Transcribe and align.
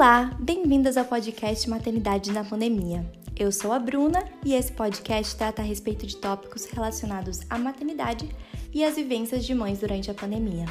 Olá, 0.00 0.34
bem-vindas 0.40 0.96
ao 0.96 1.04
podcast 1.04 1.68
Maternidade 1.68 2.32
na 2.32 2.42
Pandemia. 2.42 3.04
Eu 3.38 3.52
sou 3.52 3.70
a 3.70 3.78
Bruna 3.78 4.24
e 4.42 4.54
esse 4.54 4.72
podcast 4.72 5.36
trata 5.36 5.60
a 5.60 5.64
respeito 5.64 6.06
de 6.06 6.16
tópicos 6.16 6.64
relacionados 6.64 7.40
à 7.50 7.58
maternidade 7.58 8.26
e 8.72 8.82
às 8.82 8.96
vivências 8.96 9.44
de 9.44 9.54
mães 9.54 9.80
durante 9.80 10.10
a 10.10 10.14
pandemia. 10.14 10.64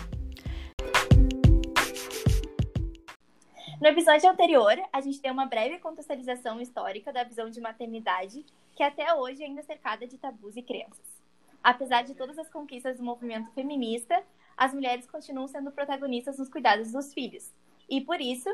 No 3.79 3.88
episódio 3.88 4.28
anterior, 4.32 4.75
a 4.92 5.00
gente 5.00 5.21
deu 5.21 5.32
uma 5.32 5.46
breve 5.46 5.77
contextualização 5.77 6.59
histórica 6.59 7.14
da 7.14 7.23
visão 7.23 7.52
de 7.52 7.61
maternidade, 7.61 8.43
que 8.75 8.82
até 8.82 9.14
hoje 9.14 9.43
ainda 9.43 9.59
é 9.59 9.64
cercada 9.64 10.07
de 10.07 10.18
tabus 10.18 10.57
e 10.57 10.64
crenças. 10.64 11.21
Apesar 11.64 12.02
de 12.02 12.16
todas 12.16 12.39
as 12.39 12.50
conquistas 12.50 12.98
do 12.98 13.04
movimento 13.04 13.52
feminista, 13.52 14.23
as 14.57 14.73
mulheres 14.73 15.05
continuam 15.05 15.48
sendo 15.48 15.70
protagonistas 15.70 16.39
nos 16.39 16.50
cuidados 16.50 16.91
dos 16.91 17.14
filhos. 17.14 17.54
E 17.88 18.02
por 18.02 18.19
isso, 18.19 18.50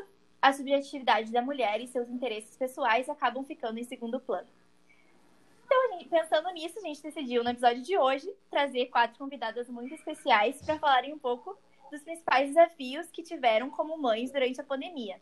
a 0.46 0.52
subjetividade 0.52 1.32
da 1.32 1.42
mulher 1.42 1.80
e 1.80 1.88
seus 1.88 2.08
interesses 2.08 2.56
pessoais 2.56 3.08
acabam 3.08 3.44
ficando 3.44 3.80
em 3.80 3.82
segundo 3.82 4.20
plano. 4.20 4.46
Então, 5.64 5.98
pensando 6.08 6.48
nisso, 6.50 6.78
a 6.78 6.82
gente 6.82 7.02
decidiu 7.02 7.42
no 7.42 7.50
episódio 7.50 7.82
de 7.82 7.98
hoje 7.98 8.32
trazer 8.48 8.86
quatro 8.86 9.18
convidadas 9.18 9.68
muito 9.68 9.92
especiais 9.92 10.62
para 10.62 10.78
falarem 10.78 11.12
um 11.12 11.18
pouco 11.18 11.58
dos 11.90 12.00
principais 12.00 12.50
desafios 12.50 13.10
que 13.10 13.24
tiveram 13.24 13.68
como 13.70 13.98
mães 13.98 14.30
durante 14.30 14.60
a 14.60 14.64
pandemia 14.64 15.20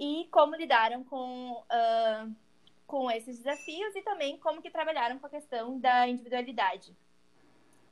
e 0.00 0.26
como 0.32 0.56
lidaram 0.56 1.04
com, 1.04 1.52
uh, 1.52 2.34
com 2.88 3.08
esses 3.08 3.38
desafios 3.38 3.94
e 3.94 4.02
também 4.02 4.36
como 4.36 4.60
que 4.60 4.70
trabalharam 4.70 5.16
com 5.20 5.28
a 5.28 5.30
questão 5.30 5.78
da 5.78 6.08
individualidade. 6.08 6.92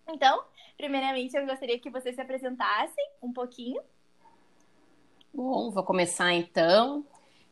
Então, 0.08 0.44
primeiramente, 0.76 1.36
eu 1.36 1.46
gostaria 1.46 1.78
que 1.78 1.88
vocês 1.88 2.16
se 2.16 2.20
apresentassem 2.20 3.10
um 3.22 3.32
pouquinho. 3.32 3.80
Bom, 5.36 5.68
vou 5.68 5.82
começar 5.82 6.32
então. 6.32 7.04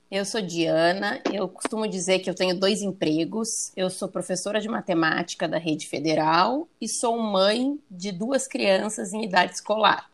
Eu 0.09 0.25
sou 0.25 0.41
Diana, 0.41 1.21
eu 1.33 1.49
costumo 1.49 1.89
dizer 1.89 2.21
que 2.21 2.31
eu 2.31 2.35
tenho 2.35 2.57
dois 2.57 2.81
empregos. 2.81 3.73
Eu 3.77 3.91
sou 3.91 4.07
professora 4.07 4.61
de 4.61 4.69
matemática 4.69 5.49
da 5.49 5.59
rede 5.59 5.89
federal 5.89 6.69
e 6.81 6.89
sou 6.89 7.19
mãe 7.19 7.77
de 7.91 8.13
duas 8.13 8.47
crianças 8.47 9.13
em 9.13 9.25
idade 9.25 9.55
escolar. 9.55 10.09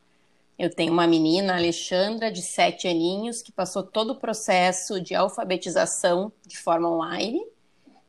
Eu 0.58 0.70
tenho 0.70 0.94
uma 0.94 1.06
menina, 1.06 1.56
Alexandra, 1.56 2.32
de 2.32 2.40
sete 2.40 2.88
aninhos, 2.88 3.42
que 3.42 3.52
passou 3.52 3.82
todo 3.82 4.12
o 4.12 4.18
processo 4.18 4.98
de 4.98 5.14
alfabetização 5.14 6.32
de 6.46 6.56
forma 6.56 6.88
online, 6.90 7.44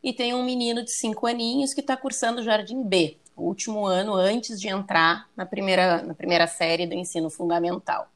e 0.02 0.14
tenho 0.14 0.38
um 0.38 0.44
menino 0.46 0.86
de 0.86 0.92
cinco 0.92 1.28
aninhos 1.28 1.74
que 1.74 1.82
está 1.82 1.98
cursando 1.98 2.42
Jardim 2.42 2.82
B, 2.82 3.18
o 3.36 3.44
último 3.44 3.86
ano 3.86 4.14
antes 4.14 4.60
de 4.60 4.70
entrar 4.70 5.28
na 5.36 5.46
primeira, 5.46 6.02
na 6.02 6.14
primeira 6.14 6.48
série 6.48 6.88
do 6.88 6.94
ensino 6.94 7.30
fundamental. 7.30 8.08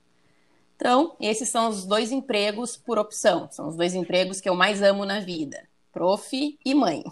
Então, 0.75 1.15
esses 1.19 1.49
são 1.49 1.69
os 1.69 1.85
dois 1.85 2.11
empregos 2.11 2.75
por 2.75 2.97
opção, 2.99 3.47
são 3.51 3.67
os 3.67 3.75
dois 3.75 3.93
empregos 3.93 4.41
que 4.41 4.49
eu 4.49 4.55
mais 4.55 4.81
amo 4.81 5.05
na 5.05 5.19
vida: 5.19 5.63
prof 5.91 6.57
e 6.63 6.75
mãe. 6.75 7.03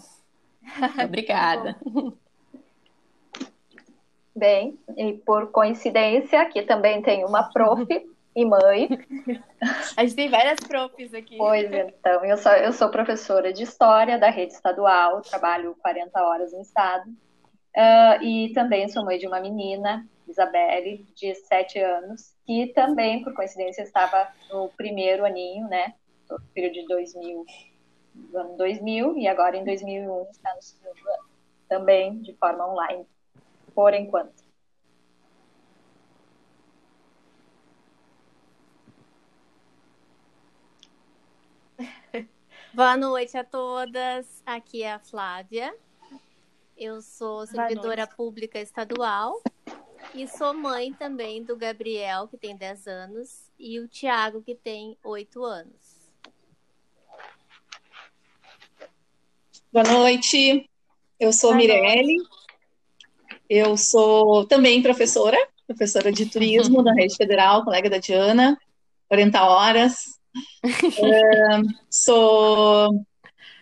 Obrigada. 1.04 1.78
Bem, 4.36 4.80
e 4.98 5.14
por 5.14 5.52
coincidência, 5.52 6.42
aqui 6.42 6.62
também 6.64 7.02
tem 7.02 7.26
uma 7.26 7.44
prof 7.44 7.86
e 8.36 8.46
mãe. 8.46 8.90
A 9.96 10.04
gente 10.04 10.16
tem 10.16 10.30
várias 10.30 10.60
profs 10.60 11.14
aqui. 11.14 11.38
Pois 11.38 11.72
então, 11.72 12.26
eu 12.26 12.38
sou, 12.38 12.52
eu 12.54 12.74
sou 12.74 12.90
professora 12.90 13.54
de 13.54 13.64
História 13.64 14.18
da 14.18 14.30
rede 14.30 14.54
estadual, 14.54 15.22
trabalho 15.22 15.76
40 15.82 16.22
horas 16.22 16.54
no 16.54 16.62
estado. 16.62 17.10
Uh, 17.10 18.24
e 18.24 18.54
também 18.54 18.90
sou 18.90 19.06
mãe 19.06 19.18
de 19.18 19.28
uma 19.28 19.40
menina, 19.40 20.06
Isabelle, 20.32 21.06
de 21.16 21.36
7 21.36 21.80
anos, 21.80 22.36
que 22.46 22.68
também, 22.68 23.24
por 23.24 23.34
coincidência, 23.34 23.84
estava 23.84 24.34
no 24.50 24.70
primeiro 24.70 25.26
aninho, 25.26 25.68
né? 25.68 25.94
No 26.30 26.42
período 26.54 26.74
de 26.74 26.88
2000, 26.88 27.46
do 28.14 28.38
ano 28.38 28.58
2000, 28.58 29.18
e 29.18 29.28
agora 29.28 29.58
em 29.58 29.64
2001 29.64 30.28
está 30.32 30.56
no 30.56 30.62
segundo 30.62 30.98
ano, 30.98 31.30
também 31.68 32.20
de 32.22 32.34
forma 32.34 32.68
online, 32.68 33.06
por 33.76 33.94
enquanto. 33.94 34.44
Boa 42.74 42.98
noite 42.98 43.38
a 43.38 43.44
todas. 43.44 44.42
Aqui 44.46 44.84
é 44.84 44.94
a 44.94 45.00
Flávia. 45.00 45.76
Eu 46.78 47.02
sou 47.02 47.46
servidora 47.46 48.08
pública 48.08 48.60
estadual 48.60 49.42
e 50.14 50.28
sou 50.28 50.54
mãe 50.54 50.94
também 50.94 51.44
do 51.44 51.56
Gabriel, 51.56 52.28
que 52.28 52.38
tem 52.38 52.56
10 52.56 52.88
anos, 52.88 53.50
e 53.58 53.80
o 53.80 53.88
Tiago, 53.88 54.42
que 54.42 54.54
tem 54.54 54.98
8 55.04 55.44
anos. 55.44 56.02
Boa 59.72 59.86
noite, 59.86 60.70
eu 61.20 61.32
sou 61.32 61.52
Boa 61.52 61.62
Mirelle, 61.62 62.18
eu 63.50 63.78
sou 63.78 64.46
também 64.46 64.82
professora, 64.82 65.38
professora 65.66 66.12
de 66.12 66.26
turismo 66.26 66.84
da 66.84 66.94
Rede 66.94 67.16
Federal, 67.16 67.64
colega 67.64 67.90
da 67.90 67.98
Diana, 67.98 68.60
40 69.08 69.44
horas. 69.44 70.20
uh, 70.64 71.68
sou 71.90 73.06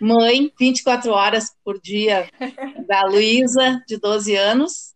mãe 0.01 0.51
24 0.59 1.11
horas 1.11 1.55
por 1.63 1.79
dia 1.79 2.27
da 2.87 3.03
Luísa, 3.03 3.83
de 3.87 3.97
12 3.97 4.35
anos, 4.35 4.95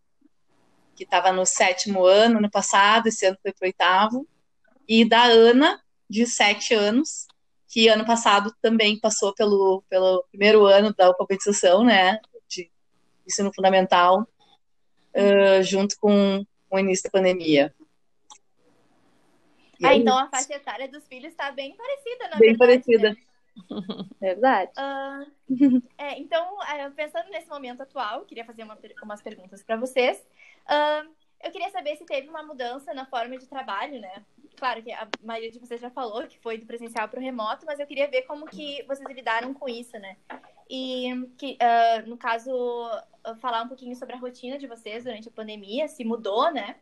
que 1.03 1.07
estava 1.07 1.31
no 1.31 1.45
sétimo 1.45 2.05
ano 2.05 2.39
no 2.39 2.49
passado, 2.49 3.07
esse 3.07 3.25
ano 3.25 3.37
foi 3.41 3.51
para 3.51 3.65
o 3.65 3.67
oitavo, 3.67 4.27
e 4.87 5.03
da 5.03 5.23
Ana, 5.23 5.81
de 6.09 6.25
7 6.25 6.73
anos, 6.73 7.27
que 7.67 7.87
ano 7.87 8.05
passado 8.05 8.53
também 8.61 8.99
passou 8.99 9.33
pelo, 9.33 9.83
pelo 9.89 10.23
primeiro 10.29 10.65
ano 10.65 10.93
da 10.93 11.07
alfabetização, 11.07 11.83
né, 11.83 12.19
de 12.47 12.69
ensino 13.27 13.51
fundamental, 13.53 14.21
uh, 14.21 15.63
junto 15.63 15.97
com, 15.99 16.45
o 16.69 16.79
início 16.79 17.03
da 17.03 17.11
pandemia. 17.11 17.73
ah, 19.83 19.95
então 19.95 20.17
a 20.17 20.27
faixa 20.27 20.55
etária 20.55 20.87
dos 20.87 21.05
filhos 21.05 21.31
está 21.31 21.51
bem 21.51 21.75
parecida, 21.75 22.29
na 22.29 22.37
bem 22.37 22.49
verdade. 22.49 22.57
Bem 22.57 22.57
parecida. 22.57 23.09
Né? 23.11 23.15
Verdade. 24.19 24.71
Uh, 24.77 25.81
é, 25.97 26.19
então, 26.19 26.61
é, 26.63 26.89
pensando 26.89 27.29
nesse 27.29 27.47
momento 27.47 27.81
atual, 27.81 28.25
queria 28.25 28.45
fazer 28.45 28.63
uma, 28.63 28.77
umas 29.03 29.21
perguntas 29.21 29.63
para 29.63 29.77
vocês. 29.77 30.17
Uh, 30.65 31.09
eu 31.43 31.51
queria 31.51 31.69
saber 31.69 31.95
se 31.97 32.05
teve 32.05 32.29
uma 32.29 32.43
mudança 32.43 32.93
na 32.93 33.05
forma 33.05 33.37
de 33.37 33.47
trabalho, 33.47 33.99
né? 33.99 34.23
Claro 34.55 34.81
que 34.81 34.91
a 34.91 35.07
maioria 35.21 35.51
de 35.51 35.59
vocês 35.59 35.81
já 35.81 35.89
falou 35.89 36.25
que 36.25 36.39
foi 36.39 36.57
do 36.57 36.65
presencial 36.65 37.09
para 37.09 37.19
o 37.19 37.23
remoto, 37.23 37.65
mas 37.65 37.79
eu 37.79 37.87
queria 37.87 38.07
ver 38.07 38.21
como 38.21 38.45
que 38.45 38.81
vocês 38.83 39.07
lidaram 39.09 39.53
com 39.53 39.67
isso, 39.67 39.99
né? 39.99 40.15
E 40.69 41.09
que, 41.37 41.57
no 42.05 42.15
caso, 42.15 42.51
falar 43.41 43.63
um 43.63 43.67
pouquinho 43.67 43.95
sobre 43.95 44.15
a 44.15 44.19
rotina 44.19 44.57
de 44.57 44.67
vocês 44.67 45.03
durante 45.03 45.27
a 45.27 45.31
pandemia, 45.31 45.89
se 45.89 46.05
mudou, 46.05 46.49
né? 46.49 46.77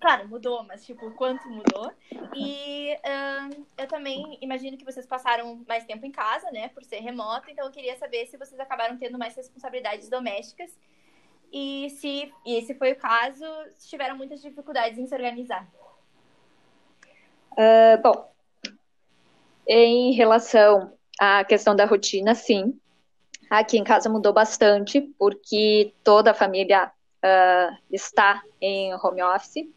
Claro, 0.00 0.28
mudou, 0.28 0.62
mas 0.64 0.84
tipo, 0.84 1.10
quanto 1.12 1.48
mudou. 1.48 1.90
E 2.34 2.96
eu 3.78 3.86
também 3.86 4.38
imagino 4.40 4.76
que 4.76 4.84
vocês 4.84 5.06
passaram 5.06 5.64
mais 5.68 5.84
tempo 5.84 6.04
em 6.04 6.10
casa, 6.10 6.50
né, 6.50 6.68
por 6.68 6.82
ser 6.82 7.00
remoto, 7.00 7.50
então 7.50 7.66
eu 7.66 7.72
queria 7.72 7.96
saber 7.96 8.26
se 8.26 8.36
vocês 8.36 8.58
acabaram 8.60 8.96
tendo 8.96 9.18
mais 9.18 9.34
responsabilidades 9.34 10.08
domésticas 10.08 10.76
e 11.52 11.88
se 11.90 12.32
e 12.44 12.56
esse 12.56 12.74
foi 12.74 12.92
o 12.92 12.96
caso, 12.96 13.44
se 13.74 13.88
tiveram 13.88 14.16
muitas 14.16 14.42
dificuldades 14.42 14.98
em 14.98 15.06
se 15.06 15.14
organizar. 15.14 15.66
Uh, 17.52 18.02
bom, 18.02 18.34
em 19.66 20.12
relação 20.12 20.92
à 21.18 21.44
questão 21.44 21.74
da 21.74 21.84
rotina, 21.84 22.34
sim. 22.34 22.78
Aqui 23.48 23.78
em 23.78 23.84
casa 23.84 24.08
mudou 24.08 24.32
bastante, 24.32 25.00
porque 25.18 25.94
toda 26.02 26.32
a 26.32 26.34
família 26.34 26.90
uh, 27.24 27.76
está 27.90 28.42
em 28.60 28.92
home 28.94 29.22
office. 29.22 29.68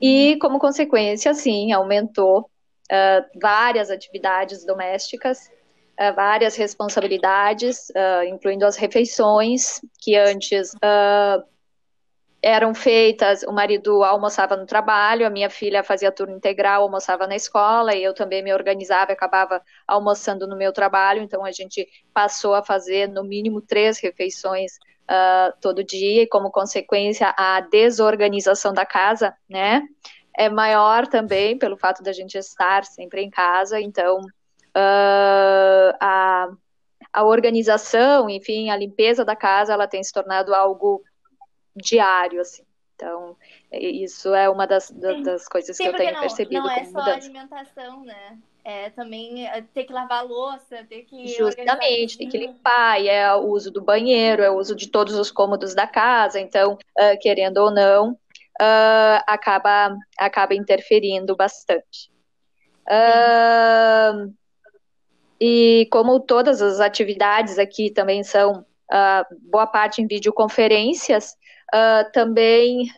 E, 0.00 0.36
como 0.38 0.58
consequência, 0.58 1.32
sim, 1.34 1.72
aumentou 1.72 2.40
uh, 2.40 3.40
várias 3.40 3.90
atividades 3.90 4.64
domésticas, 4.64 5.48
uh, 5.98 6.14
várias 6.14 6.56
responsabilidades, 6.56 7.88
uh, 7.90 8.24
incluindo 8.28 8.66
as 8.66 8.76
refeições, 8.76 9.80
que 9.98 10.16
antes 10.16 10.72
eram 12.42 12.74
feitas, 12.74 13.42
o 13.42 13.50
marido 13.50 14.04
almoçava 14.04 14.56
no 14.56 14.66
trabalho, 14.66 15.26
a 15.26 15.30
minha 15.30 15.50
filha 15.50 15.82
fazia 15.82 16.12
turno 16.12 16.36
integral, 16.36 16.82
almoçava 16.82 17.26
na 17.26 17.34
escola, 17.34 17.92
e 17.92 18.04
eu 18.04 18.14
também 18.14 18.40
me 18.40 18.54
organizava 18.54 19.12
acabava 19.12 19.60
almoçando 19.84 20.46
no 20.46 20.56
meu 20.56 20.72
trabalho, 20.72 21.22
então 21.22 21.44
a 21.44 21.50
gente 21.50 21.88
passou 22.14 22.54
a 22.54 22.62
fazer 22.62 23.08
no 23.08 23.24
mínimo 23.24 23.60
três 23.60 23.98
refeições 23.98 24.78
uh, 25.10 25.56
todo 25.60 25.84
dia 25.84 26.22
e, 26.22 26.26
como 26.26 26.50
consequência, 26.50 27.34
a 27.36 27.60
desorganização 27.60 28.72
da 28.72 28.84
casa, 28.84 29.34
né? 29.48 29.82
É 30.36 30.48
maior 30.48 31.06
também 31.06 31.58
pelo 31.58 31.76
fato 31.76 32.02
da 32.02 32.12
gente 32.12 32.36
estar 32.36 32.84
sempre 32.84 33.22
em 33.22 33.30
casa, 33.30 33.80
então 33.80 34.20
uh, 34.20 35.96
a, 36.00 36.48
a 37.12 37.24
organização, 37.24 38.28
enfim, 38.28 38.68
a 38.68 38.76
limpeza 38.76 39.24
da 39.24 39.34
casa, 39.34 39.72
ela 39.72 39.88
tem 39.88 40.02
se 40.02 40.12
tornado 40.12 40.54
algo 40.54 41.02
diário, 41.74 42.40
assim. 42.40 42.62
Então, 42.94 43.36
Isso 43.70 44.34
é 44.34 44.48
uma 44.48 44.66
das, 44.66 44.90
das 44.90 45.46
coisas 45.46 45.76
Sim, 45.76 45.84
que 45.84 45.88
eu 45.90 45.96
tenho 45.96 46.14
não, 46.14 46.20
percebido. 46.20 46.62
Não 46.62 46.70
é 46.70 46.84
só 46.84 46.98
mudança. 46.98 47.12
alimentação, 47.12 48.04
né? 48.04 48.38
É 48.68 48.90
também 48.90 49.46
é, 49.46 49.62
ter 49.62 49.84
que 49.84 49.92
lavar 49.92 50.18
a 50.18 50.22
louça, 50.22 50.84
ter 50.88 51.02
que. 51.02 51.28
Justamente, 51.28 52.18
tem 52.18 52.28
que 52.28 52.36
limpar, 52.36 53.00
e 53.00 53.08
é 53.08 53.32
o 53.32 53.44
uso 53.44 53.70
do 53.70 53.80
banheiro, 53.80 54.42
é 54.42 54.50
o 54.50 54.58
uso 54.58 54.74
de 54.74 54.88
todos 54.88 55.14
os 55.14 55.30
cômodos 55.30 55.72
da 55.72 55.86
casa, 55.86 56.40
então, 56.40 56.72
uh, 56.74 57.18
querendo 57.20 57.58
ou 57.58 57.70
não, 57.70 58.10
uh, 58.10 59.22
acaba, 59.24 59.96
acaba 60.18 60.52
interferindo 60.52 61.36
bastante. 61.36 62.10
Uh, 62.88 64.34
e 65.40 65.86
como 65.92 66.18
todas 66.18 66.60
as 66.60 66.80
atividades 66.80 67.60
aqui 67.60 67.88
também 67.88 68.24
são 68.24 68.66
boa 69.42 69.68
parte 69.68 70.02
em 70.02 70.08
videoconferências, 70.08 71.36
também 72.12 72.88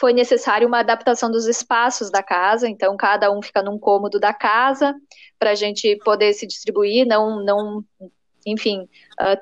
foi 0.00 0.12
necessário 0.12 0.66
uma 0.66 0.80
adaptação 0.80 1.30
dos 1.30 1.46
espaços 1.46 2.10
da 2.10 2.22
casa, 2.22 2.68
então 2.68 2.96
cada 2.96 3.30
um 3.30 3.42
fica 3.42 3.62
num 3.62 3.78
cômodo 3.78 4.18
da 4.20 4.32
casa 4.32 4.94
para 5.38 5.50
a 5.50 5.54
gente 5.54 5.96
poder 6.04 6.32
se 6.34 6.46
distribuir, 6.46 7.06
não, 7.06 7.42
não 7.42 7.84
enfim, 8.46 8.88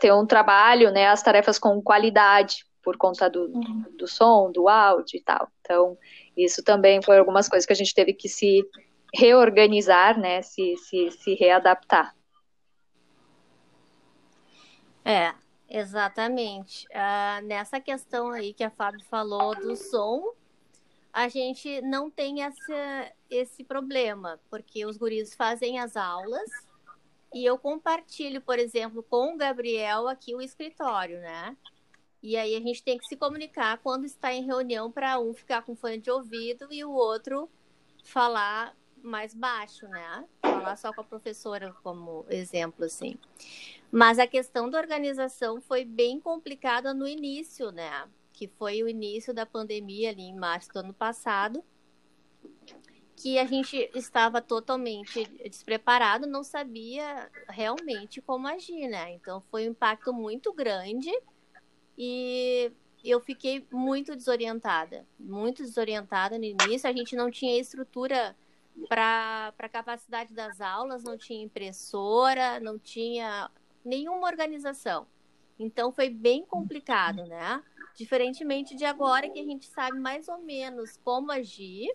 ter 0.01 0.13
um 0.13 0.27
trabalho, 0.27 0.91
né, 0.91 1.07
as 1.09 1.23
tarefas 1.23 1.59
com 1.59 1.81
qualidade 1.81 2.65
por 2.83 2.97
conta 2.97 3.29
do, 3.29 3.47
uhum. 3.47 3.85
do 3.99 4.07
som, 4.07 4.51
do 4.53 4.69
áudio 4.69 5.17
e 5.17 5.21
tal. 5.21 5.49
Então, 5.61 5.99
isso 6.37 6.63
também 6.63 7.03
foi 7.03 7.19
algumas 7.19 7.49
coisas 7.49 7.67
que 7.67 7.73
a 7.73 7.77
gente 7.77 7.93
teve 7.93 8.13
que 8.13 8.29
se 8.29 8.65
reorganizar, 9.13 10.19
né, 10.19 10.41
se, 10.43 10.77
se, 10.77 11.11
se 11.11 11.35
readaptar. 11.35 12.15
É, 15.05 15.35
exatamente. 15.69 16.87
Uh, 16.89 17.45
nessa 17.47 17.81
questão 17.81 18.31
aí 18.31 18.53
que 18.53 18.65
a 18.65 18.71
Fábio 18.71 19.05
falou 19.09 19.55
do 19.55 19.75
som, 19.77 20.33
a 21.17 21.29
gente 21.29 21.81
não 21.81 22.11
tem 22.11 22.43
essa, 22.43 23.13
esse 23.31 23.65
problema, 23.65 24.39
porque 24.51 24.85
os 24.85 24.99
guris 24.99 25.35
fazem 25.35 25.79
as 25.79 25.97
aulas 25.97 26.51
e 27.33 27.43
eu 27.43 27.57
compartilho, 27.57 28.43
por 28.43 28.59
exemplo, 28.59 29.03
com 29.03 29.33
o 29.33 29.37
Gabriel 29.39 30.09
aqui 30.09 30.35
o 30.35 30.43
escritório, 30.43 31.19
né? 31.21 31.57
E 32.23 32.37
aí 32.37 32.55
a 32.55 32.61
gente 32.61 32.83
tem 32.83 32.99
que 32.99 33.07
se 33.07 33.17
comunicar 33.17 33.79
quando 33.79 34.05
está 34.05 34.31
em 34.31 34.45
reunião 34.45 34.93
para 34.93 35.19
um 35.19 35.33
ficar 35.33 35.63
com 35.63 35.75
fone 35.75 35.97
de 35.97 36.11
ouvido 36.11 36.69
e 36.71 36.85
o 36.85 36.91
outro 36.91 37.49
falar 38.05 38.77
mais 39.03 39.33
baixo, 39.33 39.89
né? 39.89 40.23
Falar 40.43 40.77
só 40.77 40.93
com 40.93 41.01
a 41.01 41.05
professora 41.05 41.75
como 41.83 42.27
exemplo, 42.29 42.85
assim. 42.85 43.19
Mas 43.91 44.19
a 44.19 44.27
questão 44.27 44.69
da 44.69 44.79
organização 44.79 45.63
foi 45.63 45.83
bem 45.83 46.21
complicada 46.21 46.93
no 46.93 47.09
início, 47.09 47.71
né? 47.73 48.07
Que 48.37 48.47
foi 48.47 48.83
o 48.83 48.89
início 48.89 49.35
da 49.35 49.45
pandemia 49.45 50.11
ali 50.11 50.23
em 50.23 50.37
março 50.37 50.71
do 50.73 50.79
ano 50.79 50.93
passado, 50.93 51.65
que 53.17 53.39
a 53.39 53.47
gente 53.47 53.91
estava 53.95 54.43
totalmente 54.43 55.25
despreparado, 55.49 56.27
não 56.27 56.45
sabia 56.45 57.31
realmente 57.49 58.21
como 58.21 58.47
agir, 58.47 58.89
né? 58.89 59.15
Então 59.15 59.41
foi 59.51 59.67
um 59.67 59.71
impacto 59.71 60.13
muito 60.13 60.53
grande 60.53 61.11
e 61.97 62.71
eu 63.03 63.19
fiquei 63.19 63.67
muito 63.73 64.15
desorientada, 64.15 65.07
muito 65.19 65.63
desorientada 65.63 66.39
no 66.39 66.45
início. 66.45 66.91
A 66.91 66.93
gente 66.93 67.17
não 67.17 67.31
tinha 67.31 67.59
estrutura 67.59 68.37
para 68.87 69.55
a 69.59 69.69
capacidade 69.69 70.35
das 70.35 70.61
aulas, 70.61 71.03
não 71.03 71.17
tinha 71.17 71.43
impressora, 71.43 72.61
não 72.61 72.79
tinha 72.79 73.51
nenhuma 73.83 74.27
organização. 74.27 75.07
Então 75.59 75.91
foi 75.91 76.11
bem 76.11 76.45
complicado, 76.45 77.25
né? 77.25 77.63
Diferentemente 77.97 78.77
de 78.77 78.85
agora 78.85 79.31
que 79.31 79.41
a 79.41 79.45
gente 79.45 79.67
sabe 79.67 79.99
mais 79.99 80.29
ou 80.29 80.39
menos 80.39 80.99
como 81.03 81.33
agir 81.33 81.91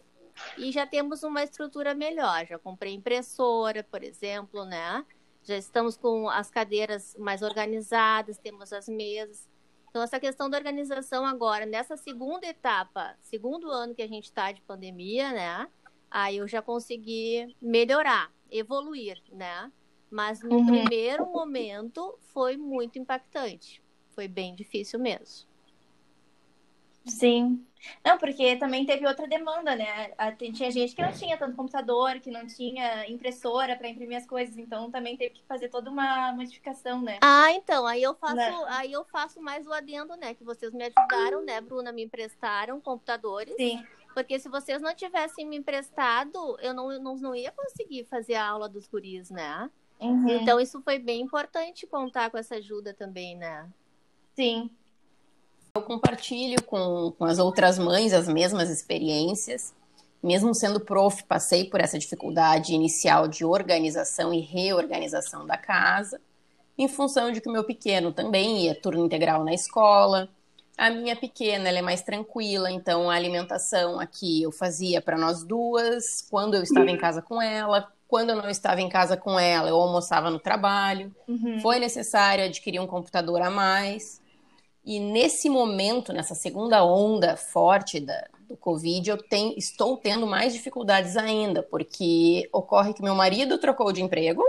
e 0.57 0.71
já 0.71 0.88
temos 0.88 1.21
uma 1.21 1.44
estrutura 1.44 1.94
melhor. 1.94 2.48
Já 2.48 2.57
comprei 2.57 2.95
impressora, 2.95 3.83
por 3.83 4.03
exemplo, 4.03 4.65
né? 4.65 5.06
Já 5.44 5.56
estamos 5.56 5.95
com 5.95 6.27
as 6.27 6.50
cadeiras 6.50 7.15
mais 7.19 7.44
organizadas, 7.44 8.39
temos 8.39 8.74
as 8.74 8.88
mesas. 8.89 9.48
Então, 9.92 10.01
essa 10.01 10.19
questão 10.19 10.50
da 10.50 10.57
organização 10.57 11.24
agora, 11.24 11.68
nessa 11.68 11.95
segunda 11.95 12.48
etapa, 12.48 13.15
segundo 13.19 13.69
ano 13.69 13.94
que 13.94 14.01
a 14.01 14.07
gente 14.07 14.24
está 14.24 14.51
de 14.51 14.62
pandemia, 14.62 15.31
né? 15.31 15.68
Aí 16.09 16.38
eu 16.38 16.48
já 16.48 16.63
consegui 16.63 17.56
melhorar, 17.62 18.31
evoluir, 18.50 19.21
né? 19.31 19.71
Mas 20.09 20.42
no 20.42 20.56
uhum. 20.56 20.65
primeiro 20.65 21.25
momento 21.27 22.18
foi 22.33 22.57
muito 22.57 22.98
impactante. 22.98 23.83
Foi 24.09 24.27
bem 24.27 24.56
difícil 24.56 25.00
mesmo. 25.00 25.50
Sim. 27.06 27.65
Não, 28.06 28.18
porque 28.18 28.56
também 28.57 28.86
teve 28.86 29.07
outra 29.07 29.27
demanda, 29.27 29.75
né? 29.75 30.12
Tinha 30.53 30.69
gente 30.69 30.95
que 30.95 31.01
não 31.01 31.12
tinha 31.12 31.38
tanto 31.38 31.56
computador, 31.56 32.19
que 32.19 32.30
não 32.30 32.45
tinha 32.45 33.09
impressora 33.09 33.75
para 33.75 33.89
imprimir 33.89 34.18
as 34.18 34.25
coisas, 34.25 34.56
então 34.57 34.92
também 34.92 35.18
teve 35.18 35.36
que 35.36 35.44
fazer 35.45 35.69
toda 35.69 35.89
uma 35.89 36.31
modificação, 36.31 37.01
né? 37.01 37.18
Ah, 37.21 37.51
então, 37.53 37.88
aí 37.88 38.03
eu 38.03 38.13
faço, 38.13 38.36
né? 38.36 38.65
aí 38.68 38.92
eu 38.92 39.03
faço 39.06 39.42
mais 39.42 39.65
o 39.65 39.74
adendo, 39.74 40.15
né? 40.15 40.36
Que 40.36 40.44
vocês 40.44 40.71
me 40.74 40.83
ajudaram, 40.83 41.44
né, 41.44 41.59
Bruna? 41.59 41.92
Me 41.92 42.03
emprestaram 42.03 42.80
computadores. 42.80 43.56
Sim. 43.56 43.83
Porque 44.13 44.38
se 44.39 44.50
vocês 44.50 44.81
não 44.81 44.94
tivessem 44.94 45.48
me 45.48 45.57
emprestado, 45.57 46.57
eu 46.59 46.74
não, 46.74 47.00
não, 47.00 47.15
não 47.15 47.36
ia 47.36 47.51
conseguir 47.51 48.06
fazer 48.06 48.36
a 48.36 48.48
aula 48.48 48.68
dos 48.68 48.88
guris, 48.88 49.30
né? 49.30 49.69
Uhum. 50.00 50.30
Então 50.30 50.59
isso 50.59 50.81
foi 50.81 51.00
bem 51.00 51.21
importante 51.21 51.88
contar 51.88 52.30
com 52.30 52.38
essa 52.38 52.56
ajuda 52.56 52.94
também, 52.94 53.38
né? 53.38 53.69
Sim. 54.36 54.69
Eu 55.73 55.81
compartilho 55.81 56.62
com, 56.63 57.13
com 57.18 57.23
as 57.23 57.39
outras 57.39 57.79
mães 57.79 58.13
as 58.13 58.27
mesmas 58.27 58.69
experiências. 58.69 59.73
Mesmo 60.21 60.53
sendo 60.53 60.79
prof, 60.79 61.23
passei 61.23 61.65
por 61.65 61.79
essa 61.79 61.97
dificuldade 61.97 62.73
inicial 62.73 63.27
de 63.27 63.44
organização 63.44 64.33
e 64.33 64.39
reorganização 64.39 65.47
da 65.47 65.57
casa, 65.57 66.21
em 66.77 66.88
função 66.88 67.31
de 67.31 67.41
que 67.41 67.50
o 67.50 67.51
meu 67.51 67.63
pequeno 67.63 68.12
também 68.12 68.65
ia 68.65 68.75
turno 68.75 69.06
integral 69.06 69.44
na 69.44 69.53
escola. 69.53 70.29
A 70.77 70.91
minha 70.91 71.15
pequena 71.15 71.69
ela 71.69 71.79
é 71.79 71.81
mais 71.81 72.01
tranquila, 72.01 72.69
então 72.69 73.09
a 73.09 73.15
alimentação 73.15 74.00
aqui 74.00 74.44
eu 74.44 74.51
fazia 74.51 75.01
para 75.01 75.17
nós 75.17 75.44
duas, 75.44 76.21
quando 76.29 76.53
eu 76.53 76.62
estava 76.62 76.91
em 76.91 76.97
casa 76.97 77.21
com 77.21 77.41
ela, 77.41 77.91
quando 78.07 78.29
eu 78.29 78.35
não 78.35 78.50
estava 78.50 78.79
em 78.79 78.89
casa 78.89 79.17
com 79.17 79.39
ela, 79.39 79.69
eu 79.69 79.75
almoçava 79.75 80.29
no 80.29 80.39
trabalho. 80.39 81.15
Uhum. 81.27 81.59
Foi 81.62 81.79
necessário 81.79 82.44
adquirir 82.44 82.79
um 82.79 82.88
computador 82.88 83.41
a 83.41 83.50
mais. 83.50 84.20
E 84.83 84.99
nesse 84.99 85.49
momento, 85.49 86.11
nessa 86.11 86.33
segunda 86.33 86.83
onda 86.83 87.37
forte 87.37 87.99
da, 87.99 88.27
do 88.47 88.57
Covid, 88.57 89.09
eu 89.09 89.17
tenho, 89.17 89.53
estou 89.57 89.95
tendo 89.95 90.25
mais 90.25 90.53
dificuldades 90.53 91.15
ainda, 91.15 91.61
porque 91.61 92.50
ocorre 92.51 92.93
que 92.93 93.03
meu 93.03 93.13
marido 93.13 93.57
trocou 93.57 93.91
de 93.91 94.01
emprego. 94.01 94.43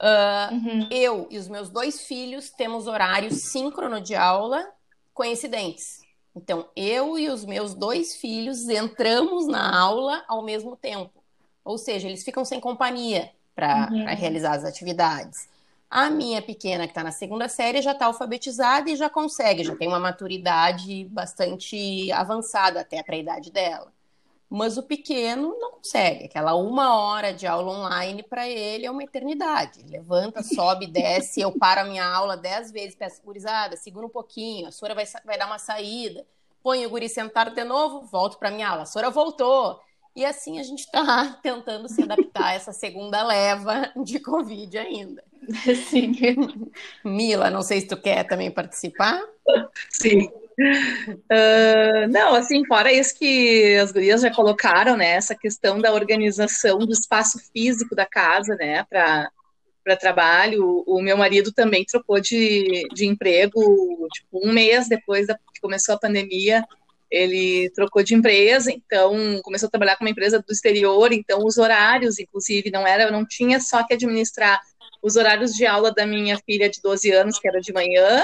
Uh, 0.00 0.54
uhum. 0.54 0.88
Eu 0.90 1.26
e 1.30 1.36
os 1.36 1.48
meus 1.48 1.68
dois 1.68 2.00
filhos 2.02 2.48
temos 2.48 2.86
horários 2.86 3.42
síncrono 3.42 4.00
de 4.00 4.14
aula 4.14 4.66
coincidentes. 5.12 6.00
Então, 6.34 6.66
eu 6.74 7.18
e 7.18 7.28
os 7.28 7.44
meus 7.44 7.74
dois 7.74 8.16
filhos 8.16 8.68
entramos 8.68 9.46
na 9.46 9.78
aula 9.78 10.24
ao 10.26 10.42
mesmo 10.42 10.76
tempo. 10.76 11.22
Ou 11.62 11.76
seja, 11.76 12.08
eles 12.08 12.24
ficam 12.24 12.44
sem 12.44 12.58
companhia 12.58 13.30
para 13.54 13.90
uhum. 13.90 14.06
realizar 14.06 14.54
as 14.54 14.64
atividades. 14.64 15.48
A 15.90 16.08
minha 16.08 16.40
pequena, 16.40 16.84
que 16.86 16.92
está 16.92 17.02
na 17.02 17.10
segunda 17.12 17.48
série, 17.48 17.82
já 17.82 17.92
está 17.92 18.06
alfabetizada 18.06 18.88
e 18.90 18.96
já 18.96 19.10
consegue, 19.10 19.64
já 19.64 19.74
tem 19.76 19.88
uma 19.88 19.98
maturidade 19.98 21.04
bastante 21.06 22.12
avançada 22.12 22.80
até 22.80 23.02
para 23.02 23.16
a 23.16 23.18
idade 23.18 23.50
dela. 23.50 23.92
Mas 24.48 24.78
o 24.78 24.82
pequeno 24.84 25.56
não 25.60 25.72
consegue. 25.72 26.26
Aquela 26.26 26.54
uma 26.54 26.96
hora 26.96 27.32
de 27.34 27.46
aula 27.46 27.72
online 27.72 28.22
para 28.22 28.48
ele 28.48 28.86
é 28.86 28.90
uma 28.90 29.04
eternidade. 29.04 29.82
Levanta, 29.88 30.42
sobe, 30.42 30.86
desce. 30.88 31.40
Eu 31.40 31.52
paro 31.58 31.82
a 31.82 31.84
minha 31.84 32.04
aula 32.06 32.36
dez 32.36 32.70
vezes, 32.72 32.96
peço 32.96 33.22
gurizada, 33.22 33.76
segura 33.76 34.06
um 34.06 34.10
pouquinho, 34.10 34.68
a 34.68 34.72
Sora 34.72 34.94
vai, 34.94 35.04
vai 35.24 35.38
dar 35.38 35.46
uma 35.46 35.58
saída. 35.58 36.26
Põe 36.62 36.86
o 36.86 36.90
guri 36.90 37.08
sentado 37.08 37.54
de 37.54 37.64
novo, 37.64 38.02
volto 38.02 38.38
para 38.38 38.50
minha 38.50 38.68
aula. 38.68 38.82
A 38.82 38.86
Sora 38.86 39.10
voltou. 39.10 39.80
E 40.14 40.24
assim 40.24 40.58
a 40.58 40.62
gente 40.62 40.80
está 40.80 41.38
tentando 41.42 41.88
se 41.88 42.02
adaptar 42.02 42.46
a 42.46 42.54
essa 42.54 42.72
segunda 42.72 43.22
leva 43.24 43.92
de 44.04 44.18
Covid 44.18 44.76
ainda. 44.78 45.24
Sim. 45.88 46.12
Mila, 47.04 47.50
não 47.50 47.62
sei 47.62 47.80
se 47.80 47.88
tu 47.88 47.96
quer 47.96 48.24
também 48.24 48.50
participar. 48.50 49.20
Sim. 49.88 50.28
Uh, 50.60 52.06
não, 52.10 52.34
assim, 52.34 52.64
fora 52.66 52.92
isso 52.92 53.18
que 53.18 53.76
as 53.76 53.92
gurias 53.92 54.20
já 54.20 54.30
colocaram, 54.30 54.94
né, 54.96 55.12
essa 55.12 55.34
questão 55.34 55.80
da 55.80 55.92
organização 55.92 56.80
do 56.80 56.92
espaço 56.92 57.38
físico 57.50 57.94
da 57.94 58.04
casa, 58.04 58.54
né, 58.56 58.84
para 58.84 59.30
para 59.82 59.96
trabalho. 59.96 60.84
O 60.86 61.00
meu 61.00 61.16
marido 61.16 61.52
também 61.52 61.84
trocou 61.84 62.20
de, 62.20 62.86
de 62.92 63.06
emprego, 63.06 63.60
tipo, 64.12 64.46
um 64.46 64.52
mês 64.52 64.88
depois 64.88 65.26
da, 65.26 65.34
que 65.34 65.60
começou 65.60 65.94
a 65.94 65.98
pandemia, 65.98 66.62
ele 67.10 67.70
trocou 67.70 68.02
de 68.02 68.14
empresa, 68.14 68.70
então 68.70 69.40
começou 69.42 69.66
a 69.66 69.70
trabalhar 69.70 69.96
com 69.96 70.04
uma 70.04 70.10
empresa 70.10 70.38
do 70.38 70.52
exterior, 70.52 71.12
então 71.12 71.44
os 71.44 71.58
horários, 71.58 72.18
inclusive, 72.18 72.70
não 72.70 72.86
era, 72.86 73.10
não 73.10 73.26
tinha 73.26 73.60
só 73.60 73.84
que 73.84 73.94
administrar 73.94 74.60
os 75.02 75.16
horários 75.16 75.52
de 75.54 75.66
aula 75.66 75.92
da 75.92 76.06
minha 76.06 76.38
filha 76.38 76.68
de 76.68 76.80
12 76.80 77.10
anos, 77.10 77.38
que 77.38 77.48
era 77.48 77.60
de 77.60 77.72
manhã, 77.72 78.22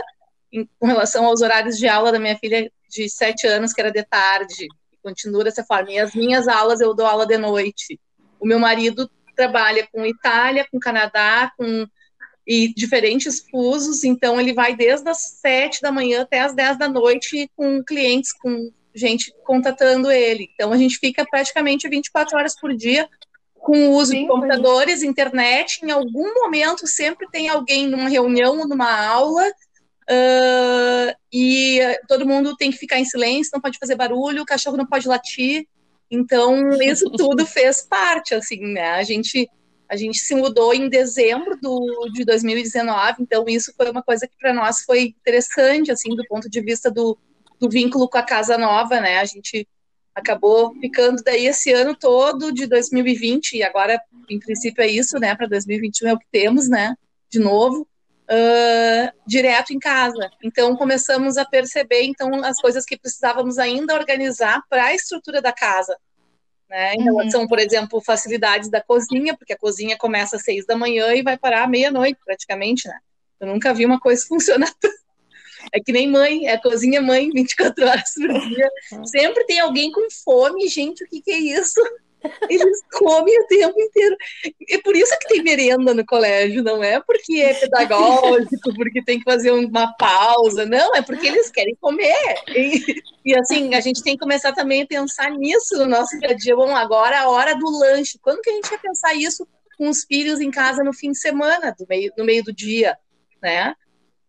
em, 0.52 0.68
com 0.78 0.86
relação 0.86 1.24
aos 1.24 1.40
horários 1.40 1.78
de 1.78 1.88
aula 1.88 2.12
da 2.12 2.18
minha 2.18 2.36
filha, 2.36 2.70
de 2.88 3.08
sete 3.08 3.46
anos 3.46 3.72
que 3.72 3.80
era 3.80 3.90
de 3.90 4.04
tarde, 4.04 4.68
continua 5.02 5.42
dessa 5.42 5.64
forma. 5.64 5.90
E 5.90 5.98
as 5.98 6.14
minhas 6.14 6.46
aulas 6.46 6.80
eu 6.80 6.94
dou 6.94 7.06
aula 7.06 7.26
de 7.26 7.36
noite. 7.38 7.98
O 8.38 8.46
meu 8.46 8.58
marido 8.58 9.10
trabalha 9.34 9.86
com 9.92 10.06
Itália, 10.06 10.66
com 10.70 10.78
Canadá, 10.78 11.52
com 11.56 11.86
e 12.46 12.72
diferentes 12.72 13.40
fusos, 13.50 14.04
então 14.04 14.40
ele 14.40 14.52
vai 14.52 14.76
desde 14.76 15.08
as 15.08 15.38
sete 15.40 15.82
da 15.82 15.90
manhã 15.90 16.22
até 16.22 16.40
as 16.40 16.54
dez 16.54 16.78
da 16.78 16.88
noite 16.88 17.50
com 17.56 17.82
clientes, 17.82 18.32
com 18.32 18.70
gente 18.96 19.32
contatando 19.44 20.10
ele. 20.10 20.48
Então 20.54 20.72
a 20.72 20.76
gente 20.76 20.98
fica 20.98 21.24
praticamente 21.24 21.88
24 21.88 22.36
horas 22.36 22.58
por 22.58 22.74
dia 22.74 23.08
com 23.54 23.88
o 23.88 23.92
uso 23.94 24.12
Sim, 24.12 24.22
de 24.22 24.28
computadores, 24.28 25.02
internet. 25.02 25.80
Em 25.84 25.90
algum 25.90 26.34
momento 26.34 26.86
sempre 26.86 27.28
tem 27.30 27.48
alguém 27.48 27.88
numa 27.88 28.08
reunião, 28.08 28.66
numa 28.66 29.06
aula, 29.06 29.46
uh, 30.08 31.16
e 31.32 31.80
todo 32.08 32.26
mundo 32.26 32.56
tem 32.56 32.70
que 32.70 32.78
ficar 32.78 32.98
em 32.98 33.04
silêncio, 33.04 33.50
não 33.52 33.60
pode 33.60 33.78
fazer 33.78 33.96
barulho, 33.96 34.42
o 34.42 34.46
cachorro 34.46 34.76
não 34.76 34.86
pode 34.86 35.08
latir. 35.08 35.66
Então 36.10 36.70
isso 36.80 37.10
tudo 37.10 37.44
fez 37.44 37.82
parte, 37.82 38.34
assim, 38.34 38.60
né? 38.60 38.92
A 38.92 39.02
gente 39.02 39.48
a 39.88 39.96
gente 39.96 40.18
se 40.18 40.34
mudou 40.34 40.74
em 40.74 40.88
dezembro 40.88 41.56
do, 41.60 42.10
de 42.12 42.24
2019, 42.24 43.22
então 43.22 43.44
isso 43.46 43.72
foi 43.76 43.88
uma 43.88 44.02
coisa 44.02 44.26
que 44.26 44.36
para 44.36 44.52
nós 44.52 44.82
foi 44.82 45.14
interessante, 45.16 45.92
assim, 45.92 46.08
do 46.10 46.24
ponto 46.26 46.50
de 46.50 46.60
vista 46.60 46.90
do, 46.90 47.16
do 47.58 47.68
vínculo 47.68 48.08
com 48.08 48.18
a 48.18 48.22
casa 48.22 48.58
nova, 48.58 49.00
né? 49.00 49.18
A 49.18 49.24
gente 49.24 49.66
acabou 50.14 50.74
ficando 50.80 51.22
daí 51.22 51.46
esse 51.46 51.72
ano 51.72 51.94
todo 51.94 52.52
de 52.52 52.66
2020 52.66 53.56
e 53.56 53.62
agora, 53.62 54.00
em 54.28 54.38
princípio, 54.38 54.82
é 54.82 54.86
isso, 54.86 55.18
né? 55.18 55.34
Para 55.34 55.46
2021 55.46 56.08
é 56.08 56.12
o 56.14 56.18
que 56.18 56.26
temos, 56.30 56.68
né? 56.68 56.94
De 57.30 57.38
novo, 57.38 57.82
uh, 57.82 59.12
direto 59.26 59.72
em 59.72 59.78
casa. 59.78 60.30
Então 60.42 60.76
começamos 60.76 61.36
a 61.36 61.44
perceber 61.44 62.02
então 62.02 62.44
as 62.44 62.56
coisas 62.56 62.84
que 62.84 62.98
precisávamos 62.98 63.58
ainda 63.58 63.94
organizar 63.94 64.62
para 64.68 64.84
a 64.84 64.94
estrutura 64.94 65.42
da 65.42 65.52
casa 65.52 65.96
né? 66.68 66.94
Em 66.94 66.98
uhum. 66.98 67.16
relação, 67.16 67.46
por 67.46 67.58
exemplo, 67.58 68.00
facilidades 68.00 68.68
da 68.68 68.82
cozinha, 68.82 69.36
porque 69.36 69.52
a 69.52 69.58
cozinha 69.58 69.96
começa 69.96 70.36
às 70.36 70.42
seis 70.42 70.66
da 70.66 70.76
manhã 70.76 71.14
e 71.14 71.22
vai 71.22 71.38
parar 71.38 71.64
à 71.64 71.68
meia-noite, 71.68 72.18
praticamente, 72.24 72.88
né? 72.88 72.98
Eu 73.40 73.46
nunca 73.48 73.72
vi 73.72 73.86
uma 73.86 74.00
coisa 74.00 74.24
funcionar. 74.26 74.72
É 75.72 75.80
que 75.80 75.92
nem 75.92 76.08
mãe, 76.08 76.46
é 76.48 76.56
cozinha 76.56 77.00
mãe 77.00 77.30
24 77.34 77.86
horas 77.86 78.12
por 78.14 78.48
dia. 78.48 78.70
Sempre 79.06 79.44
tem 79.44 79.60
alguém 79.60 79.90
com 79.90 80.06
fome, 80.24 80.68
gente, 80.68 81.04
o 81.04 81.08
que, 81.08 81.20
que 81.20 81.30
é 81.30 81.38
isso? 81.38 81.80
Eles 82.48 82.82
comem 82.92 83.38
o 83.40 83.46
tempo 83.46 83.80
inteiro. 83.80 84.16
E 84.68 84.78
por 84.78 84.96
isso 84.96 85.16
que 85.18 85.28
tem 85.28 85.42
merenda 85.42 85.94
no 85.94 86.04
colégio, 86.04 86.62
não 86.62 86.82
é 86.82 87.00
porque 87.00 87.40
é 87.40 87.54
pedagógico, 87.54 88.74
porque 88.74 89.04
tem 89.04 89.18
que 89.18 89.24
fazer 89.24 89.52
uma 89.52 89.92
pausa, 89.96 90.64
não, 90.64 90.94
é 90.94 91.02
porque 91.02 91.26
eles 91.26 91.50
querem 91.50 91.76
comer. 91.80 92.34
E, 92.48 93.02
e 93.24 93.38
assim, 93.38 93.74
a 93.74 93.80
gente 93.80 94.02
tem 94.02 94.14
que 94.14 94.20
começar 94.22 94.52
também 94.52 94.82
a 94.82 94.86
pensar 94.86 95.30
nisso 95.30 95.76
no 95.76 95.86
nosso 95.86 96.18
dia 96.18 96.30
a 96.30 96.34
dia. 96.34 96.56
Bom, 96.56 96.74
agora 96.74 97.20
a 97.20 97.28
hora 97.28 97.54
do 97.54 97.70
lanche. 97.78 98.18
Quando 98.20 98.40
que 98.40 98.50
a 98.50 98.54
gente 98.54 98.70
vai 98.70 98.78
pensar 98.78 99.14
isso 99.14 99.46
com 99.78 99.88
os 99.88 100.04
filhos 100.04 100.40
em 100.40 100.50
casa 100.50 100.82
no 100.82 100.92
fim 100.92 101.12
de 101.12 101.18
semana, 101.18 101.74
meio, 101.88 102.12
no 102.16 102.24
meio 102.24 102.42
do 102.42 102.52
dia, 102.52 102.96
né? 103.42 103.74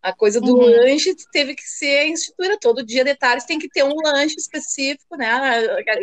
A 0.02 0.14
coisa 0.14 0.40
do 0.40 0.56
uhum. 0.56 0.66
lanche 0.66 1.16
teve 1.32 1.56
que 1.56 1.64
ser 1.64 2.08
instituída 2.08 2.58
todo 2.60 2.86
dia 2.86 3.04
de 3.04 3.16
tarde, 3.16 3.48
tem 3.48 3.60
que 3.60 3.68
ter 3.68 3.84
um 3.84 3.96
lanche 4.04 4.36
específico, 4.38 5.18
né? 5.18 5.28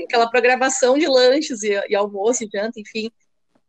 Aquela 0.04 0.28
programação 0.28 0.98
de 0.98 1.06
lanches 1.06 1.62
e, 1.62 1.80
e 1.88 1.94
almoço, 1.94 2.44
e 2.44 2.48
janta, 2.52 2.80
enfim. 2.80 3.10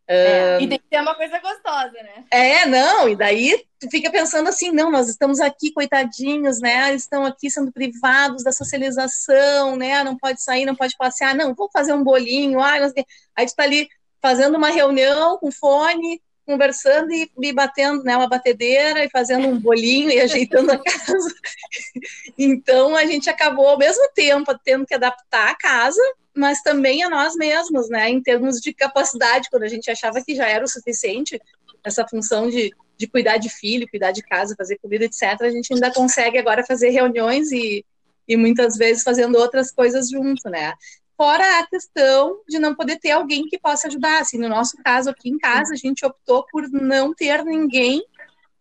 É, 0.08 0.58
um... 0.58 0.62
E 0.62 0.68
tem 0.68 0.80
que 0.80 0.86
ter 0.90 1.02
uma 1.02 1.16
coisa 1.16 1.40
gostosa, 1.40 1.92
né? 1.92 2.26
É, 2.30 2.66
não, 2.66 3.10
e 3.10 3.16
daí 3.16 3.66
tu 3.80 3.90
fica 3.90 4.12
pensando 4.12 4.48
assim, 4.48 4.72
não, 4.72 4.92
nós 4.92 5.10
estamos 5.10 5.40
aqui, 5.40 5.72
coitadinhos, 5.72 6.60
né? 6.60 6.94
Estão 6.94 7.26
aqui 7.26 7.50
sendo 7.50 7.72
privados 7.72 8.44
da 8.44 8.52
socialização, 8.52 9.76
né? 9.76 10.04
Não 10.04 10.16
pode 10.18 10.44
sair, 10.44 10.66
não 10.66 10.76
pode 10.76 10.96
passear, 10.98 11.34
não, 11.36 11.56
vamos 11.56 11.72
fazer 11.72 11.94
um 11.94 12.04
bolinho, 12.04 12.60
ai, 12.60 12.80
nós... 12.80 12.94
aí 13.36 13.46
tu 13.46 13.56
tá 13.56 13.64
ali 13.64 13.88
fazendo 14.22 14.58
uma 14.58 14.70
reunião 14.70 15.38
com 15.38 15.52
fone, 15.52 16.22
conversando 16.46 17.12
e, 17.12 17.30
e 17.42 17.54
batendo 17.54 18.04
né, 18.04 18.16
batedeira 18.28 19.04
e 19.04 19.10
fazendo 19.10 19.48
um 19.48 19.60
bolinho 19.60 20.12
e 20.12 20.20
ajeitando 20.22 20.72
a 20.72 20.78
casa. 20.78 21.36
então 22.38 22.96
a 22.96 23.06
gente 23.06 23.30
acabou 23.30 23.68
ao 23.68 23.78
mesmo 23.78 24.10
tempo 24.14 24.58
tendo 24.64 24.86
que 24.86 24.94
adaptar 24.94 25.50
a 25.50 25.56
casa, 25.56 26.02
mas 26.36 26.62
também 26.62 27.04
a 27.04 27.10
nós 27.10 27.36
mesmos, 27.36 27.90
né, 27.90 28.10
em 28.10 28.22
termos 28.22 28.60
de 28.60 28.74
capacidade, 28.74 29.50
quando 29.50 29.64
a 29.64 29.68
gente 29.70 29.90
achava 29.90 30.22
que 30.24 30.36
já 30.36 30.48
era 30.48 30.64
o 30.64 30.70
suficiente 30.70 31.40
essa 31.84 32.06
função 32.08 32.50
de, 32.50 32.72
de 32.98 33.08
cuidar 33.08 33.38
de 33.38 33.50
filho, 33.50 33.88
cuidar 33.90 34.12
de 34.12 34.24
casa, 34.24 34.56
fazer 34.58 34.78
comida, 34.80 35.06
etc. 35.06 35.42
A 35.42 35.50
gente 35.50 35.74
ainda 35.74 35.94
consegue 35.94 36.38
agora 36.38 36.66
fazer 36.66 36.90
reuniões 36.90 37.52
e, 37.52 37.86
e 38.28 38.36
muitas 38.36 38.76
vezes 38.76 39.04
fazendo 39.04 39.38
outras 39.38 39.72
coisas 39.72 40.10
junto, 40.10 40.50
né? 40.50 40.74
Fora 41.18 41.60
a 41.60 41.68
questão 41.68 42.42
de 42.48 42.60
não 42.60 42.76
poder 42.76 43.00
ter 43.00 43.12
alguém 43.12 43.48
que 43.48 43.58
possa 43.58 43.88
ajudar. 43.88 44.22
Assim, 44.22 44.38
no 44.38 44.50
nosso 44.50 44.78
caso, 44.84 45.10
aqui 45.10 45.30
em 45.30 45.38
casa, 45.38 45.74
a 45.74 45.78
gente 45.78 46.06
optou 46.06 46.46
por 46.52 46.70
não 46.70 47.14
ter 47.14 47.44
ninguém 47.44 48.04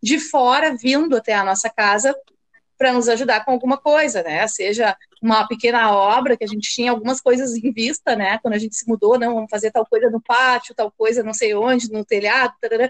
de 0.01 0.19
fora 0.19 0.75
vindo 0.75 1.17
até 1.17 1.33
a 1.33 1.43
nossa 1.43 1.69
casa 1.69 2.15
para 2.77 2.93
nos 2.93 3.07
ajudar 3.07 3.43
com 3.43 3.51
alguma 3.51 3.77
coisa, 3.77 4.21
né? 4.21 4.47
Seja 4.47 4.95
uma 5.21 5.47
pequena 5.47 5.91
obra, 5.91 6.37
que 6.37 6.43
a 6.43 6.47
gente 6.47 6.69
tinha 6.69 6.91
algumas 6.91 7.21
coisas 7.21 7.55
em 7.55 7.71
vista, 7.71 8.15
né? 8.15 8.37
Quando 8.39 8.53
a 8.53 8.57
gente 8.57 8.75
se 8.75 8.87
mudou, 8.87 9.17
não, 9.17 9.33
vamos 9.33 9.49
fazer 9.49 9.71
tal 9.71 9.85
coisa 9.85 10.09
no 10.09 10.21
pátio, 10.21 10.75
tal 10.75 10.91
coisa 10.91 11.23
não 11.23 11.33
sei 11.33 11.55
onde, 11.55 11.91
no 11.91 12.05
telhado, 12.05 12.53
tarará. 12.61 12.89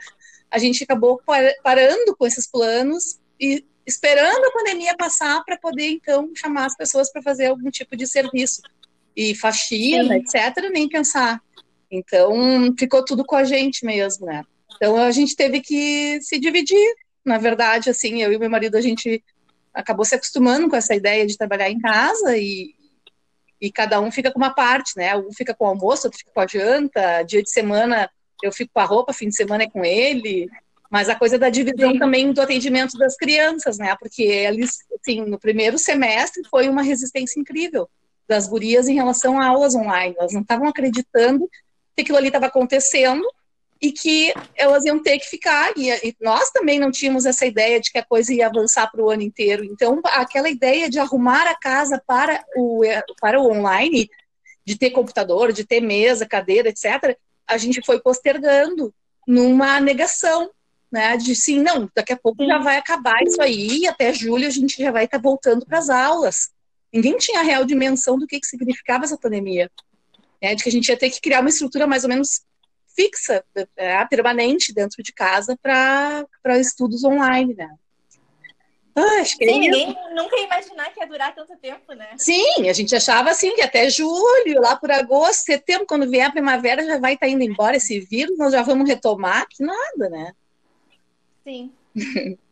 a 0.49 0.57
gente 0.57 0.83
acabou 0.83 1.21
parando 1.63 2.15
com 2.17 2.25
esses 2.25 2.47
planos 2.47 3.19
e 3.39 3.65
esperando 3.85 4.43
a 4.45 4.51
pandemia 4.51 4.95
passar 4.97 5.43
para 5.43 5.57
poder, 5.57 5.89
então, 5.89 6.31
chamar 6.35 6.65
as 6.65 6.75
pessoas 6.75 7.11
para 7.11 7.21
fazer 7.21 7.47
algum 7.47 7.69
tipo 7.69 7.95
de 7.95 8.07
serviço 8.07 8.61
e 9.15 9.33
faxina, 9.33 10.15
Sim. 10.15 10.39
etc., 10.39 10.69
nem 10.71 10.89
pensar. 10.89 11.41
Então, 11.89 12.73
ficou 12.77 13.03
tudo 13.05 13.23
com 13.23 13.35
a 13.35 13.43
gente 13.43 13.85
mesmo, 13.85 14.25
né? 14.25 14.43
Então, 14.75 14.97
a 14.97 15.11
gente 15.11 15.35
teve 15.35 15.61
que 15.61 16.19
se 16.21 16.37
dividir. 16.39 16.95
Na 17.23 17.37
verdade, 17.37 17.89
assim, 17.89 18.21
eu 18.21 18.33
e 18.33 18.37
meu 18.37 18.49
marido, 18.49 18.75
a 18.75 18.81
gente 18.81 19.23
acabou 19.73 20.05
se 20.05 20.15
acostumando 20.15 20.69
com 20.69 20.75
essa 20.75 20.93
ideia 20.93 21.25
de 21.25 21.37
trabalhar 21.37 21.69
em 21.69 21.79
casa 21.79 22.37
e, 22.37 22.73
e 23.59 23.71
cada 23.71 23.99
um 24.01 24.11
fica 24.11 24.31
com 24.31 24.37
uma 24.37 24.53
parte, 24.53 24.93
né? 24.97 25.15
Um 25.15 25.31
fica 25.33 25.53
com 25.53 25.65
o 25.65 25.69
almoço, 25.69 26.07
outro 26.07 26.19
fica 26.19 26.31
com 26.33 26.41
a 26.41 26.47
janta, 26.47 27.23
dia 27.23 27.41
de 27.41 27.49
semana 27.49 28.09
eu 28.43 28.51
fico 28.51 28.71
com 28.73 28.79
a 28.81 28.85
roupa, 28.85 29.13
fim 29.13 29.29
de 29.29 29.35
semana 29.35 29.63
é 29.63 29.69
com 29.69 29.83
ele. 29.83 30.49
Mas 30.91 31.09
a 31.09 31.15
coisa 31.15 31.37
da 31.37 31.49
divisão 31.49 31.93
Sim. 31.93 31.99
também 31.99 32.31
do 32.31 32.41
atendimento 32.41 32.97
das 32.97 33.15
crianças, 33.15 33.77
né? 33.77 33.95
Porque 33.99 34.23
eles, 34.23 34.77
assim, 34.99 35.21
no 35.21 35.39
primeiro 35.39 35.79
semestre 35.79 36.43
foi 36.49 36.69
uma 36.69 36.81
resistência 36.81 37.39
incrível 37.39 37.89
das 38.27 38.47
gurias 38.47 38.87
em 38.87 38.95
relação 38.95 39.39
a 39.39 39.47
aulas 39.47 39.75
online. 39.75 40.15
Elas 40.17 40.33
não 40.33 40.41
estavam 40.41 40.67
acreditando 40.67 41.49
que 41.95 42.01
aquilo 42.01 42.17
ali 42.17 42.27
estava 42.27 42.47
acontecendo 42.47 43.25
e 43.81 43.91
que 43.91 44.33
elas 44.55 44.83
iam 44.85 45.01
ter 45.01 45.19
que 45.19 45.25
ficar. 45.25 45.73
E, 45.77 45.89
e, 45.89 46.15
nós 46.21 46.49
também 46.51 46.79
não 46.79 46.91
tínhamos 46.91 47.25
essa 47.25 47.45
ideia 47.45 47.79
de 47.79 47.91
que 47.91 47.97
a 47.97 48.05
coisa 48.05 48.33
ia 48.33 48.47
avançar 48.47 48.89
para 48.91 49.03
o 49.03 49.09
ano 49.09 49.21
inteiro. 49.21 49.63
Então, 49.63 50.01
aquela 50.05 50.49
ideia 50.49 50.89
de 50.89 50.99
arrumar 50.99 51.47
a 51.47 51.55
casa 51.55 52.01
para 52.05 52.43
o, 52.55 52.81
para 53.19 53.39
o 53.39 53.51
online, 53.51 54.09
de 54.65 54.77
ter 54.77 54.91
computador, 54.91 55.51
de 55.51 55.65
ter 55.65 55.81
mesa, 55.81 56.25
cadeira, 56.25 56.69
etc., 56.69 57.17
a 57.47 57.57
gente 57.57 57.81
foi 57.85 57.99
postergando 57.99 58.93
numa 59.27 59.79
negação. 59.79 60.49
Né, 60.91 61.17
de 61.17 61.35
sim, 61.35 61.61
não, 61.61 61.89
daqui 61.93 62.13
a 62.13 62.17
pouco 62.17 62.45
já 62.45 62.57
vai 62.59 62.77
acabar 62.77 63.21
isso 63.21 63.41
aí, 63.41 63.79
e 63.79 63.87
até 63.87 64.13
julho 64.13 64.47
a 64.47 64.51
gente 64.51 64.81
já 64.81 64.91
vai 64.91 65.03
estar 65.03 65.17
voltando 65.17 65.65
para 65.65 65.79
as 65.79 65.89
aulas. 65.89 66.51
Ninguém 66.95 67.17
tinha 67.17 67.41
a 67.41 67.43
real 67.43 67.65
dimensão 67.65 68.17
do 68.17 68.25
que, 68.25 68.39
que 68.39 68.47
significava 68.47 69.03
essa 69.03 69.17
pandemia. 69.17 69.69
Né? 70.41 70.55
De 70.55 70.63
que 70.63 70.69
a 70.69 70.71
gente 70.71 70.87
ia 70.87 70.97
ter 70.97 71.09
que 71.09 71.19
criar 71.19 71.41
uma 71.41 71.49
estrutura 71.49 71.85
mais 71.85 72.05
ou 72.05 72.09
menos 72.09 72.41
fixa, 72.95 73.43
é, 73.75 74.05
permanente 74.05 74.73
dentro 74.73 75.03
de 75.03 75.11
casa 75.11 75.57
para 75.61 76.25
estudos 76.57 77.03
online, 77.03 77.53
né? 77.53 77.69
Ah, 78.95 79.19
acho 79.19 79.37
que 79.37 79.43
é 79.43 79.47
Sim, 79.49 79.59
ninguém 79.59 79.87
nunca 80.15 80.37
ia 80.37 80.45
imaginar 80.45 80.93
que 80.93 81.01
ia 81.01 81.05
durar 81.05 81.35
tanto 81.35 81.53
tempo, 81.57 81.91
né? 81.91 82.15
Sim, 82.15 82.69
a 82.69 82.71
gente 82.71 82.95
achava 82.95 83.29
assim 83.29 83.53
que 83.53 83.61
até 83.61 83.89
julho, 83.89 84.61
lá 84.61 84.77
por 84.77 84.89
agosto, 84.89 85.43
setembro, 85.43 85.85
quando 85.85 86.09
vier 86.09 86.27
a 86.27 86.31
primavera, 86.31 86.85
já 86.85 86.97
vai 86.97 87.15
estar 87.15 87.25
tá 87.25 87.29
indo 87.29 87.43
embora 87.43 87.75
esse 87.75 87.99
vírus, 87.99 88.37
nós 88.37 88.53
já 88.53 88.61
vamos 88.61 88.87
retomar, 88.87 89.45
que 89.49 89.61
nada, 89.61 90.09
né? 90.09 90.33
Sim. 91.43 91.73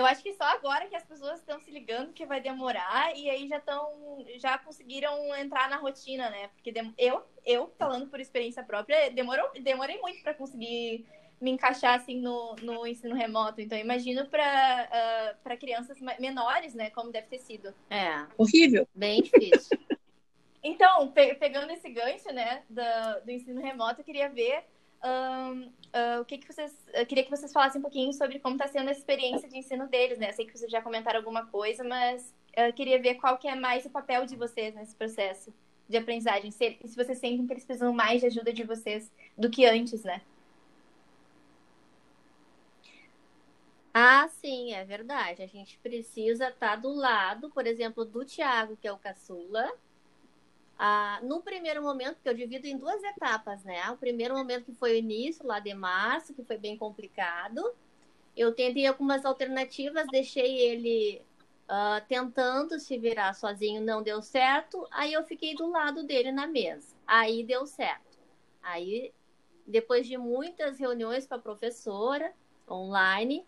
Eu 0.00 0.06
acho 0.06 0.22
que 0.22 0.32
só 0.32 0.44
agora 0.44 0.86
que 0.86 0.96
as 0.96 1.04
pessoas 1.04 1.40
estão 1.40 1.60
se 1.60 1.70
ligando 1.70 2.14
que 2.14 2.24
vai 2.24 2.40
demorar 2.40 3.14
e 3.14 3.28
aí 3.28 3.46
já 3.46 3.58
estão 3.58 4.24
já 4.38 4.56
conseguiram 4.56 5.36
entrar 5.36 5.68
na 5.68 5.76
rotina, 5.76 6.30
né? 6.30 6.48
Porque 6.48 6.72
eu 6.96 7.22
eu 7.44 7.70
falando 7.78 8.06
por 8.06 8.18
experiência 8.18 8.62
própria, 8.62 9.10
demorou 9.10 9.50
demorei 9.60 10.00
muito 10.00 10.22
para 10.22 10.32
conseguir 10.32 11.04
me 11.38 11.50
encaixar 11.50 12.00
assim 12.00 12.18
no, 12.18 12.56
no 12.62 12.86
ensino 12.86 13.14
remoto. 13.14 13.60
Então 13.60 13.76
imagino 13.76 14.26
para 14.26 14.88
uh, 14.88 15.42
para 15.42 15.54
crianças 15.58 15.98
menores, 16.18 16.72
né, 16.72 16.88
como 16.88 17.12
deve 17.12 17.26
ter 17.26 17.38
sido. 17.38 17.74
É. 17.90 18.26
Horrível. 18.38 18.88
Bem 18.94 19.22
difícil. 19.22 19.78
então, 20.64 21.10
pe 21.12 21.34
pegando 21.34 21.72
esse 21.72 21.90
gancho, 21.90 22.32
né, 22.32 22.62
do, 22.70 23.24
do 23.26 23.30
ensino 23.30 23.60
remoto, 23.60 24.00
eu 24.00 24.04
queria 24.04 24.30
ver 24.30 24.64
um, 25.04 25.62
uh, 25.62 26.20
o 26.20 26.24
que, 26.24 26.38
que 26.38 26.52
vocês. 26.52 26.74
Eu 26.92 27.06
queria 27.06 27.24
que 27.24 27.30
vocês 27.30 27.52
falassem 27.52 27.78
um 27.78 27.82
pouquinho 27.82 28.12
sobre 28.12 28.38
como 28.38 28.56
está 28.56 28.68
sendo 28.68 28.88
a 28.88 28.92
experiência 28.92 29.48
de 29.48 29.58
ensino 29.58 29.88
deles, 29.88 30.18
né? 30.18 30.30
Eu 30.30 30.34
sei 30.34 30.46
que 30.46 30.56
vocês 30.56 30.70
já 30.70 30.82
comentaram 30.82 31.18
alguma 31.18 31.46
coisa, 31.46 31.82
mas 31.84 32.34
eu 32.56 32.72
queria 32.72 33.00
ver 33.00 33.14
qual 33.14 33.38
que 33.38 33.48
é 33.48 33.54
mais 33.54 33.84
o 33.86 33.90
papel 33.90 34.26
de 34.26 34.36
vocês 34.36 34.74
nesse 34.74 34.94
processo 34.94 35.52
de 35.88 35.96
aprendizagem. 35.96 36.50
Se, 36.50 36.78
se 36.84 36.96
vocês 36.96 37.18
sentem 37.18 37.46
que 37.46 37.52
eles 37.52 37.64
precisam 37.64 37.92
mais 37.92 38.20
de 38.20 38.26
ajuda 38.26 38.52
de 38.52 38.62
vocês 38.64 39.10
do 39.36 39.50
que 39.50 39.66
antes, 39.66 40.02
né? 40.04 40.20
Ah, 43.92 44.28
sim, 44.28 44.72
é 44.72 44.84
verdade. 44.84 45.42
A 45.42 45.46
gente 45.46 45.78
precisa 45.78 46.48
estar 46.48 46.70
tá 46.70 46.76
do 46.76 46.92
lado, 46.92 47.50
por 47.50 47.66
exemplo, 47.66 48.04
do 48.04 48.24
Tiago, 48.24 48.76
que 48.76 48.86
é 48.86 48.92
o 48.92 48.98
caçula. 48.98 49.68
Ah, 50.82 51.20
no 51.22 51.42
primeiro 51.42 51.82
momento, 51.82 52.22
que 52.22 52.28
eu 52.28 52.32
divido 52.32 52.66
em 52.66 52.74
duas 52.74 53.04
etapas, 53.04 53.62
né? 53.64 53.90
O 53.90 53.98
primeiro 53.98 54.34
momento 54.34 54.64
que 54.64 54.72
foi 54.72 54.92
o 54.92 54.96
início, 54.96 55.46
lá 55.46 55.60
de 55.60 55.74
março, 55.74 56.32
que 56.32 56.42
foi 56.42 56.56
bem 56.56 56.74
complicado. 56.74 57.74
Eu 58.34 58.54
tentei 58.54 58.86
algumas 58.86 59.26
alternativas, 59.26 60.08
deixei 60.08 60.58
ele 60.58 61.20
uh, 61.68 62.02
tentando 62.08 62.80
se 62.80 62.96
virar 62.96 63.34
sozinho, 63.34 63.82
não 63.82 64.02
deu 64.02 64.22
certo. 64.22 64.88
Aí 64.90 65.12
eu 65.12 65.22
fiquei 65.22 65.54
do 65.54 65.68
lado 65.68 66.02
dele 66.02 66.32
na 66.32 66.46
mesa. 66.46 66.96
Aí 67.06 67.44
deu 67.44 67.66
certo. 67.66 68.18
Aí, 68.62 69.12
depois 69.66 70.06
de 70.06 70.16
muitas 70.16 70.78
reuniões 70.78 71.26
com 71.26 71.34
a 71.34 71.38
professora 71.38 72.32
online, 72.66 73.44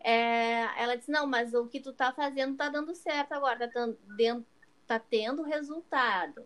é, 0.00 0.62
ela 0.76 0.96
disse: 0.96 1.12
Não, 1.12 1.24
mas 1.24 1.54
o 1.54 1.68
que 1.68 1.78
tu 1.78 1.92
tá 1.92 2.12
fazendo 2.12 2.56
tá 2.56 2.68
dando 2.68 2.96
certo 2.96 3.30
agora, 3.30 3.70
tá, 3.70 3.88
dando, 4.16 4.44
tá 4.88 4.98
tendo 4.98 5.42
resultado. 5.42 6.44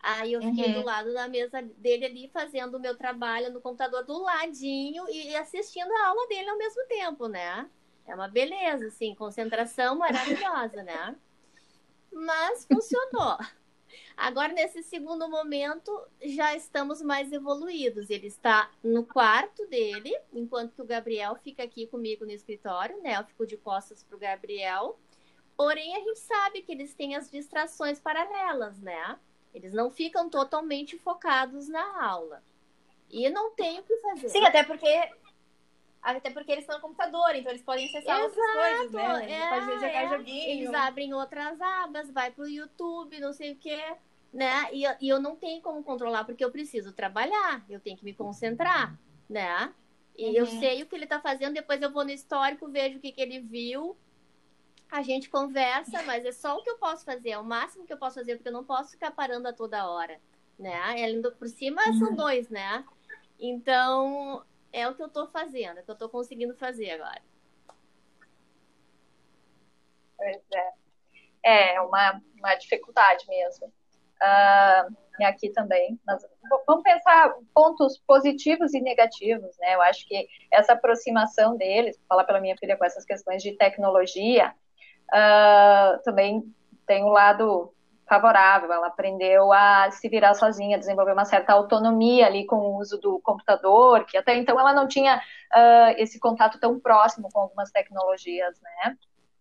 Aí 0.00 0.32
eu 0.32 0.40
fiquei 0.40 0.66
uhum. 0.68 0.80
do 0.80 0.86
lado 0.86 1.12
da 1.12 1.26
mesa 1.26 1.60
dele 1.60 2.06
ali, 2.06 2.30
fazendo 2.32 2.76
o 2.76 2.80
meu 2.80 2.96
trabalho 2.96 3.52
no 3.52 3.60
computador 3.60 4.04
do 4.04 4.22
ladinho 4.22 5.04
e 5.10 5.34
assistindo 5.34 5.90
a 5.90 6.06
aula 6.06 6.26
dele 6.28 6.48
ao 6.48 6.56
mesmo 6.56 6.86
tempo, 6.86 7.26
né? 7.26 7.68
É 8.06 8.14
uma 8.14 8.28
beleza, 8.28 8.86
assim, 8.86 9.14
concentração 9.14 9.98
maravilhosa, 9.98 10.82
né? 10.84 11.16
Mas 12.12 12.64
funcionou. 12.64 13.36
Agora, 14.16 14.52
nesse 14.52 14.82
segundo 14.82 15.28
momento, 15.28 15.92
já 16.22 16.54
estamos 16.54 17.02
mais 17.02 17.32
evoluídos. 17.32 18.08
Ele 18.08 18.26
está 18.26 18.70
no 18.82 19.04
quarto 19.04 19.66
dele, 19.66 20.16
enquanto 20.32 20.74
que 20.74 20.82
o 20.82 20.86
Gabriel 20.86 21.36
fica 21.36 21.62
aqui 21.62 21.86
comigo 21.86 22.24
no 22.24 22.32
escritório, 22.32 23.00
né? 23.02 23.16
Eu 23.16 23.24
fico 23.24 23.46
de 23.46 23.56
costas 23.56 24.02
para 24.02 24.16
o 24.16 24.18
Gabriel. 24.18 24.98
Porém, 25.58 25.96
a 25.96 25.98
gente 25.98 26.20
sabe 26.20 26.62
que 26.62 26.70
eles 26.70 26.94
têm 26.94 27.16
as 27.16 27.28
distrações 27.28 27.98
paralelas, 27.98 28.78
né? 28.78 29.18
Eles 29.52 29.72
não 29.72 29.90
ficam 29.90 30.30
totalmente 30.30 30.96
focados 30.96 31.68
na 31.68 32.00
aula. 32.00 32.44
E 33.10 33.28
não 33.28 33.50
tem 33.56 33.80
o 33.80 33.82
que 33.82 33.96
fazer. 33.96 34.28
Sim, 34.28 34.44
até 34.44 34.62
porque 34.62 34.86
até 36.00 36.30
porque 36.30 36.52
eles 36.52 36.62
estão 36.62 36.76
no 36.76 36.82
computador, 36.82 37.34
então 37.34 37.50
eles 37.50 37.64
podem 37.64 37.86
acessar 37.86 38.20
Exato, 38.20 38.40
outras 38.40 38.52
coisas, 38.54 38.92
né? 38.92 39.32
É, 39.32 39.48
pode 39.48 39.74
jogar 39.74 40.04
é. 40.04 40.08
joguinho. 40.08 40.48
Eles 40.48 40.72
abrem 40.72 41.12
outras 41.12 41.60
abas, 41.60 42.08
vai 42.12 42.30
pro 42.30 42.48
YouTube, 42.48 43.18
não 43.18 43.32
sei 43.32 43.50
o 43.50 43.56
quê, 43.56 43.96
né? 44.32 44.68
E, 44.72 44.84
e 45.00 45.08
eu 45.08 45.20
não 45.20 45.34
tenho 45.34 45.60
como 45.60 45.82
controlar, 45.82 46.22
porque 46.22 46.44
eu 46.44 46.52
preciso 46.52 46.92
trabalhar, 46.92 47.64
eu 47.68 47.80
tenho 47.80 47.96
que 47.96 48.04
me 48.04 48.14
concentrar, 48.14 48.96
né? 49.28 49.74
E 50.16 50.26
uhum. 50.26 50.34
eu 50.34 50.46
sei 50.46 50.84
o 50.84 50.86
que 50.86 50.94
ele 50.94 51.06
tá 51.06 51.20
fazendo, 51.20 51.54
depois 51.54 51.82
eu 51.82 51.90
vou 51.90 52.04
no 52.04 52.12
histórico, 52.12 52.68
vejo 52.68 52.98
o 52.98 53.00
que, 53.00 53.10
que 53.10 53.20
ele 53.20 53.40
viu, 53.40 53.96
a 54.90 55.02
gente 55.02 55.28
conversa, 55.28 56.02
mas 56.04 56.24
é 56.24 56.32
só 56.32 56.56
o 56.56 56.62
que 56.62 56.70
eu 56.70 56.78
posso 56.78 57.04
fazer, 57.04 57.30
é 57.30 57.38
o 57.38 57.44
máximo 57.44 57.84
que 57.84 57.92
eu 57.92 57.98
posso 57.98 58.16
fazer, 58.16 58.36
porque 58.36 58.48
eu 58.48 58.52
não 58.52 58.64
posso 58.64 58.92
ficar 58.92 59.10
parando 59.10 59.46
a 59.48 59.52
toda 59.52 59.88
hora, 59.88 60.18
né? 60.58 60.74
Ainda 60.84 61.30
por 61.30 61.48
cima 61.48 61.82
uhum. 61.86 61.98
são 61.98 62.14
dois, 62.14 62.48
né? 62.48 62.84
Então, 63.38 64.44
é 64.72 64.88
o 64.88 64.94
que 64.94 65.02
eu 65.02 65.08
tô 65.08 65.26
fazendo, 65.28 65.78
é 65.78 65.80
o 65.82 65.84
que 65.84 65.90
eu 65.90 65.98
tô 65.98 66.08
conseguindo 66.08 66.54
fazer 66.54 66.90
agora. 66.90 67.22
Pois 70.16 70.42
é. 70.52 70.72
É 71.42 71.80
uma, 71.80 72.20
uma 72.36 72.54
dificuldade 72.56 73.26
mesmo. 73.28 73.66
Uh, 73.66 74.96
e 75.20 75.24
aqui 75.24 75.50
também. 75.50 75.98
Mas 76.04 76.26
vamos 76.66 76.82
pensar 76.82 77.34
pontos 77.54 77.98
positivos 77.98 78.74
e 78.74 78.80
negativos, 78.80 79.56
né? 79.58 79.74
Eu 79.74 79.82
acho 79.82 80.06
que 80.06 80.28
essa 80.50 80.72
aproximação 80.72 81.56
deles, 81.56 82.00
falar 82.08 82.24
pela 82.24 82.40
minha 82.40 82.56
filha 82.56 82.76
com 82.76 82.84
essas 82.84 83.04
questões 83.04 83.42
de 83.42 83.52
tecnologia, 83.52 84.54
uh, 85.12 86.02
também 86.02 86.42
tem 86.86 87.04
um 87.04 87.10
lado 87.10 87.72
favorável. 88.08 88.72
Ela 88.72 88.88
aprendeu 88.88 89.52
a 89.52 89.90
se 89.90 90.08
virar 90.08 90.34
sozinha, 90.34 90.78
desenvolver 90.78 91.12
uma 91.12 91.24
certa 91.24 91.52
autonomia 91.52 92.26
ali 92.26 92.46
com 92.46 92.56
o 92.56 92.78
uso 92.78 92.98
do 92.98 93.20
computador, 93.20 94.04
que 94.06 94.16
até 94.16 94.34
então 94.36 94.58
ela 94.58 94.72
não 94.72 94.88
tinha 94.88 95.16
uh, 95.16 95.94
esse 95.98 96.18
contato 96.18 96.58
tão 96.58 96.80
próximo 96.80 97.28
com 97.30 97.40
algumas 97.40 97.70
tecnologias, 97.70 98.58
né? 98.60 98.96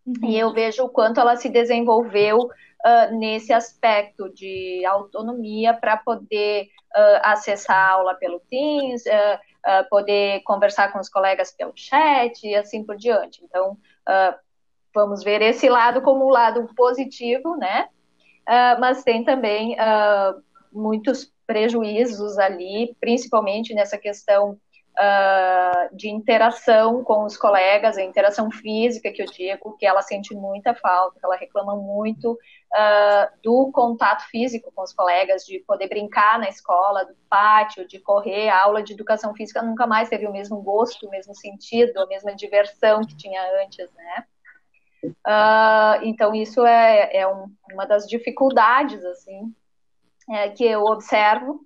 Uhum. 0.06 0.30
E 0.30 0.38
eu 0.38 0.54
vejo 0.54 0.84
o 0.84 0.90
quanto 0.90 1.20
ela 1.20 1.36
se 1.36 1.50
desenvolveu 1.50 2.38
uh, 2.38 3.16
nesse 3.18 3.54
aspecto 3.54 4.30
de 4.34 4.86
autonomia 4.86 5.74
para 5.74 5.98
poder 5.98 6.64
uh, 6.96 7.20
acessar 7.24 7.76
a 7.76 7.92
aula 7.94 8.16
pelo 8.16 8.40
Teams, 8.42 9.04
poder 9.90 10.44
conversar 10.44 10.94
com 10.94 11.00
os 11.00 11.10
colegas 11.10 11.52
pelo 11.52 11.74
chat 11.76 12.42
e 12.48 12.56
assim 12.56 12.86
por 12.86 12.96
diante. 12.96 13.44
Então, 13.44 13.78
vamos 14.98 15.24
ver 15.24 15.42
esse 15.42 15.70
lado 15.70 16.02
como 16.02 16.26
um 16.26 16.30
lado 16.30 16.68
positivo, 16.76 17.56
né? 17.56 17.88
uh, 18.48 18.80
mas 18.80 19.04
tem 19.04 19.24
também 19.24 19.76
uh, 19.76 20.42
muitos 20.72 21.32
prejuízos 21.46 22.38
ali, 22.38 22.96
principalmente 23.00 23.74
nessa 23.74 23.98
questão 23.98 24.52
uh, 24.52 25.96
de 25.96 26.10
interação 26.10 27.04
com 27.04 27.24
os 27.26 27.38
colegas, 27.38 27.98
a 27.98 28.04
interação 28.04 28.50
física 28.50 29.12
que 29.12 29.22
eu 29.22 29.26
digo, 29.26 29.78
que 29.78 29.86
ela 29.86 30.02
sente 30.02 30.34
muita 30.34 30.74
falta, 30.74 31.20
ela 31.24 31.36
reclama 31.36 31.76
muito 31.76 32.38
do 33.42 33.72
contato 33.72 34.24
físico 34.30 34.70
com 34.76 34.84
os 34.84 34.92
colegas, 34.92 35.46
de 35.46 35.60
poder 35.60 35.88
brincar 35.88 36.38
na 36.38 36.50
escola, 36.50 37.06
do 37.06 37.16
pátio, 37.30 37.88
de 37.88 37.98
correr, 37.98 38.50
a 38.50 38.62
aula 38.62 38.84
de 38.84 38.92
educação 38.92 39.34
física 39.34 39.62
nunca 39.62 39.88
mais 39.88 40.10
teve 40.10 40.28
o 40.28 40.34
mesmo 40.34 40.62
gosto, 40.62 41.08
o 41.08 41.10
mesmo 41.10 41.34
sentido, 41.34 41.98
a 41.98 42.06
mesma 42.08 42.36
diversão 42.36 43.00
que 43.06 43.16
tinha 43.16 43.42
antes, 43.64 43.90
né? 43.96 44.26
Uh, 45.04 46.04
então, 46.04 46.34
isso 46.34 46.66
é, 46.66 47.16
é 47.16 47.28
um, 47.28 47.52
uma 47.72 47.86
das 47.86 48.08
dificuldades, 48.08 49.04
assim, 49.06 49.54
é, 50.30 50.50
que 50.50 50.66
eu 50.66 50.84
observo. 50.84 51.62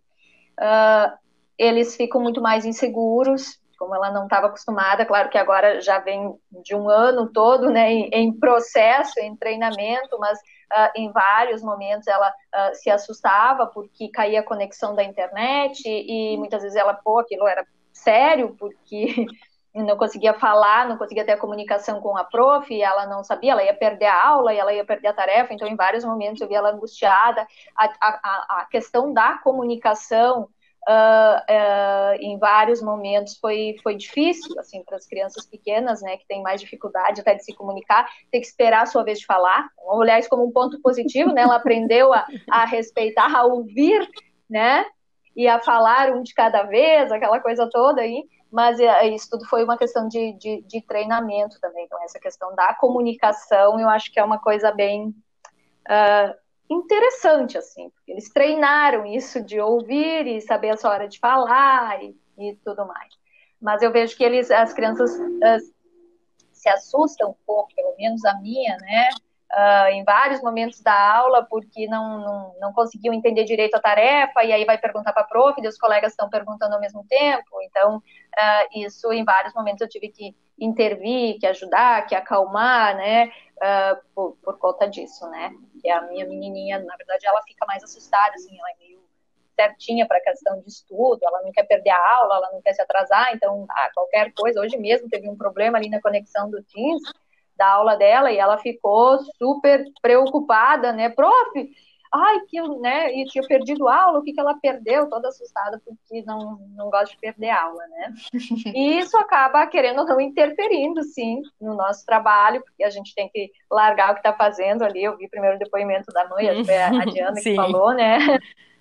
Uh, 0.60 1.18
eles 1.58 1.96
ficam 1.96 2.22
muito 2.22 2.42
mais 2.42 2.66
inseguros, 2.66 3.60
como 3.78 3.96
ela 3.96 4.12
não 4.12 4.26
estava 4.26 4.48
acostumada, 4.48 5.06
claro 5.06 5.30
que 5.30 5.38
agora 5.38 5.82
já 5.82 5.98
vem 6.00 6.36
de 6.64 6.76
um 6.76 6.88
ano 6.88 7.32
todo, 7.32 7.70
né, 7.70 7.92
em, 7.92 8.10
em 8.12 8.40
processo, 8.40 9.20
em 9.20 9.36
treinamento, 9.36 10.20
mas 10.20 10.38
uh, 10.38 10.92
em 10.96 11.12
vários 11.12 11.64
momentos 11.64 12.08
ela 12.08 12.32
se 12.74 12.92
assustava 12.92 13.66
porque 13.66 14.10
caía 14.10 14.42
a 14.42 14.46
conexão 14.46 14.94
da 14.94 15.04
internet 15.04 15.82
e 15.86 16.38
muitas 16.38 16.62
vezes 16.62 16.78
ela, 16.78 16.94
pô, 16.94 17.20
aquilo 17.20 17.48
era 17.48 17.66
sério, 17.92 18.56
porque 18.60 19.26
não 19.74 19.96
conseguia 19.96 20.34
falar, 20.34 20.88
não 20.88 20.98
conseguia 20.98 21.26
ter 21.26 21.32
a 21.32 21.38
comunicação 21.38 22.02
com 22.02 22.18
a 22.18 22.24
prof, 22.24 22.74
e 22.74 22.82
ela 22.82 23.06
não 23.06 23.24
sabia, 23.24 23.54
ela 23.54 23.64
ia 23.64 23.74
perder 23.74 24.08
a 24.08 24.28
aula 24.28 24.54
e 24.54 24.58
ela 24.58 24.74
ia 24.74 24.84
perder 24.84 25.08
a 25.08 25.14
tarefa, 25.14 25.54
então 25.54 25.68
em 25.68 25.76
vários 25.76 26.04
momentos 26.04 26.42
eu 26.42 26.48
via 26.48 26.58
ela 26.58 26.72
angustiada. 26.72 27.48
A, 27.78 27.86
a, 28.02 28.62
a 28.62 28.68
questão 28.70 29.14
da 29.14 29.38
comunicação 29.38 30.50
uh, 30.90 31.38
uh, 31.40 32.16
em 32.20 32.38
vários 32.38 32.82
momentos 32.82 33.38
foi, 33.38 33.78
foi 33.82 33.96
difícil, 33.96 34.60
assim, 34.60 34.84
para 34.84 34.98
as 34.98 35.08
crianças 35.08 35.46
pequenas, 35.46 36.02
né, 36.02 36.18
que 36.18 36.28
têm 36.28 36.42
mais 36.42 36.60
dificuldade 36.60 37.22
até 37.22 37.36
de 37.36 37.46
se 37.46 37.56
comunicar, 37.56 38.10
ter 38.30 38.42
que 38.42 38.48
esperar 38.48 38.82
a 38.82 38.88
sua 38.88 39.04
vez 39.04 39.20
de 39.20 39.26
falar. 39.26 39.70
Vamos 39.78 40.00
olhar 40.00 40.20
isso 40.20 40.30
como 40.30 40.46
um 40.46 40.52
ponto 40.52 40.82
positivo, 40.82 41.32
né, 41.32 41.44
ela 41.44 41.56
aprendeu 41.56 42.14
a, 42.14 42.26
a 42.50 42.66
respeitar, 42.66 43.34
a 43.34 43.46
ouvir, 43.46 44.06
né, 44.50 44.86
e 45.34 45.48
a 45.48 45.62
falar 45.62 46.12
um 46.12 46.24
de 46.24 46.34
cada 46.34 46.64
vez, 46.64 47.10
aquela 47.10 47.40
coisa 47.40 47.70
toda 47.72 48.02
aí 48.02 48.26
mas 48.52 48.80
é, 48.80 49.08
isso 49.08 49.30
tudo 49.30 49.46
foi 49.46 49.64
uma 49.64 49.78
questão 49.78 50.08
de, 50.08 50.34
de, 50.34 50.62
de, 50.64 50.82
treinamento 50.82 51.60
também. 51.62 51.86
Então, 51.86 52.04
essa 52.04 52.20
questão 52.20 52.54
da 52.54 52.74
comunicação, 52.74 53.80
eu 53.80 53.88
acho 53.90 54.12
que 54.12 54.20
é 54.20 54.24
uma 54.24 54.40
coisa 54.40 54.72
bem 54.72 55.08
uh, 55.88 56.36
interessante, 56.70 57.58
assim, 57.58 57.90
porque 57.92 58.12
eles 58.12 58.30
treinaram 58.30 59.06
isso 59.06 59.42
de 59.42 59.60
ouvir 59.60 60.28
e 60.28 60.42
saber 60.42 60.72
a 60.72 60.78
sua 60.78 60.92
hora 60.92 61.08
de 61.08 61.18
falar 61.18 62.04
e, 62.04 62.16
e 62.38 62.56
tudo 62.58 62.86
mais. 62.86 63.14
Mas 63.62 63.82
eu 63.82 63.92
vejo 63.92 64.18
que 64.18 64.24
eles, 64.24 64.52
as 64.52 64.74
crianças 64.74 65.12
uh, 65.18 65.74
se 66.52 66.68
assustam 66.68 67.30
um 67.30 67.36
pouco, 67.46 67.74
pelo 67.74 67.96
menos 67.96 68.26
a 68.26 68.34
minha, 68.42 68.76
né? 68.78 69.10
uh, 69.52 69.88
em 69.92 70.04
vários 70.04 70.42
momentos 70.42 70.82
da 70.82 71.16
aula 71.16 71.46
porque 71.46 71.88
não, 71.88 72.20
não, 72.20 72.56
não 72.60 72.74
conseguiu 72.74 73.14
entender 73.14 73.44
direito 73.44 73.76
a 73.76 73.82
tarefa, 73.82 74.44
e 74.44 74.52
aí 74.52 74.66
vai 74.66 74.78
perguntar 74.78 75.14
para 75.14 75.24
a 75.24 75.28
prof, 75.28 75.62
e 75.62 75.68
os 75.68 75.78
colegas 75.78 76.14
estão 76.14 76.30
perguntando 76.30 76.76
ao 76.76 76.82
mesmo 76.82 77.06
tempo. 77.08 77.62
Então, 77.64 78.02
uh, 78.38 78.80
isso 78.80 79.12
em 79.12 79.24
vários 79.24 79.54
momentos 79.54 79.82
eu 79.82 79.90
tive 79.90 80.10
que 80.10 80.36
intervir, 80.60 81.40
que 81.40 81.48
ajudar, 81.48 82.06
que 82.06 82.16
acalmar, 82.16 82.96
né, 82.96 83.32
uh, 83.58 84.02
por, 84.14 84.38
por 84.44 84.58
conta 84.60 84.88
disso, 84.88 85.28
né. 85.30 85.52
E 85.84 85.90
a 85.90 86.02
minha 86.02 86.26
menininha, 86.26 86.80
na 86.80 86.96
verdade, 86.96 87.26
ela 87.26 87.42
fica 87.44 87.66
mais 87.66 87.84
assustada, 87.84 88.36
assim, 88.36 88.58
ela 88.58 88.70
é 88.72 88.76
meio 88.78 89.02
certinha 89.56 90.08
para 90.08 90.18
a 90.18 90.24
questão 90.24 90.60
de 90.62 90.68
estudo, 90.68 91.20
ela 91.24 91.42
não 91.44 91.52
quer 91.52 91.64
perder 91.64 91.92
a 91.92 92.16
aula, 92.16 92.36
ela 92.36 92.52
não 92.52 92.62
quer 92.62 92.74
se 92.74 92.82
atrasar, 92.82 93.34
então, 93.34 93.66
ah, 93.70 93.90
qualquer 93.94 94.32
coisa, 94.34 94.62
hoje 94.62 94.78
mesmo 94.78 95.10
teve 95.10 95.30
um 95.30 95.38
problema 95.38 95.78
ali 95.78 95.90
na 95.90 96.02
conexão 96.02 96.50
do 96.50 96.64
Teams, 96.64 97.02
da 97.56 97.74
aula 97.74 97.96
dela 97.96 98.32
e 98.32 98.38
ela 98.38 98.58
ficou 98.58 99.20
super 99.38 99.86
preocupada, 100.02 100.92
né? 100.92 101.10
Prof, 101.10 101.70
ai, 102.14 102.42
que 102.42 102.58
eu, 102.58 102.80
né, 102.80 103.14
e 103.14 103.26
tinha 103.26 103.44
perdido 103.48 103.88
aula, 103.88 104.20
o 104.20 104.22
que, 104.22 104.34
que 104.34 104.40
ela 104.40 104.54
perdeu? 104.56 105.10
Toda 105.10 105.30
assustada, 105.30 105.82
porque 105.86 106.24
não, 106.26 106.60
não 106.76 106.90
gosta 106.90 107.16
de 107.16 107.18
perder 107.18 107.50
aula, 107.50 107.84
né? 107.88 108.14
E 108.76 109.00
isso 109.00 109.18
acaba, 109.18 109.66
querendo 109.68 110.00
ou 110.00 110.06
não, 110.06 110.20
interferindo, 110.20 111.04
sim, 111.04 111.42
no 111.60 111.74
nosso 111.74 112.06
trabalho, 112.06 112.62
porque 112.64 112.84
a 112.84 112.90
gente 112.90 113.16
tem 113.16 113.30
que 113.30 113.52
largar 113.70 114.12
o 114.12 114.14
que 114.14 114.20
está 114.20 114.34
fazendo 114.34 114.84
ali. 114.84 115.04
Eu 115.04 115.18
vi 115.18 115.30
primeiro 115.30 115.56
o 115.56 115.60
depoimento 115.60 116.12
da 116.12 116.28
mãe, 116.28 116.64
foi 116.66 116.78
a 116.78 117.06
Diana 117.06 117.42
que 117.42 117.56
falou, 117.56 117.94
né? 117.94 118.18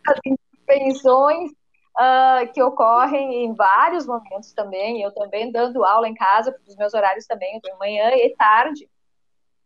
As 0.07 0.19
intervenções 0.25 1.51
uh, 1.51 2.53
que 2.53 2.62
ocorrem 2.62 3.45
em 3.45 3.55
vários 3.55 4.07
momentos 4.07 4.53
também. 4.53 5.03
Eu 5.03 5.12
também 5.12 5.53
dando 5.53 5.85
aula 5.85 6.09
em 6.09 6.14
casa, 6.14 6.53
porque 6.53 6.71
os 6.71 6.77
meus 6.77 6.95
horários 6.95 7.27
também, 7.27 7.55
eu 7.55 7.61
tenho 7.61 7.79
manhã 7.79 8.11
e 8.14 8.35
tarde. 8.37 8.88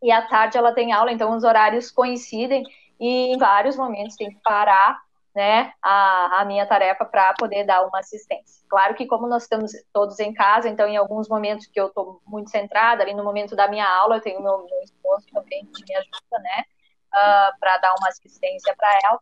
E 0.03 0.11
à 0.11 0.21
tarde 0.23 0.59
ela 0.59 0.73
tem 0.73 0.93
aula, 0.93 1.11
então 1.11 1.35
os 1.35 1.45
horários 1.45 1.91
coincidem 1.91 2.63
e 2.99 3.35
em 3.35 3.39
vários 3.39 3.77
momentos 3.77 4.17
tem 4.17 4.31
que 4.31 4.41
parar 4.43 4.99
né, 5.35 5.73
a, 5.83 6.43
a 6.43 6.45
minha 6.45 6.65
tarefa 6.65 7.05
para 7.05 7.35
poder 7.35 7.65
dar 7.65 7.85
uma 7.85 7.99
assistência. 7.99 8.65
Claro 8.69 8.95
que 8.95 9.07
como 9.07 9.27
nós 9.27 9.43
estamos 9.43 9.73
todos 9.93 10.19
em 10.21 10.33
casa, 10.33 10.69
então 10.69 10.87
em 10.87 10.97
alguns 10.97 11.29
momentos 11.29 11.67
que 11.67 11.81
eu 11.81 11.89
estou 11.89 12.23
muito 12.25 12.51
centrada, 12.51 13.03
ali 13.03 13.15
no 13.15 13.25
momento 13.25 13.57
da 13.57 13.67
minha 13.67 13.89
aula, 13.89 14.17
eu 14.17 14.21
tenho 14.21 14.41
meu, 14.41 14.65
meu 14.65 14.83
esposo 14.85 15.27
também 15.33 15.67
que 15.67 15.83
me 15.89 15.97
ajuda, 15.97 16.39
né, 16.39 16.65
uh, 17.13 17.17
ah, 17.17 17.53
para 17.59 17.79
dar 17.79 17.95
uma 17.99 18.09
assistência 18.09 18.75
para 18.77 18.99
ela. 19.05 19.19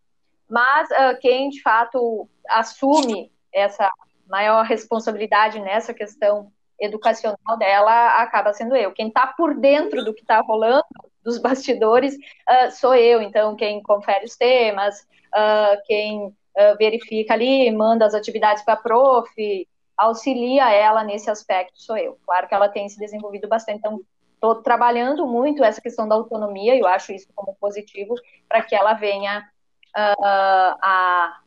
Mas 0.50 0.90
uh, 0.90 1.18
quem 1.18 1.48
de 1.48 1.62
fato 1.62 2.28
assume 2.46 3.32
essa 3.52 3.90
maior 4.28 4.64
responsabilidade 4.64 5.60
nessa 5.60 5.94
questão 5.94 6.52
educacional 6.78 7.56
dela 7.58 8.20
acaba 8.20 8.52
sendo 8.52 8.76
eu. 8.76 8.92
Quem 8.92 9.08
está 9.08 9.26
por 9.28 9.54
dentro 9.54 10.04
do 10.04 10.12
que 10.12 10.22
está 10.22 10.40
rolando 10.40 10.84
dos 11.22 11.38
bastidores 11.38 12.14
uh, 12.14 12.70
sou 12.70 12.94
eu. 12.94 13.22
Então, 13.22 13.56
quem 13.56 13.82
confere 13.82 14.24
os 14.24 14.36
temas, 14.36 15.00
uh, 15.34 15.80
quem 15.86 16.26
uh, 16.26 16.76
verifica 16.78 17.34
ali, 17.34 17.70
manda 17.70 18.04
as 18.04 18.14
atividades 18.14 18.64
para 18.64 18.74
a 18.74 18.78
prof, 18.78 19.68
auxilia 19.96 20.70
ela 20.72 21.04
nesse 21.04 21.30
aspecto 21.30 21.80
sou 21.80 21.96
eu. 21.96 22.18
Claro 22.24 22.48
que 22.48 22.54
ela 22.54 22.68
tem 22.68 22.88
se 22.88 22.98
desenvolvido 22.98 23.48
bastante. 23.48 23.78
Então, 23.78 24.00
estou 24.34 24.56
trabalhando 24.62 25.26
muito 25.26 25.62
essa 25.62 25.80
questão 25.80 26.08
da 26.08 26.16
autonomia, 26.16 26.76
eu 26.76 26.86
acho 26.86 27.12
isso 27.12 27.28
como 27.34 27.54
positivo, 27.60 28.14
para 28.48 28.62
que 28.62 28.74
ela 28.74 28.94
venha 28.94 29.48
a 29.94 31.42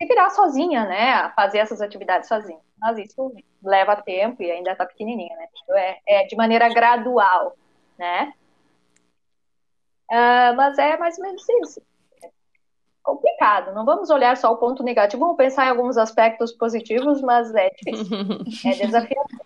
se 0.00 0.08
virar 0.08 0.30
sozinha, 0.30 0.86
né? 0.86 1.12
A 1.12 1.30
fazer 1.30 1.58
essas 1.58 1.80
atividades 1.80 2.28
sozinha. 2.28 2.58
Mas 2.78 2.98
isso 2.98 3.32
leva 3.62 3.96
tempo 3.96 4.42
e 4.42 4.50
ainda 4.50 4.72
está 4.72 4.84
pequenininha, 4.84 5.36
né? 5.36 5.46
É, 6.06 6.22
é 6.22 6.26
de 6.26 6.36
maneira 6.36 6.68
gradual, 6.68 7.56
né? 7.98 8.32
Uh, 10.10 10.56
mas 10.56 10.78
é 10.78 10.96
mais 10.96 11.18
ou 11.18 11.24
menos 11.24 11.44
isso. 11.62 11.82
É 12.22 12.30
complicado. 13.02 13.74
Não 13.74 13.84
vamos 13.84 14.10
olhar 14.10 14.36
só 14.36 14.52
o 14.52 14.56
ponto 14.56 14.82
negativo, 14.82 15.20
vamos 15.20 15.36
pensar 15.36 15.66
em 15.66 15.70
alguns 15.70 15.96
aspectos 15.96 16.52
positivos, 16.52 17.20
mas 17.20 17.54
é 17.54 17.70
difícil. 17.70 18.16
é 18.66 18.74
desafiador. 18.86 19.40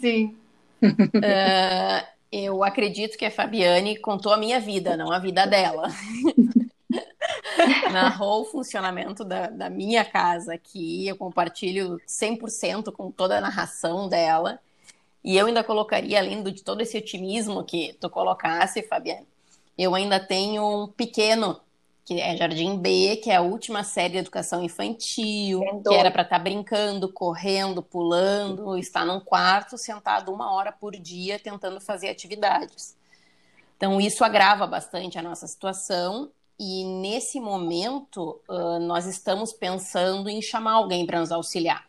Sim. 0.00 0.36
Uh, 0.82 2.06
eu 2.30 2.62
acredito 2.62 3.16
que 3.16 3.24
a 3.24 3.30
Fabiane 3.30 3.98
contou 3.98 4.32
a 4.32 4.36
minha 4.36 4.60
vida, 4.60 4.96
não 4.96 5.10
a 5.10 5.18
vida 5.18 5.46
dela. 5.46 5.88
Narrou 7.92 8.42
o 8.42 8.44
funcionamento 8.44 9.24
da, 9.24 9.48
da 9.48 9.70
minha 9.70 10.04
casa 10.04 10.54
aqui, 10.54 11.08
eu 11.08 11.16
compartilho 11.16 12.00
100% 12.06 12.92
com 12.92 13.10
toda 13.10 13.38
a 13.38 13.40
narração 13.40 14.08
dela. 14.08 14.60
E 15.24 15.36
eu 15.36 15.46
ainda 15.46 15.64
colocaria, 15.64 16.18
além 16.18 16.42
de 16.42 16.62
todo 16.62 16.80
esse 16.80 16.96
otimismo 16.96 17.64
que 17.64 17.94
tu 18.00 18.08
colocasse, 18.08 18.82
Fabiane, 18.82 19.26
eu 19.78 19.94
ainda 19.94 20.18
tenho 20.18 20.84
um 20.84 20.88
pequeno, 20.88 21.60
que 22.04 22.20
é 22.20 22.36
Jardim 22.36 22.76
B, 22.78 23.16
que 23.22 23.30
é 23.30 23.36
a 23.36 23.40
última 23.40 23.84
série 23.84 24.14
de 24.14 24.18
educação 24.18 24.64
infantil, 24.64 25.60
que 25.86 25.94
era 25.94 26.10
para 26.10 26.22
estar 26.22 26.38
tá 26.38 26.42
brincando, 26.42 27.12
correndo, 27.12 27.80
pulando, 27.80 28.76
está 28.76 29.04
num 29.04 29.20
quarto 29.20 29.78
sentado 29.78 30.32
uma 30.32 30.52
hora 30.52 30.72
por 30.72 30.96
dia 30.96 31.38
tentando 31.38 31.80
fazer 31.80 32.08
atividades. 32.08 32.96
Então, 33.76 34.00
isso 34.00 34.24
agrava 34.24 34.66
bastante 34.66 35.16
a 35.16 35.22
nossa 35.22 35.46
situação. 35.46 36.32
E 36.58 36.84
nesse 36.84 37.38
momento, 37.38 38.40
uh, 38.48 38.80
nós 38.80 39.06
estamos 39.06 39.52
pensando 39.52 40.28
em 40.28 40.42
chamar 40.42 40.72
alguém 40.72 41.06
para 41.06 41.20
nos 41.20 41.30
auxiliar. 41.30 41.87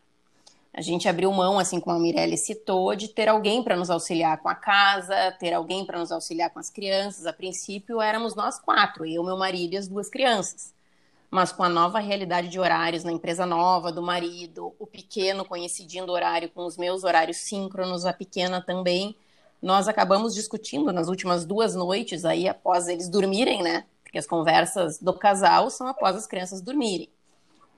A 0.72 0.80
gente 0.80 1.08
abriu 1.08 1.32
mão, 1.32 1.58
assim 1.58 1.80
como 1.80 1.96
a 1.96 1.98
Mirelle 1.98 2.36
citou, 2.38 2.94
de 2.94 3.08
ter 3.08 3.28
alguém 3.28 3.62
para 3.62 3.76
nos 3.76 3.90
auxiliar 3.90 4.38
com 4.38 4.48
a 4.48 4.54
casa, 4.54 5.32
ter 5.32 5.52
alguém 5.52 5.84
para 5.84 5.98
nos 5.98 6.12
auxiliar 6.12 6.50
com 6.50 6.60
as 6.60 6.70
crianças. 6.70 7.26
A 7.26 7.32
princípio 7.32 8.00
éramos 8.00 8.36
nós 8.36 8.58
quatro, 8.58 9.04
eu, 9.04 9.24
meu 9.24 9.36
marido 9.36 9.74
e 9.74 9.76
as 9.76 9.88
duas 9.88 10.08
crianças. 10.08 10.72
Mas 11.30 11.52
com 11.52 11.62
a 11.64 11.68
nova 11.68 11.98
realidade 11.98 12.48
de 12.48 12.58
horários 12.58 13.04
na 13.04 13.12
empresa 13.12 13.44
nova 13.46 13.92
do 13.92 14.02
marido, 14.02 14.74
o 14.78 14.86
pequeno 14.86 15.44
coincidindo 15.44 16.12
horário 16.12 16.50
com 16.50 16.64
os 16.64 16.76
meus 16.76 17.04
horários 17.04 17.38
síncronos, 17.38 18.04
a 18.06 18.12
pequena 18.12 18.60
também, 18.60 19.16
nós 19.62 19.88
acabamos 19.88 20.34
discutindo 20.34 20.92
nas 20.92 21.08
últimas 21.08 21.44
duas 21.44 21.74
noites 21.74 22.24
aí 22.24 22.48
após 22.48 22.88
eles 22.88 23.08
dormirem, 23.08 23.62
né? 23.62 23.86
Porque 24.02 24.18
as 24.18 24.26
conversas 24.26 24.98
do 24.98 25.12
casal 25.12 25.70
são 25.70 25.86
após 25.86 26.16
as 26.16 26.26
crianças 26.26 26.60
dormirem. 26.62 27.08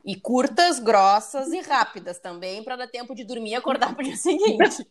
E 0.04 0.16
curtas, 0.16 0.80
grossas 0.80 1.52
e 1.52 1.60
rápidas 1.60 2.18
também, 2.18 2.62
para 2.64 2.74
dar 2.74 2.88
tempo 2.88 3.14
de 3.14 3.22
dormir 3.22 3.50
e 3.50 3.54
acordar 3.54 3.94
para 3.94 4.02
o 4.02 4.04
dia 4.04 4.16
seguinte. 4.16 4.86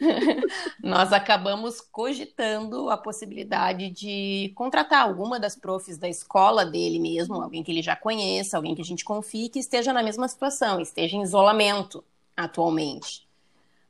Nós 0.82 1.12
acabamos 1.12 1.80
cogitando 1.80 2.88
a 2.88 2.96
possibilidade 2.96 3.90
de 3.90 4.52
contratar 4.54 5.02
alguma 5.02 5.38
das 5.38 5.54
profs 5.54 5.98
da 5.98 6.08
escola 6.08 6.64
dele 6.64 6.98
mesmo, 6.98 7.42
alguém 7.42 7.62
que 7.62 7.70
ele 7.70 7.82
já 7.82 7.94
conheça, 7.94 8.56
alguém 8.56 8.74
que 8.74 8.82
a 8.82 8.84
gente 8.84 9.04
confie, 9.04 9.50
que 9.50 9.58
esteja 9.58 9.92
na 9.92 10.02
mesma 10.02 10.26
situação, 10.28 10.80
esteja 10.80 11.16
em 11.16 11.22
isolamento 11.22 12.02
atualmente. 12.36 13.26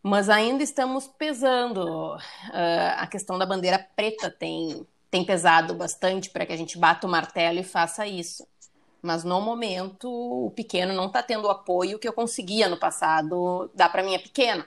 Mas 0.03 0.29
ainda 0.29 0.63
estamos 0.63 1.09
pesando. 1.09 2.15
Uh, 2.15 2.95
a 2.97 3.07
questão 3.09 3.37
da 3.37 3.45
bandeira 3.45 3.79
preta 3.97 4.31
tem, 4.31 4.87
tem 5.11 5.25
pesado 5.25 5.75
bastante 5.75 6.31
para 6.31 6.47
que 6.47 6.53
a 6.53 6.57
gente 6.57 6.79
bata 6.79 7.07
o 7.07 7.11
martelo 7.11 7.59
e 7.59 7.65
faça 7.65 8.07
isso. 8.07 8.47
Mas 9.07 9.23
no 9.23 9.41
momento, 9.41 10.11
o 10.11 10.51
pequeno 10.51 10.93
não 10.93 11.07
está 11.07 11.23
tendo 11.23 11.47
o 11.47 11.51
apoio 11.51 11.97
que 11.97 12.09
eu 12.09 12.13
conseguia 12.13 12.69
no 12.69 12.77
passado 12.77 13.71
dar 13.73 13.89
para 13.89 14.03
minha 14.03 14.19
pequena. 14.19 14.67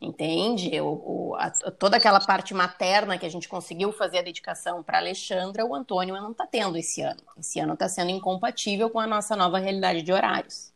Entende? 0.00 0.80
O, 0.80 1.34
a, 1.38 1.50
toda 1.50 1.98
aquela 1.98 2.18
parte 2.18 2.54
materna 2.54 3.18
que 3.18 3.26
a 3.26 3.28
gente 3.28 3.46
conseguiu 3.46 3.92
fazer 3.92 4.18
a 4.18 4.22
dedicação 4.22 4.82
para 4.82 4.96
Alexandra, 4.96 5.66
o 5.66 5.74
Antônio 5.74 6.14
não 6.14 6.30
está 6.30 6.46
tendo 6.46 6.78
esse 6.78 7.02
ano. 7.02 7.20
Esse 7.38 7.60
ano 7.60 7.74
está 7.74 7.86
sendo 7.86 8.10
incompatível 8.10 8.88
com 8.88 8.98
a 8.98 9.06
nossa 9.06 9.36
nova 9.36 9.58
realidade 9.58 10.00
de 10.00 10.10
horários. 10.10 10.72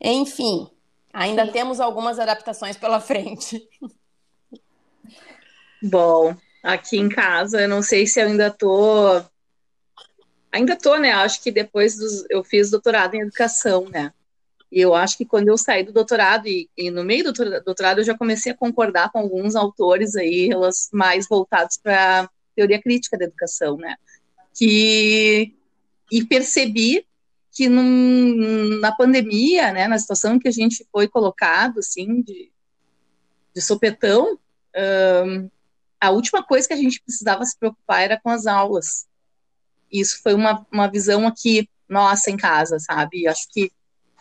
Enfim, 0.00 0.70
ainda 1.12 1.44
Sim. 1.46 1.50
temos 1.50 1.80
algumas 1.80 2.20
adaptações 2.20 2.76
pela 2.76 3.00
frente. 3.00 3.68
Bom, 5.82 6.36
aqui 6.62 6.98
em 6.98 7.08
casa, 7.08 7.62
eu 7.62 7.68
não 7.68 7.82
sei 7.82 8.06
se 8.06 8.20
eu 8.20 8.28
ainda 8.28 8.46
estou 8.46 9.24
ainda 10.52 10.76
tô, 10.76 10.96
né? 10.96 11.10
Acho 11.12 11.42
que 11.42 11.50
depois 11.50 11.96
dos, 11.96 12.24
eu 12.30 12.44
fiz 12.44 12.70
doutorado 12.70 13.14
em 13.14 13.22
educação, 13.22 13.88
né? 13.88 14.12
E 14.70 14.80
eu 14.80 14.94
acho 14.94 15.18
que 15.18 15.26
quando 15.26 15.48
eu 15.48 15.58
saí 15.58 15.84
do 15.84 15.92
doutorado 15.92 16.46
e, 16.46 16.68
e, 16.76 16.90
no 16.90 17.04
meio 17.04 17.24
do 17.24 17.32
doutorado 17.62 17.98
eu 17.98 18.04
já 18.04 18.16
comecei 18.16 18.52
a 18.52 18.56
concordar 18.56 19.10
com 19.10 19.18
alguns 19.18 19.54
autores 19.54 20.16
aí, 20.16 20.50
elas 20.50 20.88
mais 20.92 21.26
voltados 21.28 21.76
para 21.76 22.30
teoria 22.54 22.80
crítica 22.80 23.18
da 23.18 23.24
educação, 23.24 23.76
né? 23.76 23.96
Que 24.54 25.54
e 26.10 26.24
percebi 26.24 27.06
que 27.50 27.68
num, 27.68 28.78
na 28.80 28.92
pandemia, 28.92 29.72
né, 29.72 29.86
na 29.86 29.98
situação 29.98 30.38
que 30.38 30.48
a 30.48 30.52
gente 30.52 30.86
foi 30.90 31.06
colocado 31.06 31.78
assim 31.78 32.22
de, 32.22 32.50
de 33.54 33.60
sopetão, 33.60 34.38
um, 35.26 35.50
a 36.00 36.10
última 36.10 36.42
coisa 36.42 36.66
que 36.66 36.74
a 36.74 36.78
gente 36.78 37.00
precisava 37.02 37.44
se 37.44 37.58
preocupar 37.58 38.02
era 38.02 38.20
com 38.20 38.30
as 38.30 38.46
aulas, 38.46 39.06
isso 39.92 40.20
foi 40.22 40.34
uma, 40.34 40.66
uma 40.72 40.88
visão 40.88 41.26
aqui 41.26 41.68
nossa 41.88 42.30
em 42.30 42.36
casa, 42.36 42.78
sabe? 42.78 43.28
Acho 43.28 43.46
que 43.50 43.70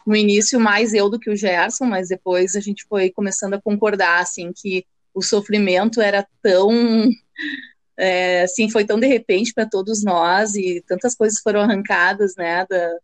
no 0.05 0.15
início 0.15 0.59
mais 0.59 0.93
eu 0.93 1.09
do 1.09 1.19
que 1.19 1.29
o 1.29 1.35
Gerson, 1.35 1.85
mas 1.85 2.09
depois 2.09 2.55
a 2.55 2.59
gente 2.59 2.85
foi 2.87 3.09
começando 3.09 3.53
a 3.53 3.61
concordar, 3.61 4.19
assim, 4.19 4.51
que 4.53 4.85
o 5.13 5.21
sofrimento 5.21 6.01
era 6.01 6.27
tão, 6.41 6.69
é, 7.97 8.43
assim, 8.43 8.69
foi 8.69 8.85
tão 8.85 8.99
de 8.99 9.07
repente 9.07 9.53
para 9.53 9.65
todos 9.65 10.03
nós 10.03 10.55
e 10.55 10.83
tantas 10.87 11.15
coisas 11.15 11.39
foram 11.39 11.61
arrancadas, 11.61 12.35
né, 12.35 12.65
da, 12.69 12.97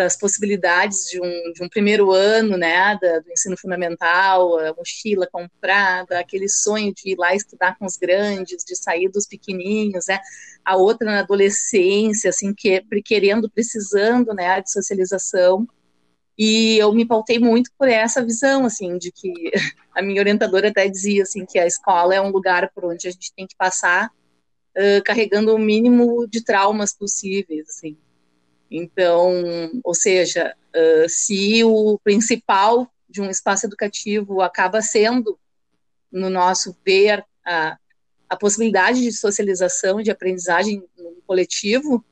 das 0.00 0.16
possibilidades 0.16 1.10
de 1.10 1.20
um, 1.20 1.52
de 1.52 1.62
um 1.62 1.68
primeiro 1.68 2.10
ano, 2.10 2.56
né, 2.56 2.98
da, 2.98 3.18
do 3.18 3.30
ensino 3.30 3.54
fundamental, 3.54 4.58
a 4.58 4.72
mochila 4.72 5.28
comprada, 5.30 6.18
aquele 6.18 6.48
sonho 6.48 6.94
de 6.94 7.12
ir 7.12 7.16
lá 7.18 7.34
estudar 7.34 7.76
com 7.78 7.84
os 7.84 7.98
grandes, 7.98 8.64
de 8.64 8.74
sair 8.74 9.10
dos 9.10 9.26
pequenininhos, 9.26 10.06
né, 10.08 10.18
a 10.64 10.74
outra 10.74 11.04
na 11.04 11.18
adolescência, 11.20 12.30
assim, 12.30 12.54
que, 12.54 12.82
querendo, 13.04 13.50
precisando, 13.50 14.32
né, 14.32 14.62
de 14.62 14.72
socialização, 14.72 15.68
E 16.38 16.78
eu 16.78 16.92
me 16.94 17.06
pautei 17.06 17.38
muito 17.38 17.70
por 17.78 17.88
essa 17.88 18.24
visão, 18.24 18.64
assim, 18.64 18.96
de 18.96 19.12
que 19.12 19.30
a 19.94 20.02
minha 20.02 20.20
orientadora 20.22 20.68
até 20.70 20.88
dizia, 20.88 21.24
assim, 21.24 21.44
que 21.44 21.58
a 21.58 21.66
escola 21.66 22.14
é 22.14 22.20
um 22.20 22.30
lugar 22.30 22.70
por 22.74 22.86
onde 22.86 23.08
a 23.08 23.10
gente 23.10 23.34
tem 23.36 23.46
que 23.46 23.56
passar 23.56 24.10
uh, 24.76 25.02
carregando 25.04 25.54
o 25.54 25.58
mínimo 25.58 26.26
de 26.26 26.42
traumas 26.42 26.94
possíveis, 26.94 27.68
assim. 27.68 27.98
Então, 28.70 29.42
ou 29.82 29.94
seja, 29.94 30.54
uh, 30.74 31.08
se 31.08 31.64
o 31.64 31.98
principal 32.04 32.90
de 33.08 33.20
um 33.20 33.28
espaço 33.28 33.66
educativo 33.66 34.40
acaba 34.40 34.80
sendo, 34.80 35.38
no 36.12 36.30
nosso 36.30 36.76
ver, 36.84 37.24
a, 37.44 37.76
a 38.28 38.36
possibilidade 38.36 39.00
de 39.00 39.12
socialização, 39.12 40.00
de 40.00 40.10
aprendizagem 40.10 40.84
no 40.96 41.16
coletivo, 41.26 42.04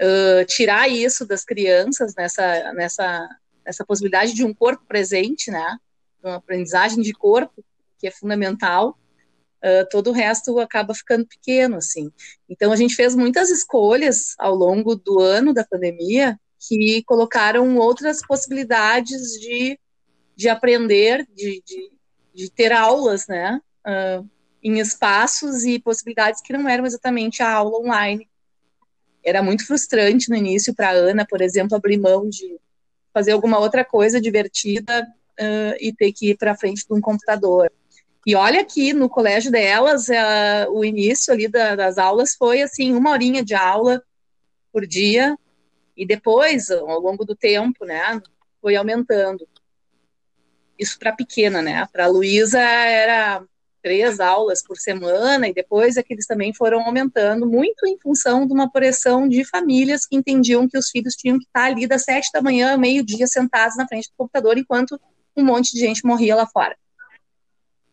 uh, 0.00 0.44
tirar 0.46 0.88
isso 0.88 1.26
das 1.26 1.44
crianças 1.44 2.14
nessa, 2.14 2.72
nessa, 2.72 3.28
nessa 3.64 3.84
possibilidade 3.84 4.32
de 4.32 4.44
um 4.44 4.54
corpo 4.54 4.84
presente, 4.86 5.50
né? 5.50 5.78
Uma 6.22 6.36
aprendizagem 6.36 7.02
de 7.02 7.12
corpo, 7.12 7.62
que 7.98 8.06
é 8.06 8.10
fundamental, 8.10 8.98
uh, 9.64 9.88
todo 9.90 10.10
o 10.10 10.12
resto 10.12 10.58
acaba 10.60 10.94
ficando 10.94 11.26
pequeno, 11.26 11.76
assim. 11.76 12.12
Então, 12.48 12.70
a 12.70 12.76
gente 12.76 12.94
fez 12.94 13.14
muitas 13.14 13.50
escolhas 13.50 14.34
ao 14.38 14.54
longo 14.54 14.94
do 14.94 15.18
ano 15.20 15.54
da 15.54 15.64
pandemia 15.64 16.38
que 16.68 17.02
colocaram 17.04 17.76
outras 17.78 18.24
possibilidades 18.26 19.32
de, 19.40 19.78
de 20.36 20.48
aprender, 20.48 21.26
de, 21.34 21.62
de, 21.66 21.90
de 22.34 22.50
ter 22.50 22.72
aulas, 22.72 23.26
né? 23.26 23.60
Uh, 23.86 24.28
em 24.62 24.78
espaços 24.78 25.64
e 25.64 25.78
possibilidades 25.78 26.40
que 26.40 26.52
não 26.52 26.66
eram 26.68 26.86
exatamente 26.86 27.42
a 27.42 27.52
aula 27.52 27.78
online. 27.78 28.28
Era 29.22 29.42
muito 29.42 29.66
frustrante 29.66 30.30
no 30.30 30.36
início 30.36 30.74
para 30.74 30.88
a 30.88 30.92
Ana, 30.92 31.26
por 31.28 31.42
exemplo, 31.42 31.76
abrir 31.76 31.98
mão 31.98 32.28
de 32.28 32.58
fazer 33.12 33.32
alguma 33.32 33.58
outra 33.58 33.84
coisa 33.84 34.20
divertida 34.20 35.06
uh, 35.38 35.76
e 35.78 35.92
ter 35.92 36.12
que 36.12 36.30
ir 36.30 36.36
para 36.38 36.56
frente 36.56 36.86
de 36.86 36.94
um 36.94 37.00
computador. 37.00 37.70
E 38.26 38.34
olha 38.34 38.64
que 38.64 38.92
no 38.92 39.08
colégio 39.08 39.50
delas, 39.50 40.08
uh, 40.08 40.70
o 40.70 40.84
início 40.84 41.32
ali 41.32 41.46
da, 41.46 41.76
das 41.76 41.98
aulas 41.98 42.34
foi 42.34 42.62
assim, 42.62 42.94
uma 42.94 43.10
horinha 43.10 43.44
de 43.44 43.54
aula 43.54 44.02
por 44.72 44.86
dia, 44.86 45.36
e 45.96 46.06
depois, 46.06 46.70
ao 46.70 46.98
longo 46.98 47.24
do 47.24 47.36
tempo, 47.36 47.84
né, 47.84 48.20
foi 48.60 48.76
aumentando. 48.76 49.46
Isso 50.78 50.98
para 50.98 51.12
pequena, 51.12 51.62
né? 51.62 51.86
Para 51.92 52.08
Luísa 52.08 52.58
era 52.60 53.44
três 53.80 54.18
aulas 54.18 54.62
por 54.62 54.78
semana, 54.78 55.46
e 55.46 55.52
depois 55.52 55.98
é 55.98 56.02
que 56.02 56.14
eles 56.14 56.26
também 56.26 56.54
foram 56.54 56.80
aumentando, 56.80 57.46
muito 57.46 57.86
em 57.86 57.98
função 58.00 58.46
de 58.46 58.52
uma 58.54 58.70
pressão 58.70 59.28
de 59.28 59.44
famílias 59.44 60.06
que 60.06 60.16
entendiam 60.16 60.66
que 60.66 60.78
os 60.78 60.88
filhos 60.88 61.14
tinham 61.14 61.38
que 61.38 61.44
estar 61.44 61.66
ali 61.66 61.86
das 61.86 62.02
sete 62.02 62.30
da 62.32 62.40
manhã, 62.40 62.76
meio-dia, 62.78 63.26
sentados 63.26 63.76
na 63.76 63.86
frente 63.86 64.08
do 64.08 64.16
computador, 64.16 64.56
enquanto 64.56 64.98
um 65.36 65.44
monte 65.44 65.72
de 65.72 65.80
gente 65.80 66.04
morria 66.04 66.34
lá 66.34 66.46
fora. 66.46 66.74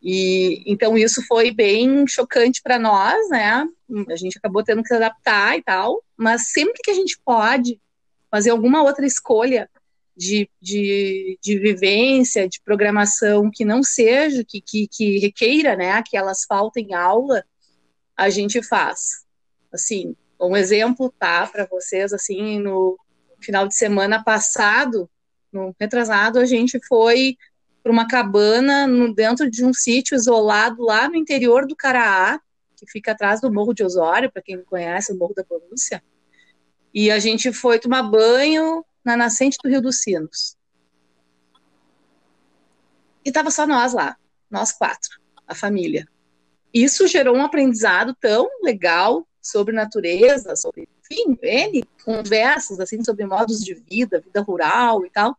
E 0.01 0.63
então 0.65 0.97
isso 0.97 1.21
foi 1.27 1.51
bem 1.51 2.07
chocante 2.07 2.61
para 2.61 2.79
nós, 2.79 3.29
né? 3.29 3.67
A 4.09 4.15
gente 4.15 4.37
acabou 4.37 4.63
tendo 4.63 4.81
que 4.81 4.87
se 4.87 4.95
adaptar 4.95 5.57
e 5.57 5.61
tal, 5.61 6.03
mas 6.17 6.51
sempre 6.51 6.81
que 6.83 6.89
a 6.89 6.95
gente 6.95 7.19
pode 7.23 7.79
fazer 8.31 8.49
alguma 8.49 8.81
outra 8.81 9.05
escolha 9.05 9.69
de, 10.15 10.49
de, 10.61 11.37
de 11.41 11.59
vivência, 11.59 12.47
de 12.47 12.61
programação 12.61 13.49
que 13.51 13.63
não 13.63 13.83
seja, 13.83 14.43
que, 14.43 14.61
que, 14.61 14.87
que 14.87 15.19
requeira, 15.19 15.75
né, 15.75 16.01
que 16.03 16.17
elas 16.17 16.45
faltem 16.45 16.93
aula, 16.93 17.43
a 18.15 18.29
gente 18.29 18.61
faz. 18.63 19.25
Assim, 19.71 20.15
um 20.39 20.55
exemplo, 20.55 21.13
tá, 21.17 21.47
para 21.47 21.65
vocês, 21.65 22.13
assim, 22.13 22.59
no 22.59 22.97
final 23.39 23.67
de 23.67 23.75
semana 23.75 24.23
passado, 24.23 25.09
no 25.51 25.75
retrasado, 25.79 26.39
a 26.39 26.45
gente 26.45 26.79
foi 26.87 27.35
para 27.81 27.91
uma 27.91 28.07
cabana 28.07 28.85
no, 28.87 29.13
dentro 29.13 29.49
de 29.49 29.65
um 29.65 29.73
sítio 29.73 30.15
isolado 30.15 30.83
lá 30.83 31.09
no 31.09 31.15
interior 31.15 31.65
do 31.65 31.75
Caraá, 31.75 32.39
que 32.75 32.85
fica 32.89 33.11
atrás 33.11 33.41
do 33.41 33.51
Morro 33.51 33.73
de 33.73 33.83
Osório, 33.83 34.31
para 34.31 34.41
quem 34.41 34.63
conhece 34.63 35.11
o 35.11 35.17
Morro 35.17 35.33
da 35.33 35.43
Pronúncia. 35.43 36.03
E 36.93 37.09
a 37.09 37.19
gente 37.19 37.51
foi 37.53 37.79
tomar 37.79 38.03
banho, 38.03 38.83
na 39.03 39.17
nascente 39.17 39.57
do 39.63 39.69
Rio 39.69 39.81
dos 39.81 40.01
Sinos. 40.01 40.55
E 43.25 43.29
estava 43.29 43.51
só 43.51 43.67
nós 43.67 43.93
lá, 43.93 44.15
nós 44.49 44.71
quatro, 44.71 45.19
a 45.47 45.55
família. 45.55 46.07
Isso 46.73 47.07
gerou 47.07 47.35
um 47.35 47.43
aprendizado 47.43 48.15
tão 48.19 48.49
legal 48.63 49.27
sobre 49.41 49.73
natureza, 49.73 50.55
sobre, 50.55 50.87
enfim, 50.99 51.37
N 51.41 51.83
conversas 52.03 52.79
assim 52.79 53.03
sobre 53.03 53.25
modos 53.25 53.63
de 53.63 53.73
vida, 53.73 54.21
vida 54.21 54.41
rural 54.41 55.05
e 55.05 55.09
tal, 55.09 55.37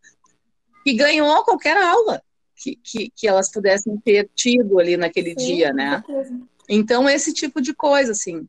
que 0.84 0.92
ganhou 0.92 1.44
qualquer 1.44 1.76
aula 1.76 2.22
que, 2.62 2.76
que, 2.76 3.12
que 3.14 3.26
elas 3.26 3.50
pudessem 3.50 3.96
ter 3.98 4.30
tido 4.34 4.78
ali 4.78 4.96
naquele 4.96 5.30
Sim, 5.30 5.56
dia, 5.56 5.72
né? 5.72 6.02
Então, 6.68 7.08
esse 7.08 7.32
tipo 7.32 7.60
de 7.60 7.74
coisa, 7.74 8.12
assim. 8.12 8.46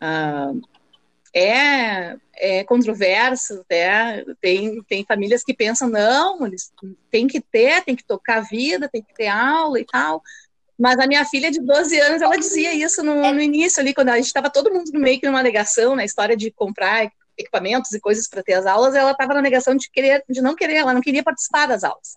Uh, 0.00 0.60
é, 1.34 2.16
é 2.36 2.64
controverso, 2.64 3.64
né? 3.68 4.24
tem, 4.40 4.82
tem 4.84 5.04
famílias 5.04 5.42
que 5.42 5.52
pensam, 5.52 5.88
não, 5.88 6.46
eles 6.46 6.72
tem 7.10 7.26
que 7.26 7.40
ter, 7.40 7.84
tem 7.84 7.94
que 7.94 8.04
tocar 8.04 8.38
a 8.38 8.42
vida, 8.42 8.88
tem 8.88 9.02
que 9.02 9.14
ter 9.14 9.26
aula 9.26 9.78
e 9.78 9.84
tal. 9.84 10.22
Mas 10.78 10.98
a 10.98 11.06
minha 11.06 11.24
filha 11.24 11.50
de 11.50 11.60
12 11.60 11.98
anos, 12.00 12.22
ela 12.22 12.36
dizia 12.36 12.72
isso 12.72 13.02
no, 13.02 13.14
no 13.14 13.40
início 13.40 13.80
ali, 13.80 13.92
quando 13.92 14.10
a 14.10 14.16
gente 14.16 14.26
estava 14.26 14.48
todo 14.48 14.72
mundo 14.72 14.90
meio 14.94 15.20
que 15.20 15.26
numa 15.26 15.42
negação, 15.42 15.96
na 15.96 16.04
história 16.04 16.36
de 16.36 16.50
comprar 16.52 17.10
equipamentos 17.36 17.92
e 17.92 18.00
coisas 18.00 18.28
para 18.28 18.42
ter 18.42 18.54
as 18.54 18.66
aulas, 18.66 18.94
ela 18.94 19.10
estava 19.10 19.34
na 19.34 19.42
negação 19.42 19.74
de 19.76 19.90
querer, 19.90 20.24
de 20.28 20.40
não 20.40 20.54
querer, 20.54 20.76
ela 20.76 20.94
não 20.94 21.00
queria 21.00 21.22
participar 21.22 21.66
das 21.66 21.84
aulas. 21.84 22.16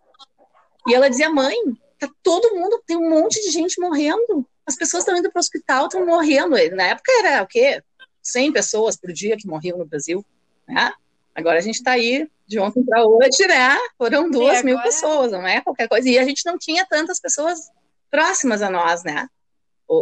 E 0.87 0.93
ela 0.93 1.09
dizia, 1.09 1.29
mãe, 1.29 1.55
tá 1.99 2.09
todo 2.23 2.55
mundo, 2.55 2.81
tem 2.85 2.97
um 2.97 3.09
monte 3.09 3.41
de 3.41 3.51
gente 3.51 3.79
morrendo, 3.79 4.47
as 4.65 4.75
pessoas 4.75 5.03
estão 5.03 5.17
indo 5.17 5.31
para 5.31 5.39
o 5.39 5.41
hospital, 5.41 5.85
estão 5.85 6.05
morrendo. 6.05 6.55
Na 6.75 6.83
época 6.83 7.11
era 7.23 7.43
o 7.43 7.47
quê? 7.47 7.83
100 8.21 8.53
pessoas 8.53 8.95
por 8.95 9.11
dia 9.11 9.37
que 9.37 9.47
morriam 9.47 9.77
no 9.77 9.85
Brasil, 9.85 10.25
né? 10.67 10.93
Agora 11.33 11.59
a 11.59 11.61
gente 11.61 11.75
está 11.75 11.91
aí 11.91 12.29
de 12.45 12.59
ontem 12.59 12.83
para 12.83 13.05
hoje, 13.05 13.47
né? 13.47 13.77
Foram 13.97 14.29
duas 14.29 14.63
mil 14.63 14.81
pessoas, 14.81 15.31
não 15.31 15.47
é 15.47 15.61
qualquer 15.61 15.87
coisa. 15.87 16.07
E 16.09 16.19
a 16.19 16.25
gente 16.25 16.45
não 16.45 16.57
tinha 16.57 16.85
tantas 16.85 17.19
pessoas 17.19 17.69
próximas 18.09 18.61
a 18.61 18.69
nós, 18.69 19.03
né? 19.03 19.27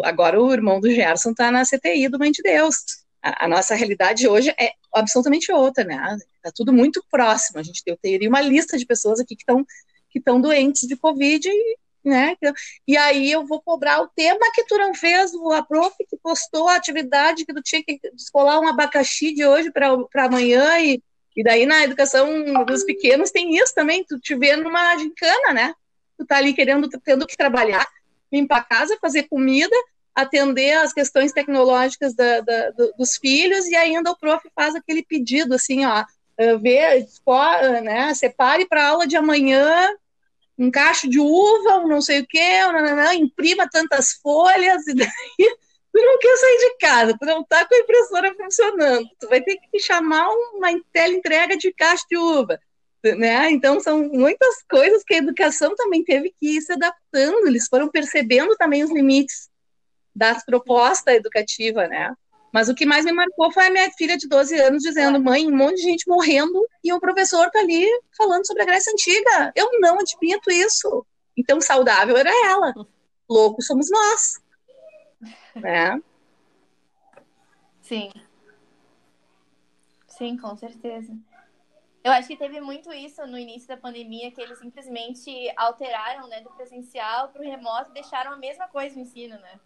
Agora 0.04 0.42
o 0.42 0.52
irmão 0.52 0.80
do 0.80 0.90
Gerson 0.90 1.32
está 1.32 1.52
na 1.52 1.64
CTI 1.64 2.10
do 2.10 2.20
Mãe 2.20 2.32
de 2.32 2.42
Deus. 2.42 2.76
A, 3.22 3.46
a, 3.46 3.48
nossa 3.48 3.76
realidade 3.76 4.28
hoje 4.28 4.54
é 4.60 4.72
absolutamente 4.94 5.52
outra, 5.52 5.84
né? 5.84 6.18
Está 6.36 6.52
tudo 6.54 6.74
muito 6.74 7.04
próximo. 7.12 7.60
A 7.60 7.64
gente 7.64 7.84
tem, 7.84 7.96
teria 7.98 8.30
uma 8.30 8.42
lista 8.42 8.78
de 8.78 8.86
pessoas 8.86 9.20
aqui 9.20 9.36
que 9.36 9.44
estão 9.44 9.66
que 10.10 10.20
estão 10.20 10.42
doentes 10.42 10.88
de 10.88 10.96
Covid 10.96 11.48
e 11.48 11.78
né? 12.04 12.36
E 12.88 12.98
aí 12.98 13.32
eu 13.32 13.46
vou 13.46 13.62
cobrar 13.62 14.02
o 14.02 14.08
tema 14.08 14.52
que 14.54 14.64
tu 14.64 14.78
não 14.78 14.94
fez, 14.94 15.32
a 15.54 15.64
prof 15.64 15.96
que 15.98 16.18
postou 16.18 16.68
a 16.68 16.76
atividade 16.76 17.46
que 17.46 17.54
tu 17.54 17.62
tinha 17.62 17.84
que 17.84 18.00
descolar 18.14 18.60
um 18.60 18.68
abacaxi 18.68 19.34
de 19.34 19.46
hoje 19.46 19.72
para 19.72 20.26
amanhã 20.26 20.80
e, 20.80 21.02
e 21.36 21.44
daí 21.44 21.66
na 21.66 21.84
educação 21.84 22.66
dos 22.66 22.84
pequenos 22.84 23.32
tem 23.32 23.56
isso 23.56 23.74
também, 23.76 24.04
tu 24.04 24.20
te 24.20 24.36
vê 24.36 24.56
numa 24.56 24.98
gincana, 24.98 25.54
né? 25.54 25.74
Tu 26.18 26.26
tá 26.26 26.38
ali 26.38 26.54
querendo, 26.54 26.90
tendo 27.04 27.28
que 27.28 27.38
trabalhar, 27.38 27.88
limpar 28.32 28.60
a 28.60 28.64
casa, 28.64 28.98
fazer 29.02 29.24
comida, 29.24 29.76
atender 30.16 30.74
as 30.74 30.94
questões 30.94 31.32
tecnológicas 31.32 32.14
da, 32.14 32.42
da, 32.42 32.72
dos 32.98 33.16
filhos 33.18 33.66
e 33.68 33.76
ainda 33.76 34.12
o 34.12 34.18
prof 34.18 34.46
faz 34.56 34.76
aquele 34.76 35.04
pedido 35.04 35.54
assim, 35.54 35.86
ó, 35.86 36.04
ver, 36.62 37.06
né, 37.84 38.14
separe 38.14 38.66
para 38.66 38.84
a 38.84 38.88
aula 38.90 39.08
de 39.08 39.18
amanhã 39.18 39.90
um 40.58 40.72
cacho 40.72 41.10
de 41.10 41.20
uva, 41.20 41.80
um 41.80 41.88
não 41.88 42.02
sei 42.02 42.20
o 42.20 42.28
quê, 42.28 42.60
nananã, 42.66 43.14
imprima 43.14 43.70
tantas 43.70 44.14
folhas, 44.14 44.86
e 44.88 44.94
daí 44.94 45.10
tu 45.94 46.02
não 46.02 46.20
quer 46.20 46.38
sair 46.38 46.58
de 46.58 46.78
casa, 46.78 47.18
tu 47.18 47.26
não 47.26 47.44
tá 47.44 47.66
com 47.66 47.76
a 47.76 47.80
impressora 47.80 48.36
funcionando, 48.36 49.10
tu 49.20 49.28
vai 49.30 49.42
ter 49.42 49.58
que 49.58 49.80
chamar 49.80 50.30
uma 50.54 50.72
entrega 50.72 51.58
de 51.58 51.74
cacho 51.74 52.06
de 52.10 52.18
uva, 52.18 52.60
né? 53.04 53.50
Então 53.52 53.80
são 53.80 54.04
muitas 54.10 54.64
coisas 54.70 55.04
que 55.04 55.14
a 55.14 55.20
educação 55.20 55.76
também 55.76 56.04
teve 56.04 56.34
que 56.38 56.58
ir 56.58 56.62
se 56.62 56.74
adaptando, 56.74 57.48
eles 57.48 57.68
foram 57.68 57.90
percebendo 57.90 58.56
também 58.58 58.84
os 58.84 58.92
limites 58.92 59.50
da 60.14 60.36
proposta 60.46 61.14
educativa, 61.14 61.88
né? 61.88 62.14
Mas 62.52 62.68
o 62.68 62.76
que 62.76 62.86
mais 62.86 63.06
me 63.06 63.12
marcou 63.12 63.52
foi 63.52 63.68
a 63.68 63.70
minha 63.70 63.90
filha 63.92 64.18
de 64.18 64.28
12 64.28 64.60
anos 64.60 64.84
dizendo: 64.84 65.22
mãe, 65.22 65.48
um 65.48 65.56
monte 65.56 65.78
de 65.78 65.84
gente 65.84 66.08
morrendo 66.08 66.68
e 66.84 66.92
o 66.92 67.00
professor 67.00 67.50
tá 67.52 67.60
ali 67.60 67.86
falando 68.18 68.46
sobre 68.46 68.64
a 68.64 68.66
Grécia 68.66 68.92
Antiga. 68.92 69.52
Eu 69.56 69.80
não 69.80 70.00
admito 70.00 70.50
isso. 70.52 71.06
Então, 71.38 71.62
saudável 71.62 72.18
era 72.18 72.32
ela. 72.48 72.74
Loucos 73.30 73.66
somos 73.66 73.90
nós. 73.90 74.42
Né? 75.56 76.02
Sim. 77.82 78.12
Sim, 80.08 80.38
com 80.38 80.56
certeza. 80.58 81.16
Eu 82.04 82.12
acho 82.12 82.28
que 82.28 82.38
teve 82.38 82.60
muito 82.60 82.92
isso 82.92 83.26
no 83.28 83.38
início 83.38 83.68
da 83.68 83.78
pandemia, 83.78 84.32
que 84.32 84.42
eles 84.42 84.58
simplesmente 84.58 85.32
alteraram 85.56 86.28
né, 86.28 86.42
do 86.42 86.50
presencial 86.52 87.30
para 87.30 87.42
o 87.42 87.46
remoto 87.46 87.92
e 87.92 87.94
deixaram 87.94 88.34
a 88.34 88.38
mesma 88.38 88.68
coisa 88.68 88.96
no 88.96 89.02
ensino, 89.02 89.38
né? 89.38 89.60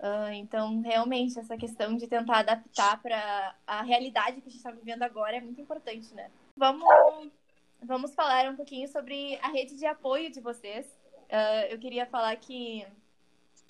Uh, 0.00 0.32
então, 0.32 0.80
realmente, 0.80 1.38
essa 1.38 1.58
questão 1.58 1.94
de 1.94 2.06
tentar 2.06 2.38
adaptar 2.38 3.00
para 3.02 3.54
a 3.66 3.82
realidade 3.82 4.40
que 4.40 4.48
a 4.48 4.50
gente 4.50 4.56
está 4.56 4.70
vivendo 4.70 5.02
agora 5.02 5.36
é 5.36 5.40
muito 5.40 5.60
importante, 5.60 6.14
né? 6.14 6.30
Vamos 6.56 6.88
vamos 7.82 8.14
falar 8.14 8.50
um 8.50 8.56
pouquinho 8.56 8.88
sobre 8.88 9.38
a 9.42 9.48
rede 9.48 9.76
de 9.76 9.84
apoio 9.84 10.30
de 10.30 10.40
vocês. 10.40 10.86
Uh, 11.28 11.66
eu 11.70 11.78
queria 11.78 12.06
falar 12.06 12.34
que 12.36 12.86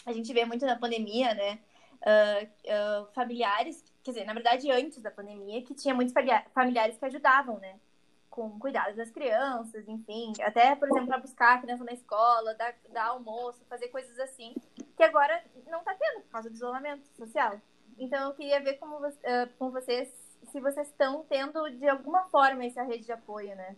a 0.06 0.12
gente 0.12 0.32
vê 0.32 0.44
muito 0.44 0.64
na 0.64 0.76
pandemia, 0.76 1.34
né? 1.34 1.58
Uh, 2.00 3.06
familiares, 3.12 3.84
quer 4.02 4.12
dizer, 4.12 4.24
na 4.24 4.32
verdade, 4.32 4.70
antes 4.70 5.02
da 5.02 5.10
pandemia, 5.10 5.62
que 5.62 5.74
tinha 5.74 5.94
muitos 5.94 6.14
familiares 6.54 6.96
que 6.96 7.04
ajudavam, 7.04 7.58
né? 7.58 7.74
Com 8.30 8.58
cuidados 8.58 8.96
das 8.96 9.10
crianças, 9.10 9.86
enfim. 9.88 10.32
Até, 10.40 10.74
por 10.76 10.88
exemplo, 10.88 11.08
para 11.08 11.18
buscar 11.18 11.56
a 11.56 11.58
criança 11.60 11.84
na 11.84 11.92
escola, 11.92 12.54
dar, 12.54 12.74
dar 12.90 13.06
almoço, 13.08 13.60
fazer 13.68 13.88
coisas 13.88 14.18
assim, 14.20 14.54
que 14.96 15.02
agora 15.02 15.42
não 15.68 15.80
está 15.80 15.94
tendo 15.94 16.22
por 16.22 16.30
causa 16.30 16.48
do 16.48 16.54
isolamento 16.54 17.06
social. 17.16 17.60
Então, 17.98 18.28
eu 18.28 18.34
queria 18.34 18.60
ver 18.60 18.74
como, 18.74 18.96
uh, 18.96 19.10
com 19.58 19.70
vocês 19.70 20.08
se 20.50 20.60
vocês 20.60 20.88
estão 20.88 21.24
tendo, 21.28 21.68
de 21.70 21.88
alguma 21.88 22.22
forma, 22.28 22.64
essa 22.64 22.82
rede 22.82 23.04
de 23.04 23.12
apoio, 23.12 23.54
né? 23.54 23.76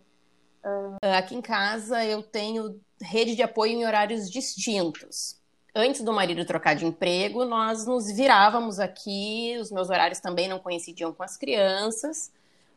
Aqui 1.17 1.35
em 1.35 1.41
casa, 1.41 2.05
eu 2.05 2.23
tenho 2.23 2.79
rede 3.01 3.35
de 3.35 3.43
apoio 3.43 3.73
em 3.73 3.85
horários 3.85 4.31
distintos 4.31 5.43
antes 5.75 6.01
do 6.01 6.13
marido 6.13 6.45
trocar 6.45 6.75
de 6.75 6.85
emprego, 6.85 7.45
nós 7.45 7.85
nos 7.85 8.11
virávamos 8.11 8.79
aqui, 8.79 9.57
os 9.59 9.71
meus 9.71 9.89
horários 9.89 10.19
também 10.19 10.47
não 10.47 10.59
coincidiam 10.59 11.11
com 11.11 11.23
as 11.23 11.35
crianças. 11.35 12.31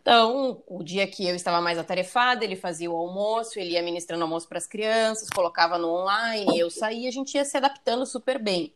Então, 0.06 0.62
o 0.68 0.84
dia 0.84 1.04
que 1.04 1.26
eu 1.26 1.34
estava 1.34 1.60
mais 1.60 1.76
atarefada, 1.76 2.44
ele 2.44 2.54
fazia 2.54 2.88
o 2.88 2.96
almoço, 2.96 3.58
ele 3.58 3.72
ia 3.72 3.82
ministrando 3.82 4.22
almoço 4.22 4.46
para 4.46 4.56
as 4.56 4.64
crianças, 4.64 5.28
colocava 5.28 5.78
no 5.78 5.88
online, 5.88 6.56
eu 6.56 6.70
saía, 6.70 7.08
a 7.08 7.12
gente 7.12 7.34
ia 7.34 7.44
se 7.44 7.56
adaptando 7.56 8.06
super 8.06 8.40
bem. 8.40 8.72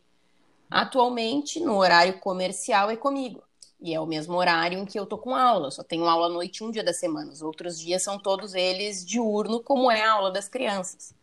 Atualmente, 0.69 1.57
no 1.61 1.77
horário 1.77 2.19
comercial 2.19 2.91
é 2.91 2.97
comigo. 2.97 3.41
E 3.79 3.93
é 3.93 3.99
o 4.01 4.05
mesmo 4.05 4.35
horário 4.35 4.77
em 4.77 4.85
que 4.85 4.99
eu 4.99 5.05
tô 5.05 5.17
com 5.17 5.33
aula. 5.33 5.67
Eu 5.67 5.71
só 5.71 5.83
tenho 5.85 6.03
aula 6.03 6.25
à 6.25 6.29
noite 6.29 6.65
um 6.65 6.69
dia 6.69 6.83
da 6.83 6.91
semana. 6.91 7.31
Os 7.31 7.41
outros 7.41 7.79
dias 7.79 8.03
são 8.03 8.19
todos 8.19 8.53
eles 8.53 9.05
diurno, 9.05 9.63
como 9.63 9.89
é 9.89 10.01
a 10.01 10.11
aula 10.11 10.31
das 10.31 10.49
crianças. 10.49 11.15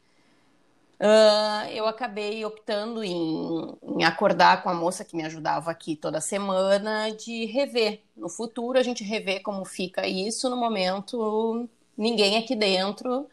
Uh, 1.00 1.68
eu 1.72 1.86
acabei 1.86 2.44
optando 2.44 3.04
em, 3.04 3.76
em, 3.82 4.02
acordar 4.02 4.62
com 4.64 4.68
a 4.68 4.74
moça 4.74 5.04
que 5.04 5.16
me 5.16 5.24
ajudava 5.24 5.70
aqui 5.70 5.94
toda 5.94 6.20
semana 6.20 7.10
de 7.10 7.44
rever. 7.46 8.02
No 8.16 8.28
futuro, 8.28 8.78
a 8.78 8.82
gente 8.82 9.04
rever 9.04 9.42
como 9.42 9.64
fica 9.64 10.06
isso. 10.08 10.50
No 10.50 10.56
momento, 10.56 11.68
ninguém 11.96 12.36
aqui 12.36 12.56
dentro, 12.56 13.28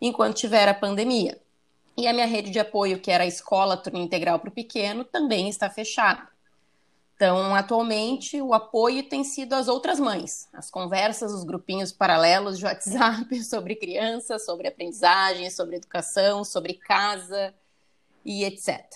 enquanto 0.00 0.36
tiver 0.36 0.68
a 0.68 0.74
pandemia. 0.74 1.40
E 1.96 2.06
a 2.06 2.12
minha 2.12 2.26
rede 2.26 2.50
de 2.50 2.60
apoio, 2.60 3.00
que 3.00 3.10
era 3.10 3.24
a 3.24 3.26
escola 3.26 3.76
turno 3.76 3.98
integral 3.98 4.38
para 4.38 4.50
o 4.50 4.52
pequeno, 4.52 5.04
também 5.04 5.48
está 5.48 5.68
fechada. 5.68 6.37
Então, 7.18 7.52
atualmente, 7.52 8.40
o 8.40 8.54
apoio 8.54 9.02
tem 9.02 9.24
sido 9.24 9.54
as 9.54 9.66
outras 9.66 9.98
mães, 9.98 10.48
as 10.52 10.70
conversas, 10.70 11.32
os 11.32 11.42
grupinhos 11.42 11.90
paralelos 11.90 12.56
de 12.56 12.64
WhatsApp 12.64 13.26
sobre 13.42 13.74
crianças, 13.74 14.44
sobre 14.44 14.68
aprendizagem, 14.68 15.50
sobre 15.50 15.74
educação, 15.74 16.44
sobre 16.44 16.74
casa 16.74 17.52
e 18.24 18.44
etc. 18.44 18.86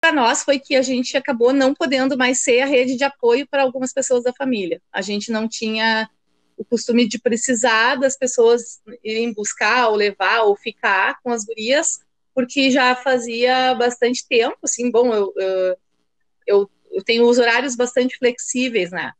Para 0.00 0.12
nós 0.12 0.42
foi 0.42 0.58
que 0.58 0.74
a 0.74 0.82
gente 0.82 1.16
acabou 1.16 1.52
não 1.52 1.72
podendo 1.72 2.18
mais 2.18 2.40
ser 2.40 2.62
a 2.62 2.66
rede 2.66 2.96
de 2.96 3.04
apoio 3.04 3.46
para 3.46 3.62
algumas 3.62 3.92
pessoas 3.92 4.24
da 4.24 4.32
família. 4.32 4.82
A 4.92 5.00
gente 5.00 5.30
não 5.30 5.46
tinha 5.46 6.10
o 6.56 6.64
costume 6.64 7.06
de 7.06 7.20
precisar 7.20 7.94
das 7.94 8.16
pessoas 8.16 8.82
irem 9.04 9.32
buscar 9.32 9.86
ou 9.86 9.94
levar 9.94 10.42
ou 10.42 10.56
ficar 10.56 11.20
com 11.22 11.30
as 11.30 11.44
gurias 11.44 12.00
porque 12.34 12.70
já 12.70 12.94
fazia 12.94 13.74
bastante 13.74 14.26
tempo, 14.28 14.56
assim, 14.62 14.90
bom, 14.90 15.12
eu, 15.12 15.32
eu, 16.46 16.70
eu 16.92 17.04
tenho 17.04 17.26
os 17.26 17.38
horários 17.38 17.76
bastante 17.76 18.16
flexíveis, 18.18 18.90
né, 18.90 19.12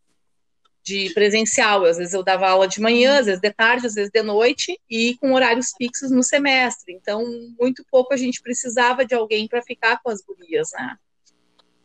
de 0.83 1.13
presencial, 1.13 1.85
às 1.85 1.99
vezes 1.99 2.15
eu 2.15 2.23
dava 2.23 2.49
aula 2.49 2.67
de 2.67 2.81
manhã, 2.81 3.19
às 3.19 3.27
vezes 3.27 3.41
de 3.41 3.53
tarde, 3.53 3.87
às 3.87 3.95
vezes 3.95 4.11
de 4.11 4.23
noite, 4.23 4.81
e 4.89 5.17
com 5.19 5.33
horários 5.33 5.73
fixos 5.77 6.11
no 6.11 6.23
semestre, 6.23 6.95
então 6.95 7.25
muito 7.61 7.85
pouco 7.91 8.15
a 8.15 8.17
gente 8.17 8.41
precisava 8.41 9.05
de 9.05 9.15
alguém 9.15 9.47
para 9.47 9.63
ficar 9.63 10.01
com 10.03 10.11
as 10.11 10.23
gurias, 10.23 10.71
né. 10.73 10.97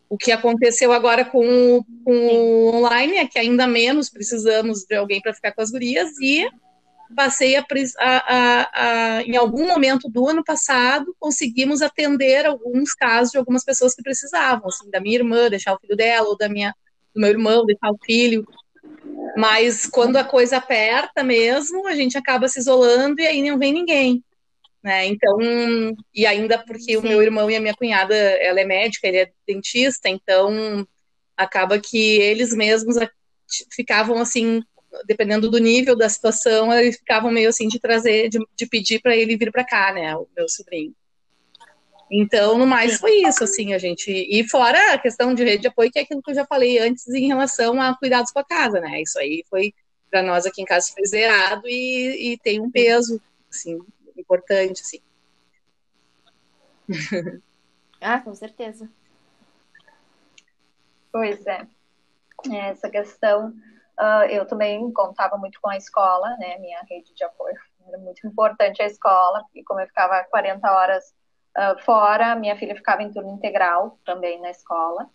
O 0.07 0.17
que 0.17 0.31
aconteceu 0.31 0.93
agora 0.93 1.25
com, 1.25 1.83
com 2.03 2.13
o 2.13 2.75
online 2.75 3.17
é 3.17 3.27
que 3.27 3.39
ainda 3.39 3.65
menos 3.67 4.09
precisamos 4.09 4.85
de 4.85 4.95
alguém 4.95 5.19
para 5.19 5.33
ficar 5.33 5.51
com 5.51 5.61
as 5.61 5.71
gurias, 5.71 6.11
e 6.21 6.47
passei 7.13 7.55
a, 7.55 7.65
a, 7.99 8.69
a, 8.73 9.23
em 9.23 9.35
algum 9.35 9.67
momento 9.67 10.09
do 10.09 10.27
ano 10.27 10.43
passado, 10.43 11.15
conseguimos 11.19 11.81
atender 11.81 12.45
alguns 12.45 12.93
casos 12.93 13.31
de 13.31 13.37
algumas 13.37 13.63
pessoas 13.63 13.93
que 13.93 14.01
precisavam, 14.01 14.67
assim, 14.67 14.89
da 14.89 14.99
minha 14.99 15.15
irmã, 15.15 15.49
deixar 15.49 15.73
o 15.73 15.79
filho 15.79 15.95
dela, 15.95 16.27
ou 16.27 16.37
da 16.37 16.49
minha, 16.49 16.73
do 17.13 17.21
meu 17.21 17.29
irmão, 17.29 17.65
deixar 17.65 17.91
o 17.91 17.99
filho. 18.03 18.47
Mas 19.37 19.85
quando 19.85 20.17
a 20.17 20.23
coisa 20.23 20.57
aperta 20.57 21.23
mesmo, 21.23 21.87
a 21.87 21.95
gente 21.95 22.17
acaba 22.17 22.47
se 22.47 22.59
isolando 22.59 23.21
e 23.21 23.27
aí 23.27 23.47
não 23.47 23.59
vem 23.59 23.73
ninguém. 23.73 24.23
Né? 24.81 25.07
Então, 25.07 25.37
e 26.13 26.25
ainda 26.25 26.59
porque 26.59 26.93
Sim. 26.93 26.97
o 26.97 27.01
meu 27.01 27.21
irmão 27.21 27.49
e 27.49 27.55
a 27.55 27.59
minha 27.59 27.73
cunhada, 27.73 28.15
ela 28.15 28.61
é 28.61 28.65
médica, 28.65 29.07
ele 29.07 29.17
é 29.17 29.31
dentista, 29.47 30.07
então 30.07 30.87
acaba 31.35 31.79
que 31.79 31.97
eles 32.21 32.53
mesmos 32.53 32.95
ficavam 33.73 34.19
assim 34.19 34.61
dependendo 35.05 35.49
do 35.49 35.57
nível 35.57 35.95
da 35.95 36.07
situação, 36.07 36.71
eles 36.73 36.97
ficavam 36.97 37.31
meio 37.31 37.49
assim 37.49 37.67
de 37.67 37.79
trazer, 37.79 38.29
de, 38.29 38.39
de 38.55 38.65
pedir 38.65 39.01
para 39.01 39.15
ele 39.15 39.37
vir 39.37 39.51
para 39.51 39.63
cá, 39.63 39.93
né, 39.93 40.15
o 40.15 40.27
meu 40.35 40.47
sobrinho. 40.47 40.93
Então, 42.09 42.57
no 42.57 42.67
mais 42.67 42.97
foi 42.97 43.23
isso, 43.23 43.43
assim, 43.43 43.73
a 43.73 43.77
gente. 43.77 44.11
E 44.11 44.47
fora 44.47 44.93
a 44.93 44.97
questão 44.97 45.33
de 45.33 45.43
rede 45.43 45.63
de 45.63 45.67
apoio, 45.67 45.91
que 45.91 45.97
é 45.97 46.03
aquilo 46.03 46.21
que 46.21 46.31
eu 46.31 46.35
já 46.35 46.45
falei 46.45 46.77
antes 46.77 47.07
em 47.07 47.27
relação 47.27 47.81
a 47.81 47.97
cuidados 47.97 48.31
com 48.31 48.39
a 48.39 48.43
casa, 48.43 48.79
né? 48.79 49.01
Isso 49.01 49.17
aí 49.17 49.43
foi, 49.49 49.73
para 50.09 50.21
nós 50.21 50.45
aqui 50.45 50.61
em 50.61 50.65
casa, 50.65 50.91
foi 50.93 51.05
zerado 51.05 51.67
e, 51.67 52.33
e 52.33 52.37
tem 52.37 52.61
um 52.61 52.69
peso, 52.69 53.19
assim, 53.49 53.79
importante, 54.15 54.81
assim. 54.81 54.99
Ah, 58.01 58.19
com 58.19 58.35
certeza. 58.35 58.87
Pois 61.11 61.43
é. 61.47 61.65
Essa 62.51 62.87
questão 62.87 63.51
Uh, 63.99 64.25
eu 64.29 64.45
também 64.45 64.91
contava 64.91 65.37
muito 65.37 65.59
com 65.61 65.69
a 65.69 65.77
escola, 65.77 66.35
né? 66.37 66.57
Minha 66.59 66.81
rede 66.89 67.13
de 67.13 67.23
apoio 67.23 67.55
era 67.87 67.97
muito 67.97 68.25
importante 68.27 68.81
a 68.81 68.85
escola, 68.85 69.43
e 69.53 69.63
como 69.63 69.79
eu 69.79 69.87
ficava 69.87 70.23
40 70.25 70.71
horas 70.71 71.13
uh, 71.57 71.79
fora, 71.83 72.35
minha 72.35 72.55
filha 72.55 72.75
ficava 72.75 73.03
em 73.03 73.11
turno 73.11 73.29
integral 73.29 73.99
também 74.05 74.39
na 74.41 74.49
escola. 74.49 75.09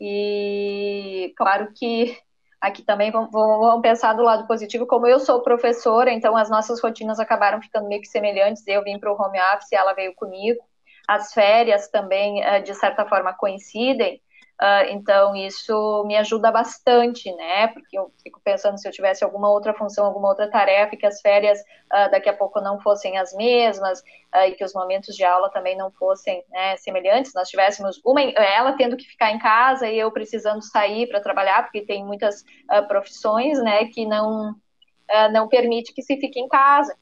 E 0.00 1.32
claro 1.36 1.72
que 1.74 2.18
aqui 2.60 2.82
também 2.82 3.10
vamos 3.10 3.82
pensar 3.82 4.14
do 4.14 4.22
lado 4.22 4.46
positivo, 4.46 4.86
como 4.86 5.06
eu 5.06 5.18
sou 5.20 5.42
professora, 5.42 6.12
então 6.12 6.36
as 6.36 6.50
nossas 6.50 6.80
rotinas 6.80 7.18
acabaram 7.18 7.60
ficando 7.60 7.88
meio 7.88 8.00
que 8.00 8.08
semelhantes. 8.08 8.66
Eu 8.66 8.82
vim 8.82 8.98
para 8.98 9.12
o 9.12 9.20
home 9.20 9.38
office, 9.54 9.72
ela 9.72 9.94
veio 9.94 10.14
comigo. 10.14 10.60
As 11.08 11.32
férias 11.32 11.88
também, 11.88 12.40
uh, 12.40 12.62
de 12.62 12.74
certa 12.74 13.06
forma, 13.06 13.32
coincidem. 13.32 14.20
Uh, 14.62 14.92
então, 14.92 15.34
isso 15.34 16.04
me 16.06 16.16
ajuda 16.16 16.52
bastante, 16.52 17.34
né? 17.34 17.66
Porque 17.66 17.98
eu 17.98 18.12
fico 18.22 18.40
pensando 18.44 18.78
se 18.78 18.86
eu 18.86 18.92
tivesse 18.92 19.24
alguma 19.24 19.50
outra 19.50 19.74
função, 19.74 20.06
alguma 20.06 20.28
outra 20.28 20.48
tarefa, 20.48 20.94
e 20.94 20.98
que 20.98 21.04
as 21.04 21.20
férias 21.20 21.58
uh, 21.60 22.08
daqui 22.12 22.28
a 22.28 22.32
pouco 22.32 22.60
não 22.60 22.78
fossem 22.78 23.18
as 23.18 23.32
mesmas, 23.34 23.98
uh, 24.32 24.46
e 24.46 24.52
que 24.52 24.62
os 24.64 24.72
momentos 24.72 25.16
de 25.16 25.24
aula 25.24 25.50
também 25.50 25.76
não 25.76 25.90
fossem 25.90 26.44
né, 26.48 26.76
semelhantes, 26.76 27.34
nós 27.34 27.48
tivéssemos 27.48 28.00
uma, 28.04 28.22
ela 28.22 28.74
tendo 28.74 28.96
que 28.96 29.04
ficar 29.04 29.32
em 29.32 29.38
casa 29.40 29.88
e 29.88 29.98
eu 29.98 30.12
precisando 30.12 30.62
sair 30.62 31.08
para 31.08 31.20
trabalhar, 31.20 31.64
porque 31.64 31.84
tem 31.84 32.04
muitas 32.04 32.44
profissões, 32.86 33.60
né, 33.60 33.86
que 33.86 34.06
não, 34.06 34.54
não 35.32 35.48
permite 35.48 35.92
que 35.92 36.02
se 36.02 36.16
fique 36.18 36.38
em 36.38 36.46
casa. 36.46 36.96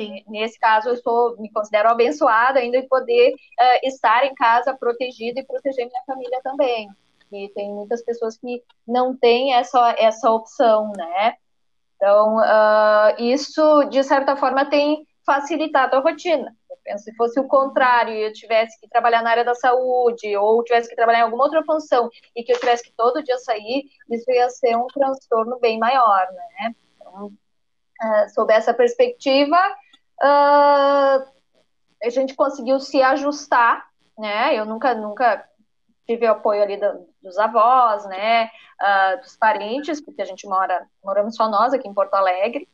Sim, 0.00 0.24
nesse 0.28 0.58
caso, 0.58 0.88
eu 0.88 0.96
sou, 0.96 1.36
me 1.36 1.52
considero 1.52 1.90
abençoada 1.90 2.58
ainda 2.58 2.78
em 2.78 2.88
poder 2.88 3.34
uh, 3.34 3.86
estar 3.86 4.24
em 4.24 4.34
casa 4.34 4.74
protegida 4.74 5.40
e 5.40 5.44
proteger 5.44 5.86
minha 5.86 6.02
família 6.06 6.40
também. 6.42 6.88
E 7.30 7.50
tem 7.50 7.70
muitas 7.70 8.02
pessoas 8.02 8.38
que 8.38 8.62
não 8.88 9.14
têm 9.14 9.52
essa, 9.52 9.94
essa 9.98 10.30
opção, 10.30 10.90
né? 10.96 11.34
Então, 11.96 12.38
uh, 12.38 13.14
isso, 13.18 13.84
de 13.84 14.02
certa 14.02 14.36
forma, 14.36 14.64
tem 14.64 15.06
facilitado 15.26 15.96
a 15.96 16.00
rotina. 16.00 16.56
Eu 16.70 16.78
penso, 16.82 17.04
se 17.04 17.14
fosse 17.14 17.38
o 17.38 17.46
contrário, 17.46 18.14
eu 18.14 18.32
tivesse 18.32 18.80
que 18.80 18.88
trabalhar 18.88 19.22
na 19.22 19.30
área 19.30 19.44
da 19.44 19.54
saúde, 19.54 20.34
ou 20.34 20.64
tivesse 20.64 20.88
que 20.88 20.96
trabalhar 20.96 21.18
em 21.18 21.24
alguma 21.24 21.44
outra 21.44 21.62
função, 21.62 22.08
e 22.34 22.42
que 22.42 22.52
eu 22.52 22.58
tivesse 22.58 22.84
que 22.84 22.92
todo 22.96 23.22
dia 23.22 23.36
sair, 23.36 23.84
isso 24.10 24.30
ia 24.30 24.48
ser 24.48 24.76
um 24.76 24.86
transtorno 24.86 25.58
bem 25.60 25.78
maior, 25.78 26.26
né? 26.32 26.74
Então, 26.96 27.26
uh, 27.26 28.34
sob 28.34 28.50
essa 28.50 28.72
perspectiva, 28.72 29.58
uh, 30.22 31.24
a 32.02 32.10
gente 32.10 32.34
conseguiu 32.34 32.80
se 32.80 33.02
ajustar, 33.02 33.86
né? 34.18 34.54
Eu 34.54 34.64
nunca, 34.64 34.94
nunca 34.94 35.44
tive 36.06 36.26
o 36.26 36.32
apoio 36.32 36.62
ali 36.62 36.76
do, 36.76 37.06
dos 37.22 37.38
avós, 37.38 38.04
né? 38.06 38.46
Uh, 38.46 39.20
dos 39.20 39.36
parentes, 39.36 40.00
porque 40.00 40.22
a 40.22 40.24
gente 40.24 40.46
mora, 40.46 40.86
moramos 41.04 41.36
só 41.36 41.48
nós 41.48 41.72
aqui 41.72 41.88
em 41.88 41.94
Porto 41.94 42.14
Alegre. 42.14 42.68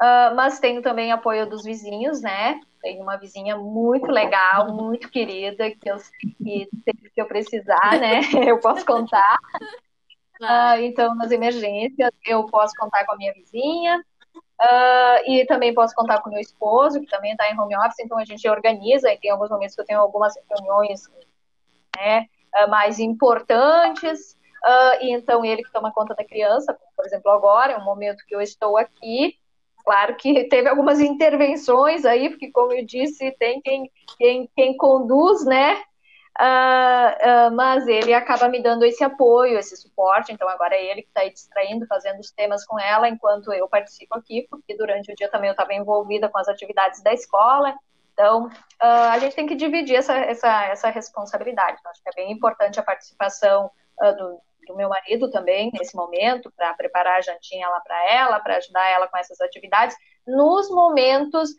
Uh, 0.00 0.34
mas 0.34 0.58
tenho 0.58 0.82
também 0.82 1.12
apoio 1.12 1.48
dos 1.48 1.64
vizinhos, 1.64 2.20
né? 2.20 2.60
Tenho 2.80 3.02
uma 3.02 3.16
vizinha 3.16 3.56
muito 3.56 4.10
legal, 4.10 4.72
muito 4.74 5.08
querida, 5.08 5.70
que 5.70 5.88
eu 5.88 5.96
que 6.18 6.68
sempre 6.84 7.10
que 7.10 7.20
eu 7.20 7.26
precisar, 7.26 8.00
né? 8.00 8.20
Eu 8.48 8.58
posso 8.58 8.84
contar. 8.84 9.38
Uh, 10.40 10.80
então, 10.80 11.14
nas 11.14 11.30
emergências, 11.30 12.10
eu 12.26 12.44
posso 12.46 12.74
contar 12.76 13.06
com 13.06 13.12
a 13.12 13.16
minha 13.16 13.32
vizinha. 13.32 14.04
Uh, 14.62 15.28
e 15.28 15.44
também 15.46 15.74
posso 15.74 15.92
contar 15.92 16.20
com 16.20 16.30
meu 16.30 16.38
esposo, 16.38 17.00
que 17.00 17.08
também 17.08 17.32
está 17.32 17.50
em 17.50 17.58
home 17.58 17.76
office, 17.76 17.98
então 17.98 18.16
a 18.16 18.24
gente 18.24 18.48
organiza, 18.48 19.12
e 19.12 19.18
tem 19.18 19.30
alguns 19.32 19.50
momentos 19.50 19.74
que 19.74 19.80
eu 19.80 19.84
tenho 19.84 19.98
algumas 19.98 20.34
reuniões 20.48 21.02
né, 21.96 22.26
uh, 22.54 22.70
mais 22.70 23.00
importantes, 23.00 24.38
uh, 24.64 25.02
e 25.02 25.10
então 25.10 25.44
ele 25.44 25.64
que 25.64 25.72
toma 25.72 25.92
conta 25.92 26.14
da 26.14 26.24
criança, 26.24 26.78
por 26.96 27.04
exemplo, 27.04 27.32
agora, 27.32 27.72
é 27.72 27.76
um 27.76 27.84
momento 27.84 28.24
que 28.24 28.36
eu 28.36 28.40
estou 28.40 28.76
aqui, 28.76 29.36
claro 29.84 30.14
que 30.14 30.44
teve 30.48 30.68
algumas 30.68 31.00
intervenções 31.00 32.04
aí, 32.04 32.28
porque 32.28 32.52
como 32.52 32.72
eu 32.72 32.86
disse, 32.86 33.32
tem 33.32 33.60
quem, 33.60 33.90
quem, 34.16 34.48
quem 34.54 34.76
conduz, 34.76 35.44
né, 35.44 35.82
Uh, 36.40 36.71
uh, 37.22 37.54
mas 37.54 37.86
ele 37.86 38.12
acaba 38.12 38.48
me 38.48 38.62
dando 38.62 38.84
esse 38.84 39.02
apoio, 39.02 39.58
esse 39.58 39.76
suporte. 39.76 40.32
Então, 40.32 40.48
agora 40.48 40.74
é 40.74 40.84
ele 40.84 41.02
que 41.02 41.08
está 41.08 41.20
aí 41.20 41.30
distraindo, 41.30 41.86
fazendo 41.86 42.20
os 42.20 42.30
temas 42.30 42.66
com 42.66 42.78
ela, 42.78 43.08
enquanto 43.08 43.52
eu 43.52 43.68
participo 43.68 44.16
aqui, 44.16 44.46
porque 44.50 44.76
durante 44.76 45.12
o 45.12 45.14
dia 45.14 45.30
também 45.30 45.48
eu 45.48 45.52
estava 45.52 45.72
envolvida 45.72 46.28
com 46.28 46.38
as 46.38 46.48
atividades 46.48 47.02
da 47.02 47.12
escola. 47.12 47.74
Então, 48.12 48.46
uh, 48.46 49.10
a 49.10 49.18
gente 49.18 49.34
tem 49.34 49.46
que 49.46 49.54
dividir 49.54 49.96
essa, 49.96 50.14
essa, 50.14 50.64
essa 50.66 50.90
responsabilidade. 50.90 51.78
Então, 51.80 51.90
acho 51.90 52.02
que 52.02 52.10
é 52.10 52.24
bem 52.24 52.32
importante 52.32 52.78
a 52.78 52.82
participação 52.82 53.70
do, 53.98 54.40
do 54.66 54.76
meu 54.76 54.88
marido 54.88 55.30
também, 55.30 55.70
nesse 55.72 55.94
momento, 55.94 56.52
para 56.56 56.74
preparar 56.74 57.18
a 57.18 57.20
jantinha 57.20 57.68
lá 57.68 57.80
para 57.80 58.12
ela, 58.12 58.40
para 58.40 58.56
ajudar 58.56 58.88
ela 58.90 59.06
com 59.06 59.16
essas 59.16 59.40
atividades, 59.40 59.96
nos 60.26 60.68
momentos 60.70 61.50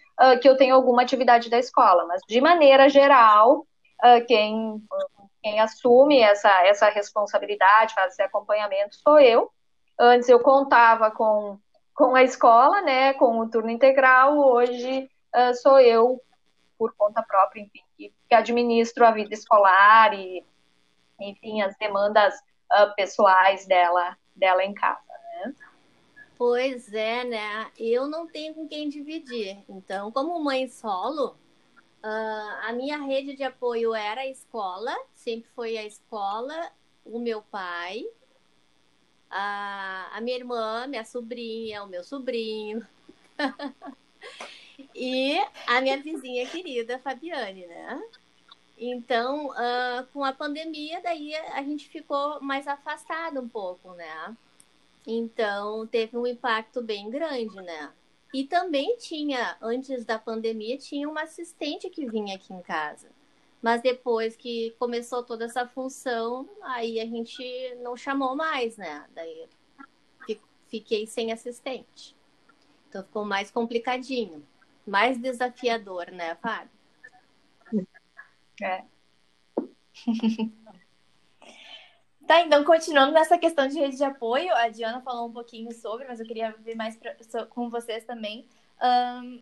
que 0.42 0.50
eu 0.50 0.58
tenho 0.58 0.76
alguma 0.76 1.04
atividade 1.04 1.50
da 1.50 1.58
escola. 1.58 2.06
Mas, 2.06 2.22
de 2.28 2.42
maneira 2.42 2.90
geral, 2.90 3.66
uh, 4.04 4.26
quem, 4.28 4.82
quem 5.44 5.60
assume 5.60 6.22
essa, 6.22 6.50
essa 6.66 6.90
responsabilidade, 6.90 7.94
faz 7.94 8.14
esse 8.14 8.22
acompanhamento, 8.22 8.96
sou 8.96 9.20
eu. 9.20 9.52
Antes 10.00 10.30
eu 10.30 10.40
contava 10.40 11.12
com, 11.12 11.60
com 11.94 12.16
a 12.16 12.24
escola, 12.24 12.82
né, 12.82 13.14
com 13.14 13.40
o 13.40 13.50
turno 13.50 13.70
integral, 13.70 14.38
hoje 14.38 15.10
uh, 15.36 15.54
sou 15.54 15.80
eu, 15.82 16.22
por 16.78 16.96
conta 16.96 17.22
própria, 17.22 17.62
enfim, 17.62 17.82
que, 17.98 18.14
que, 18.30 18.34
administro 18.34 19.06
a 19.06 19.12
vida 19.12 19.34
escolar 19.34 20.14
e, 20.14 20.46
enfim, 21.20 21.62
as 21.62 21.76
demandas 21.78 22.34
uh, 22.36 22.96
pessoais 22.96 23.66
dela, 23.66 24.18
dela 24.34 24.64
em 24.64 24.74
casa, 24.74 25.02
né? 25.10 25.54
Pois 26.38 26.92
é, 26.94 27.24
né? 27.26 27.72
Eu 27.78 28.08
não 28.08 28.26
tenho 28.26 28.56
com 28.56 28.68
quem 28.68 28.90
dividir. 28.90 29.64
Então, 29.70 30.12
como 30.12 30.44
mãe 30.44 30.68
solo, 30.68 31.38
Uh, 32.04 32.68
a 32.68 32.74
minha 32.74 32.98
rede 32.98 33.34
de 33.34 33.44
apoio 33.44 33.96
era 33.96 34.22
a 34.22 34.28
escola, 34.28 34.94
sempre 35.16 35.50
foi 35.56 35.78
a 35.78 35.86
escola, 35.86 36.70
o 37.06 37.18
meu 37.18 37.42
pai, 37.42 38.06
a, 39.30 40.10
a 40.14 40.22
minha 40.22 40.36
irmã, 40.36 40.86
minha 40.86 41.06
sobrinha, 41.06 41.82
o 41.84 41.88
meu 41.88 42.04
sobrinho. 42.04 42.86
e 44.94 45.38
a 45.66 45.80
minha 45.80 45.98
vizinha 46.02 46.46
querida, 46.46 47.00
Fabiane, 47.00 47.66
né? 47.68 48.04
Então, 48.78 49.48
uh, 49.52 50.06
com 50.12 50.26
a 50.26 50.34
pandemia, 50.34 51.02
daí 51.02 51.34
a 51.36 51.64
gente 51.64 51.88
ficou 51.88 52.42
mais 52.42 52.68
afastado 52.68 53.40
um 53.40 53.48
pouco, 53.48 53.94
né? 53.94 54.36
Então, 55.08 55.88
teve 55.88 56.18
um 56.18 56.28
impacto 56.28 56.82
bem 56.82 57.10
grande, 57.10 57.56
né? 57.62 57.94
E 58.34 58.46
também 58.46 58.98
tinha, 58.98 59.56
antes 59.62 60.04
da 60.04 60.18
pandemia, 60.18 60.78
tinha 60.78 61.08
uma 61.08 61.22
assistente 61.22 61.90
que 61.90 62.10
vinha 62.10 62.36
aqui 62.36 62.52
em 62.52 62.62
casa. 62.62 63.10
Mas 63.62 63.82
depois 63.82 64.36
que 64.36 64.76
começou 64.80 65.24
toda 65.24 65.46
essa 65.46 65.68
função, 65.68 66.50
aí 66.64 67.00
a 67.00 67.06
gente 67.06 67.76
não 67.82 67.96
chamou 67.96 68.36
mais, 68.36 68.76
né? 68.76 69.06
Daí 69.14 69.48
fiquei 70.68 71.06
sem 71.06 71.32
assistente. 71.32 72.16
Então 72.90 73.04
ficou 73.04 73.24
mais 73.24 73.52
complicadinho, 73.52 74.44
mais 74.86 75.20
desafiador, 75.20 76.10
né, 76.12 76.36
Fábio? 76.36 76.72
É. 78.62 78.84
Tá, 82.28 82.42
então, 82.42 82.64
continuando 82.64 83.12
nessa 83.12 83.38
questão 83.38 83.68
de 83.68 83.78
rede 83.78 83.98
de 83.98 84.04
apoio, 84.04 84.54
a 84.56 84.70
Diana 84.70 85.02
falou 85.02 85.28
um 85.28 85.32
pouquinho 85.32 85.72
sobre, 85.74 86.08
mas 86.08 86.20
eu 86.20 86.26
queria 86.26 86.52
ver 86.60 86.76
mais 86.76 86.96
pra, 86.96 87.16
com 87.48 87.70
vocês 87.70 88.06
também. 88.06 88.48
Um, 88.82 89.42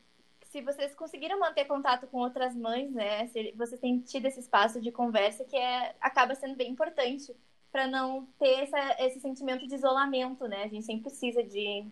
se 0.52 0.62
vocês 0.62 0.94
conseguiram 0.96 1.40
manter 1.40 1.66
contato 1.66 2.08
com 2.08 2.18
outras 2.18 2.56
mães, 2.56 2.92
né? 2.92 3.28
Se 3.28 3.54
vocês 3.56 3.80
têm 3.80 4.00
tido 4.00 4.26
esse 4.26 4.40
espaço 4.40 4.82
de 4.82 4.92
conversa 4.92 5.46
que 5.46 5.56
é, 5.56 5.96
acaba 6.02 6.36
sendo 6.36 6.56
bem 6.56 6.72
importante 6.72 7.34
para 7.72 7.88
não 7.88 8.28
ter 8.38 8.64
essa, 8.64 8.96
esse 9.00 9.20
sentimento 9.20 9.66
de 9.68 9.76
isolamento, 9.76 10.48
né? 10.48 10.64
A 10.64 10.68
gente 10.68 10.86
sempre 10.86 11.04
precisa 11.04 11.44
de, 11.44 11.86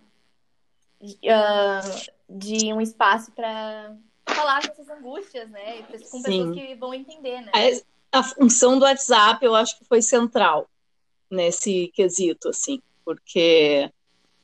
de, 0.99 1.13
uh, 1.13 2.11
de 2.27 2.73
um 2.73 2.81
espaço 2.81 3.31
para 3.31 3.95
falar 4.27 4.59
essas 4.59 4.89
angústias, 4.89 5.49
né? 5.51 5.83
Com 5.83 5.97
Sim. 5.99 6.21
pessoas 6.23 6.55
que 6.55 6.75
vão 6.75 6.93
entender, 6.93 7.41
né? 7.41 7.51
A 8.11 8.23
função 8.23 8.79
do 8.79 8.85
WhatsApp 8.85 9.45
eu 9.45 9.55
acho 9.55 9.77
que 9.77 9.85
foi 9.85 10.01
central 10.01 10.67
nesse 11.29 11.91
quesito, 11.93 12.49
assim, 12.49 12.81
porque 13.05 13.89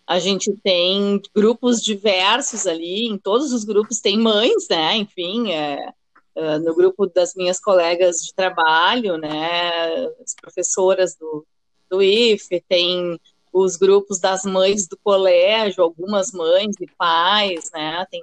a 0.07 0.19
gente 0.19 0.53
tem 0.63 1.21
grupos 1.33 1.81
diversos 1.81 2.67
ali, 2.67 3.07
em 3.07 3.17
todos 3.17 3.51
os 3.51 3.63
grupos 3.63 3.99
tem 3.99 4.19
mães, 4.19 4.67
né? 4.69 4.95
Enfim, 4.97 5.51
é, 5.51 5.93
é, 6.35 6.59
no 6.59 6.75
grupo 6.75 7.07
das 7.07 7.33
minhas 7.33 7.59
colegas 7.59 8.23
de 8.23 8.33
trabalho, 8.33 9.17
né? 9.17 10.05
As 10.23 10.35
professoras 10.35 11.15
do, 11.15 11.45
do 11.89 12.03
IFE, 12.03 12.63
tem 12.67 13.19
os 13.51 13.77
grupos 13.77 14.19
das 14.19 14.43
mães 14.43 14.87
do 14.87 14.97
colégio, 14.97 15.83
algumas 15.83 16.31
mães 16.31 16.75
e 16.79 16.87
pais, 16.97 17.71
né? 17.73 18.05
Tem 18.11 18.21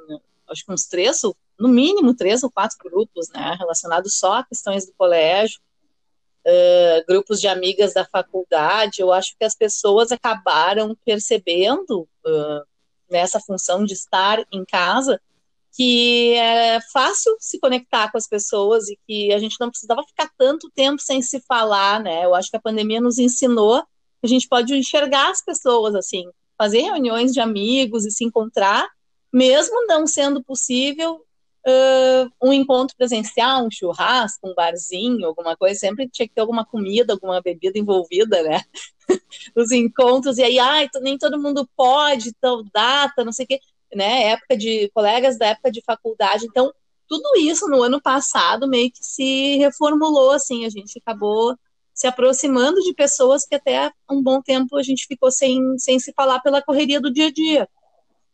acho 0.48 0.64
que 0.64 0.72
uns 0.72 0.84
três, 0.84 1.20
no 1.58 1.68
mínimo 1.68 2.14
três 2.14 2.42
ou 2.42 2.50
quatro 2.50 2.76
grupos, 2.84 3.28
né? 3.30 3.56
Relacionados 3.58 4.18
só 4.18 4.34
a 4.34 4.44
questões 4.44 4.86
do 4.86 4.92
colégio 4.92 5.60
uh, 6.46 7.04
grupos 7.06 7.40
de 7.40 7.48
amigas 7.48 7.94
da 7.94 8.04
faculdade, 8.04 9.00
eu 9.00 9.12
acho 9.12 9.36
que 9.38 9.44
as 9.44 9.54
pessoas 9.54 10.12
acabaram 10.12 10.96
percebendo 11.04 12.08
uh, 12.24 12.66
nessa 13.10 13.40
função 13.40 13.84
de 13.84 13.94
estar 13.94 14.44
em 14.52 14.64
casa 14.64 15.20
que 15.74 16.34
é 16.34 16.80
fácil 16.92 17.34
se 17.40 17.58
conectar 17.58 18.10
com 18.10 18.18
as 18.18 18.28
pessoas 18.28 18.88
e 18.88 18.98
que 19.06 19.32
a 19.32 19.38
gente 19.38 19.56
não 19.58 19.70
precisava 19.70 20.02
ficar 20.04 20.30
tanto 20.36 20.70
tempo 20.74 21.00
sem 21.00 21.22
se 21.22 21.40
falar, 21.40 21.98
né? 21.98 22.26
Eu 22.26 22.34
acho 22.34 22.50
que 22.50 22.56
a 22.56 22.60
pandemia 22.60 23.00
nos 23.00 23.18
ensinou 23.18 23.82
que 23.82 24.26
a 24.26 24.28
gente 24.28 24.46
pode 24.46 24.74
enxergar 24.74 25.30
as 25.30 25.42
pessoas 25.42 25.94
assim, 25.94 26.24
fazer 26.58 26.82
reuniões 26.82 27.32
de 27.32 27.40
amigos 27.40 28.04
e 28.04 28.10
se 28.10 28.22
encontrar, 28.22 28.86
mesmo 29.32 29.86
não 29.86 30.06
sendo 30.06 30.44
possível 30.44 31.24
uh, 31.66 32.30
um 32.42 32.52
encontro 32.52 32.96
presencial, 32.96 33.64
um 33.64 33.70
churrasco, 33.70 34.48
um 34.48 34.54
barzinho, 34.54 35.26
alguma 35.26 35.56
coisa, 35.56 35.78
sempre 35.78 36.08
tinha 36.08 36.26
que 36.26 36.34
ter 36.34 36.40
alguma 36.40 36.64
comida, 36.64 37.12
alguma 37.12 37.40
bebida 37.40 37.78
envolvida, 37.78 38.42
né? 38.42 38.62
Os 39.56 39.70
encontros, 39.72 40.38
e 40.38 40.42
aí, 40.42 40.58
ai, 40.58 40.88
nem 41.00 41.18
todo 41.18 41.40
mundo 41.40 41.68
pode, 41.76 42.32
tal 42.40 42.62
data, 42.72 43.24
não 43.24 43.32
sei 43.32 43.44
o 43.44 43.48
quê, 43.48 43.60
né? 43.94 44.30
Época 44.30 44.56
de 44.56 44.90
colegas 44.94 45.38
da 45.38 45.46
época 45.48 45.70
de 45.70 45.82
faculdade, 45.82 46.46
então 46.46 46.72
tudo 47.08 47.38
isso 47.38 47.68
no 47.68 47.82
ano 47.82 48.00
passado 48.00 48.66
meio 48.66 48.90
que 48.90 49.04
se 49.04 49.56
reformulou, 49.58 50.32
assim, 50.32 50.64
a 50.64 50.70
gente 50.70 50.98
acabou 50.98 51.56
se 51.94 52.06
aproximando 52.06 52.80
de 52.80 52.94
pessoas 52.94 53.44
que 53.44 53.54
até 53.54 53.92
um 54.10 54.22
bom 54.22 54.40
tempo 54.40 54.76
a 54.76 54.82
gente 54.82 55.06
ficou 55.06 55.30
sem, 55.30 55.78
sem 55.78 55.98
se 55.98 56.12
falar 56.14 56.40
pela 56.40 56.62
correria 56.62 57.00
do 57.00 57.12
dia 57.12 57.26
a 57.26 57.30
dia. 57.32 57.68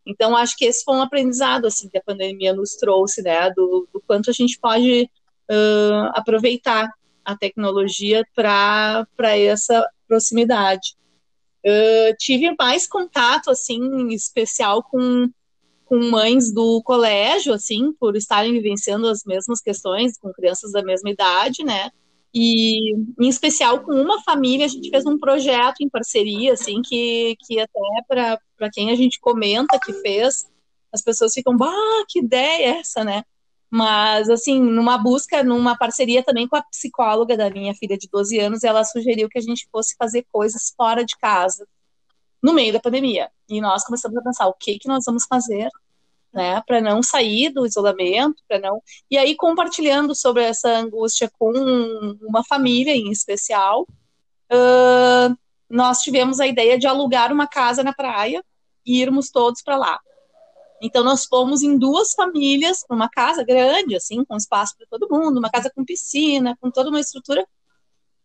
Então, 0.08 0.34
acho 0.34 0.56
que 0.56 0.64
esse 0.64 0.82
foi 0.82 0.96
um 0.96 1.02
aprendizado 1.02 1.66
assim 1.66 1.86
que 1.90 1.98
a 1.98 2.02
pandemia 2.02 2.54
nos 2.54 2.76
trouxe, 2.76 3.20
né, 3.20 3.50
do, 3.50 3.86
do 3.92 4.02
quanto 4.06 4.30
a 4.30 4.32
gente 4.32 4.58
pode 4.58 5.02
uh, 5.02 6.10
aproveitar 6.14 6.90
a 7.22 7.36
tecnologia 7.36 8.24
para 8.34 9.06
essa 9.36 9.86
proximidade. 10.08 10.96
Uh, 11.62 12.16
tive 12.18 12.54
mais 12.58 12.86
contato, 12.86 13.50
assim, 13.50 14.08
especial 14.08 14.82
com, 14.82 15.28
com 15.84 15.98
mães 15.98 16.54
do 16.54 16.82
colégio, 16.82 17.52
assim, 17.52 17.92
por 17.92 18.16
estarem 18.16 18.52
vivenciando 18.52 19.08
as 19.08 19.24
mesmas 19.24 19.60
questões, 19.60 20.16
com 20.16 20.32
crianças 20.32 20.72
da 20.72 20.82
mesma 20.82 21.10
idade, 21.10 21.62
né, 21.62 21.90
e 22.34 22.94
em 23.18 23.28
especial 23.28 23.80
com 23.80 23.92
uma 23.92 24.22
família 24.22 24.66
a 24.66 24.68
gente 24.68 24.90
fez 24.90 25.06
um 25.06 25.18
projeto 25.18 25.80
em 25.80 25.88
parceria 25.88 26.52
assim 26.52 26.82
que, 26.82 27.36
que 27.40 27.58
até 27.58 27.80
para 28.06 28.70
quem 28.70 28.90
a 28.90 28.94
gente 28.94 29.18
comenta 29.18 29.78
que 29.78 29.92
fez 29.94 30.46
as 30.92 31.02
pessoas 31.02 31.32
ficam 31.32 31.56
bah 31.56 31.72
que 32.08 32.20
ideia 32.20 32.76
é 32.76 32.78
essa 32.80 33.04
né? 33.04 33.24
Mas 33.70 34.28
assim 34.30 34.60
numa 34.60 34.98
busca 34.98 35.42
numa 35.42 35.76
parceria 35.76 36.22
também 36.22 36.46
com 36.46 36.56
a 36.56 36.62
psicóloga 36.62 37.36
da 37.36 37.50
minha 37.50 37.74
filha 37.74 37.96
de 37.96 38.08
12 38.10 38.38
anos 38.38 38.64
ela 38.64 38.84
sugeriu 38.84 39.28
que 39.28 39.38
a 39.38 39.42
gente 39.42 39.68
fosse 39.72 39.96
fazer 39.96 40.26
coisas 40.30 40.72
fora 40.76 41.04
de 41.04 41.16
casa 41.16 41.66
no 42.42 42.52
meio 42.52 42.72
da 42.72 42.80
pandemia. 42.80 43.30
E 43.48 43.60
nós 43.60 43.84
começamos 43.84 44.16
a 44.16 44.22
pensar 44.22 44.46
o 44.46 44.54
que 44.54 44.78
que 44.78 44.88
nós 44.88 45.04
vamos 45.04 45.24
fazer 45.24 45.68
né, 46.32 46.62
para 46.66 46.80
não 46.80 47.02
sair 47.02 47.50
do 47.50 47.66
isolamento, 47.66 48.42
para 48.46 48.58
não. 48.58 48.82
E 49.10 49.16
aí 49.16 49.34
compartilhando 49.36 50.14
sobre 50.14 50.42
essa 50.44 50.68
angústia 50.68 51.30
com 51.38 51.52
uma 52.22 52.44
família 52.44 52.94
em 52.94 53.10
especial, 53.10 53.86
uh, 54.52 55.36
nós 55.68 56.00
tivemos 56.00 56.40
a 56.40 56.46
ideia 56.46 56.78
de 56.78 56.86
alugar 56.86 57.32
uma 57.32 57.46
casa 57.46 57.82
na 57.82 57.92
praia 57.92 58.44
e 58.84 59.00
irmos 59.00 59.30
todos 59.30 59.62
para 59.62 59.76
lá. 59.76 60.00
Então 60.80 61.02
nós 61.02 61.24
fomos 61.24 61.62
em 61.62 61.76
duas 61.76 62.12
famílias, 62.14 62.84
numa 62.88 63.08
casa 63.08 63.42
grande, 63.42 63.96
assim, 63.96 64.24
com 64.24 64.36
espaço 64.36 64.76
para 64.76 64.86
todo 64.88 65.10
mundo, 65.10 65.38
uma 65.38 65.50
casa 65.50 65.70
com 65.74 65.84
piscina, 65.84 66.56
com 66.60 66.70
toda 66.70 66.88
uma 66.88 67.00
estrutura, 67.00 67.46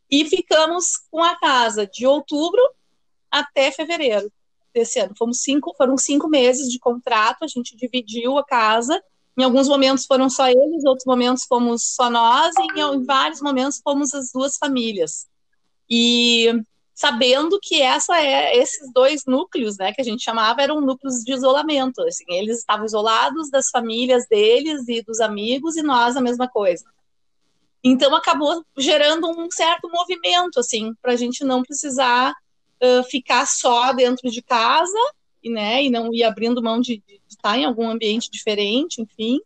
e 0.10 0.26
ficamos 0.26 0.98
com 1.10 1.24
a 1.24 1.36
casa 1.40 1.88
de 1.88 2.06
outubro 2.06 2.62
até 3.32 3.72
fevereiro 3.72 4.32
desse 4.74 5.00
ano. 5.00 5.14
Fomos 5.18 5.42
cinco, 5.42 5.74
foram 5.78 5.98
cinco 5.98 6.28
meses 6.28 6.70
de 6.70 6.80
contrato, 6.80 7.44
a 7.44 7.48
gente 7.48 7.76
dividiu 7.76 8.38
a 8.38 8.46
casa. 8.46 9.02
Em 9.38 9.44
alguns 9.44 9.68
momentos 9.68 10.06
foram 10.06 10.30
só 10.30 10.48
eles, 10.48 10.86
outros 10.86 11.06
momentos 11.06 11.46
fomos 11.46 11.84
só 11.96 12.10
nós, 12.10 12.54
e 12.58 12.80
em 12.80 13.04
vários 13.04 13.42
momentos 13.42 13.82
fomos 13.84 14.14
as 14.14 14.32
duas 14.32 14.58
famílias. 14.58 15.28
E 15.90 16.54
sabendo 16.94 17.60
que 17.62 17.82
essa 17.82 18.20
é 18.20 18.56
esses 18.56 18.92
dois 18.94 19.26
núcleos, 19.26 19.78
né, 19.78 19.92
que 19.92 20.02
a 20.02 20.04
gente 20.04 20.24
chamava, 20.24 20.62
eram 20.62 20.80
núcleos 20.80 21.24
de 21.24 21.34
isolamento. 21.34 22.02
Assim, 22.04 22.26
eles 22.30 22.60
estavam 22.60 22.86
isolados 22.86 23.50
das 23.50 23.70
famílias 23.70 24.28
deles 24.28 24.88
e 24.88 25.02
dos 25.02 25.20
amigos, 25.20 25.76
e 25.76 25.82
nós 25.82 26.16
a 26.16 26.22
mesma 26.22 26.48
coisa. 26.48 26.86
Então 27.84 28.16
acabou 28.16 28.64
gerando 28.78 29.28
um 29.30 29.50
certo 29.52 29.90
movimento, 29.90 30.60
assim, 30.60 30.94
para 31.02 31.14
a 31.14 31.16
gente 31.18 31.44
não 31.44 31.64
precisar 31.64 32.34
ficar 33.10 33.46
só 33.46 33.94
dentro 33.94 34.30
de 34.30 34.42
casa, 34.42 34.98
e, 35.44 35.50
né, 35.50 35.84
e 35.84 35.90
não 35.90 36.14
ir 36.14 36.24
abrindo 36.24 36.64
mão 36.64 36.80
de, 36.80 37.04
de 37.06 37.22
estar 37.28 37.58
em 37.58 37.66
algum 37.66 37.90
ambiente 37.90 38.32
diferente, 38.32 39.02
enfim. 39.02 39.40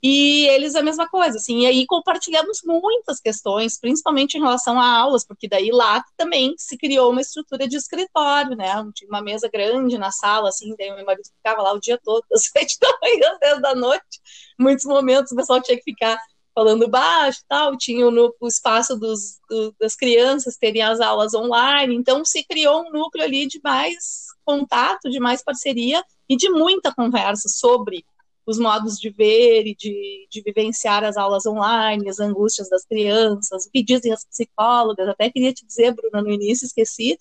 E 0.00 0.46
eles 0.50 0.76
a 0.76 0.82
mesma 0.82 1.08
coisa, 1.08 1.38
assim, 1.38 1.62
e 1.62 1.66
aí 1.66 1.84
compartilhamos 1.84 2.60
muitas 2.64 3.18
questões, 3.18 3.80
principalmente 3.80 4.38
em 4.38 4.40
relação 4.40 4.78
a 4.78 4.88
aulas, 4.88 5.26
porque 5.26 5.48
daí 5.48 5.70
lá 5.72 6.04
também 6.16 6.54
se 6.56 6.78
criou 6.78 7.10
uma 7.10 7.20
estrutura 7.20 7.66
de 7.66 7.76
escritório, 7.76 8.56
né, 8.56 8.68
tinha 8.94 9.08
uma 9.08 9.20
mesa 9.20 9.48
grande 9.52 9.98
na 9.98 10.12
sala, 10.12 10.50
assim, 10.50 10.72
daí 10.78 10.94
meu 10.94 11.04
marido 11.04 11.28
ficava 11.36 11.62
lá 11.62 11.72
o 11.72 11.80
dia 11.80 11.98
todo, 12.02 12.24
das 12.30 12.44
sete 12.44 12.78
da 12.80 12.88
manhã 13.02 13.32
às 13.32 13.38
dez 13.40 13.60
da 13.60 13.74
noite, 13.74 14.20
muitos 14.56 14.84
momentos 14.84 15.32
o 15.32 15.36
pessoal 15.36 15.60
tinha 15.60 15.76
que 15.76 15.82
ficar 15.82 16.16
falando 16.58 16.88
baixo 16.88 17.38
tal, 17.48 17.76
tinha 17.76 18.10
no, 18.10 18.34
o 18.40 18.48
espaço 18.48 18.98
dos, 18.98 19.38
do, 19.48 19.72
das 19.78 19.94
crianças 19.94 20.56
terem 20.56 20.82
as 20.82 21.00
aulas 21.00 21.32
online, 21.32 21.94
então 21.94 22.24
se 22.24 22.44
criou 22.44 22.82
um 22.82 22.90
núcleo 22.90 23.22
ali 23.22 23.46
de 23.46 23.60
mais 23.62 24.26
contato, 24.44 25.08
de 25.08 25.20
mais 25.20 25.40
parceria 25.40 26.02
e 26.28 26.36
de 26.36 26.50
muita 26.50 26.92
conversa 26.92 27.48
sobre 27.48 28.04
os 28.44 28.58
modos 28.58 28.98
de 28.98 29.08
ver 29.08 29.68
e 29.68 29.76
de, 29.76 30.26
de 30.28 30.42
vivenciar 30.42 31.04
as 31.04 31.16
aulas 31.16 31.46
online, 31.46 32.08
as 32.08 32.18
angústias 32.18 32.68
das 32.68 32.84
crianças, 32.84 33.66
o 33.66 33.70
que 33.70 33.84
dizem 33.84 34.12
as 34.12 34.24
psicólogas. 34.24 35.08
Até 35.08 35.30
queria 35.30 35.52
te 35.52 35.64
dizer, 35.64 35.94
Bruna, 35.94 36.20
no 36.22 36.30
início, 36.32 36.66
esqueci, 36.66 37.16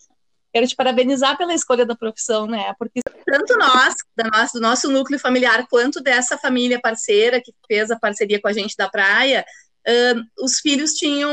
quero 0.57 0.67
te 0.67 0.75
parabenizar 0.75 1.37
pela 1.37 1.53
escolha 1.53 1.85
da 1.85 1.95
profissão, 1.95 2.47
né? 2.47 2.73
Porque 2.79 2.99
tanto 3.25 3.55
nós, 3.57 3.95
da 4.15 4.23
nossa, 4.25 4.53
do 4.53 4.61
nosso 4.61 4.91
núcleo 4.91 5.19
familiar, 5.19 5.67
quanto 5.69 6.01
dessa 6.01 6.37
família 6.37 6.81
parceira 6.81 7.39
que 7.39 7.53
fez 7.67 7.91
a 7.91 7.99
parceria 7.99 8.41
com 8.41 8.47
a 8.47 8.53
gente 8.53 8.75
da 8.75 8.89
praia, 8.89 9.45
uh, 9.87 10.43
os 10.43 10.59
filhos 10.59 10.93
tinham, 10.93 11.31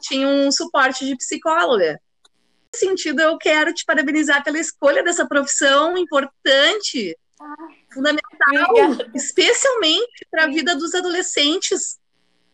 tinham 0.00 0.46
um 0.46 0.50
suporte 0.50 1.04
de 1.04 1.16
psicóloga. 1.16 2.00
Nesse 2.72 2.86
sentido, 2.86 3.20
eu 3.20 3.36
quero 3.36 3.74
te 3.74 3.84
parabenizar 3.84 4.42
pela 4.42 4.58
escolha 4.58 5.04
dessa 5.04 5.26
profissão 5.26 5.96
importante 5.98 7.16
fundamental, 7.92 8.70
Obrigada. 8.70 9.10
especialmente 9.14 10.26
para 10.30 10.44
a 10.44 10.48
vida 10.48 10.74
dos 10.74 10.94
adolescentes 10.94 11.98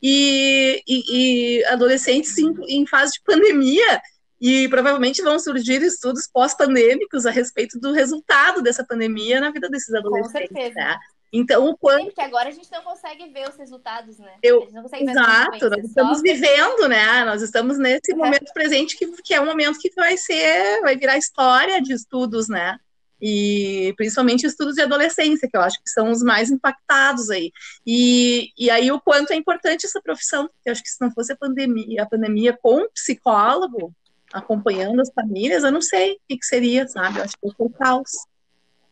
e, 0.03 0.82
e, 0.86 1.59
e 1.61 1.64
adolescentes 1.66 2.36
em, 2.38 2.53
em, 2.66 2.86
fase 2.86 3.12
de 3.12 3.22
pandemia. 3.24 4.03
E 4.43 4.68
provavelmente 4.68 5.22
vão 5.22 5.38
surgir 5.38 5.80
estudos 5.82 6.26
pós-pandêmicos 6.26 7.26
a 7.26 7.30
respeito 7.30 7.78
do 7.78 7.93
resultado 7.93 8.61
dessa 8.61 8.84
pandemia 8.84 9.40
na 9.40 9.53
vida 9.53 9.68
desses 9.68 9.95
adolescentes. 9.95 10.49
Com 10.49 10.57
certeza. 10.57 10.80
Né? 10.80 10.99
Então, 11.32 11.68
o 11.68 11.78
quanto. 11.78 12.07
Porque 12.07 12.20
agora 12.20 12.49
a 12.49 12.53
gente 12.53 12.70
não 12.72 12.82
consegue 12.82 13.28
ver 13.28 13.49
os 13.49 13.57
resultados, 13.57 14.18
né? 14.18 14.34
Eu... 14.43 14.68
Exato, 15.01 15.70
nós 15.70 15.84
estamos 15.84 16.20
vivendo, 16.20 16.88
né? 16.88 17.24
Nós 17.24 17.40
estamos 17.40 17.78
nesse 17.78 18.12
momento 18.16 18.53
presente 18.53 18.99
que, 18.99 19.07
que 19.22 19.32
é 19.32 19.40
um 19.40 19.47
momento 19.47 19.78
que 19.78 19.90
vai 19.95 20.16
ser, 20.16 20.80
vai 20.80 20.97
virar 20.97 21.16
história 21.16 21.80
de 21.80 21.93
estudos, 21.93 22.49
né? 22.49 22.76
e 23.24 23.95
principalmente 23.97 24.45
estudos 24.45 24.74
de 24.74 24.82
adolescência, 24.82 25.49
que 25.49 25.57
eu 25.57 25.61
acho 25.61 25.80
que 25.80 25.88
são 25.88 26.11
os 26.11 26.24
mais 26.24 26.51
impactados 26.51 27.30
aí. 27.30 27.53
E, 27.86 28.51
e 28.59 28.68
aí 28.68 28.90
o 28.90 29.01
quanto 29.01 29.32
é 29.32 29.36
importante 29.36 29.86
essa 29.86 30.03
profissão, 30.03 30.51
eu 30.66 30.72
acho 30.72 30.82
que 30.82 30.90
se 30.90 31.01
não 31.01 31.12
fosse 31.12 31.32
a 31.32 31.36
pandemia, 31.36 32.03
a 32.03 32.07
pandemia 32.07 32.59
com 32.61 32.80
um 32.80 32.88
psicólogo 32.93 33.95
acompanhando 34.33 35.01
as 35.01 35.12
famílias, 35.12 35.64
eu 35.64 35.72
não 35.72 35.83
sei 35.83 36.12
o 36.12 36.20
que, 36.28 36.39
que 36.39 36.47
seria, 36.47 36.87
sabe? 36.89 37.18
Eu 37.18 37.24
acho 37.24 37.37
que 37.37 37.57
foi 37.57 37.68
caos. 37.70 38.11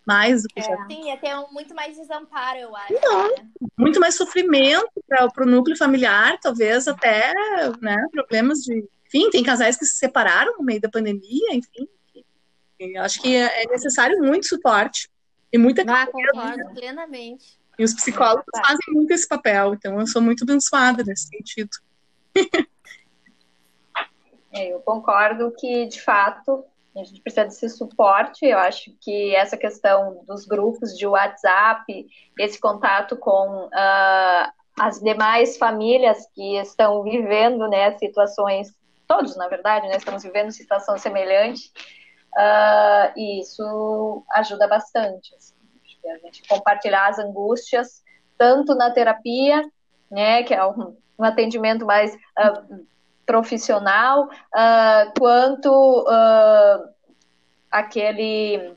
Mais 0.06 0.42
do 0.42 0.48
que 0.48 0.60
é, 0.60 0.62
já. 0.62 0.86
Sim, 0.86 1.08
ia 1.08 1.16
ter 1.18 1.36
um, 1.36 1.52
muito 1.52 1.74
mais 1.74 1.96
desamparo, 1.96 2.58
eu 2.58 2.74
acho. 2.74 2.94
Não, 3.02 3.28
né? 3.28 3.46
muito 3.78 4.00
mais 4.00 4.14
sofrimento 4.14 4.90
para 5.06 5.44
o 5.44 5.46
núcleo 5.46 5.76
familiar, 5.76 6.38
talvez 6.40 6.88
até 6.88 7.32
né, 7.80 7.96
problemas 8.10 8.60
de. 8.60 8.82
Enfim, 9.06 9.28
tem 9.30 9.42
casais 9.42 9.76
que 9.76 9.84
se 9.84 9.98
separaram 9.98 10.56
no 10.56 10.64
meio 10.64 10.80
da 10.80 10.88
pandemia, 10.88 11.54
enfim, 11.54 11.86
eu 12.80 13.02
acho 13.02 13.20
que 13.20 13.36
é 13.36 13.66
necessário 13.68 14.18
muito 14.18 14.46
suporte 14.46 15.10
e 15.52 15.58
muita 15.58 15.82
ah, 15.82 16.06
concordo 16.06 16.74
plenamente. 16.74 17.60
E 17.78 17.84
os 17.84 17.94
psicólogos 17.94 18.46
é. 18.54 18.58
fazem 18.66 18.94
muito 18.94 19.12
esse 19.12 19.28
papel, 19.28 19.74
então 19.74 20.00
eu 20.00 20.06
sou 20.06 20.22
muito 20.22 20.44
abençoada 20.44 21.04
nesse 21.04 21.28
sentido. 21.28 21.70
É, 24.52 24.72
eu 24.72 24.80
concordo 24.80 25.52
que, 25.52 25.86
de 25.86 26.00
fato, 26.00 26.64
a 26.96 27.04
gente 27.04 27.20
precisa 27.20 27.44
desse 27.44 27.68
suporte. 27.68 28.44
Eu 28.46 28.58
acho 28.58 28.92
que 29.00 29.34
essa 29.34 29.56
questão 29.56 30.24
dos 30.26 30.44
grupos 30.46 30.96
de 30.96 31.06
WhatsApp, 31.06 32.06
esse 32.38 32.60
contato 32.60 33.16
com 33.16 33.66
uh, 33.66 34.52
as 34.78 35.00
demais 35.00 35.56
famílias 35.56 36.26
que 36.34 36.56
estão 36.56 37.02
vivendo 37.02 37.68
né, 37.68 37.96
situações, 37.98 38.74
todos, 39.06 39.36
na 39.36 39.48
verdade, 39.48 39.86
né, 39.88 39.96
estamos 39.96 40.22
vivendo 40.22 40.50
situação 40.50 40.98
semelhante, 40.98 41.72
Uh, 42.36 43.10
e 43.16 43.40
isso 43.40 44.24
ajuda 44.32 44.68
bastante. 44.68 45.34
Assim, 45.34 45.54
a 46.08 46.18
gente 46.18 46.46
compartilhar 46.48 47.08
as 47.08 47.18
angústias, 47.18 48.02
tanto 48.38 48.74
na 48.74 48.90
terapia, 48.90 49.62
né, 50.10 50.42
que 50.42 50.54
é 50.54 50.64
um, 50.64 50.96
um 51.18 51.24
atendimento 51.24 51.84
mais 51.84 52.14
uh, 52.14 52.86
profissional, 53.30 54.24
uh, 54.24 55.12
quanto 55.16 56.04
aquele 57.70 58.74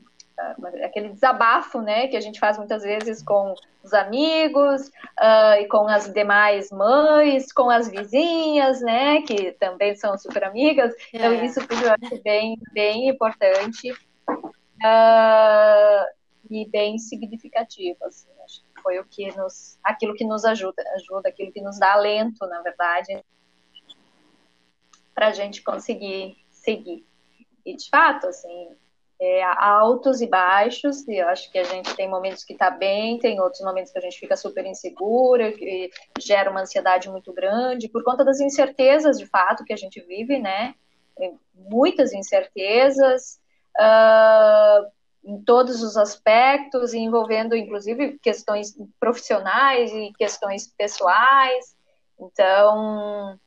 aquele 0.82 1.10
desabafo, 1.10 1.80
né, 1.80 2.08
que 2.08 2.16
a 2.16 2.20
gente 2.20 2.40
faz 2.40 2.58
muitas 2.58 2.82
vezes 2.82 3.22
com 3.22 3.54
os 3.84 3.94
amigos 3.94 4.88
uh, 5.20 5.60
e 5.60 5.68
com 5.68 5.86
as 5.86 6.12
demais 6.12 6.70
mães, 6.70 7.52
com 7.52 7.70
as 7.70 7.88
vizinhas, 7.88 8.80
né, 8.80 9.22
que 9.22 9.52
também 9.52 9.94
são 9.94 10.18
super 10.18 10.42
amigas. 10.44 10.92
Então, 11.12 11.30
é. 11.30 11.34
Então 11.34 11.44
isso 11.44 11.60
tudo 11.68 11.84
eu 11.84 11.92
acho 11.92 12.22
bem, 12.22 12.58
bem 12.72 13.08
importante 13.08 13.92
uh, 13.92 16.04
e 16.50 16.68
bem 16.68 16.98
significativo. 16.98 18.04
Assim, 18.04 18.28
acho 18.44 18.60
que 18.60 18.82
foi 18.82 18.98
o 18.98 19.04
que 19.04 19.34
nos, 19.36 19.78
aquilo 19.84 20.14
que 20.14 20.24
nos 20.24 20.44
ajuda, 20.44 20.82
ajuda, 20.96 21.28
aquilo 21.28 21.52
que 21.52 21.62
nos 21.62 21.78
dá 21.78 21.92
alento, 21.92 22.44
na 22.46 22.60
verdade, 22.60 23.24
para 25.14 25.28
a 25.28 25.32
gente 25.32 25.62
conseguir 25.62 26.36
seguir. 26.50 27.06
E 27.64 27.76
de 27.76 27.88
fato, 27.88 28.26
assim, 28.26 28.68
é, 29.20 29.42
altos 29.42 30.20
e 30.20 30.26
baixos, 30.26 31.06
e 31.08 31.16
eu 31.16 31.28
acho 31.28 31.50
que 31.50 31.58
a 31.58 31.64
gente 31.64 31.94
tem 31.94 32.08
momentos 32.08 32.44
que 32.44 32.52
está 32.52 32.70
bem, 32.70 33.18
tem 33.18 33.40
outros 33.40 33.62
momentos 33.62 33.92
que 33.92 33.98
a 33.98 34.02
gente 34.02 34.18
fica 34.18 34.36
super 34.36 34.66
insegura, 34.66 35.52
que 35.52 35.90
gera 36.18 36.50
uma 36.50 36.62
ansiedade 36.62 37.08
muito 37.08 37.32
grande, 37.32 37.88
por 37.88 38.02
conta 38.02 38.24
das 38.24 38.40
incertezas, 38.40 39.18
de 39.18 39.26
fato, 39.26 39.64
que 39.64 39.72
a 39.72 39.76
gente 39.76 40.00
vive, 40.00 40.38
né? 40.38 40.74
muitas 41.54 42.12
incertezas, 42.12 43.38
uh, 43.78 44.90
em 45.24 45.42
todos 45.42 45.82
os 45.82 45.96
aspectos, 45.96 46.92
envolvendo, 46.92 47.56
inclusive, 47.56 48.18
questões 48.18 48.76
profissionais 49.00 49.90
e 49.92 50.12
questões 50.18 50.66
pessoais. 50.76 51.74
Então, 52.20 53.38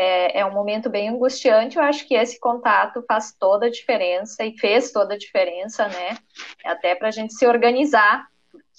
é, 0.00 0.38
é, 0.38 0.46
um 0.46 0.52
momento 0.52 0.88
bem 0.88 1.08
angustiante. 1.08 1.76
Eu 1.76 1.82
acho 1.82 2.06
que 2.06 2.14
esse 2.14 2.38
contato 2.38 3.04
faz 3.08 3.34
toda 3.36 3.66
a 3.66 3.70
diferença 3.70 4.44
e 4.44 4.56
fez 4.56 4.92
toda 4.92 5.14
a 5.14 5.18
diferença, 5.18 5.88
né? 5.88 6.16
Até 6.64 6.94
para 6.94 7.08
a 7.08 7.10
gente 7.10 7.34
se 7.34 7.44
organizar. 7.44 8.28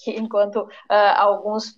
Que 0.01 0.11
enquanto 0.11 0.61
uh, 0.61 0.69
alguns 1.17 1.77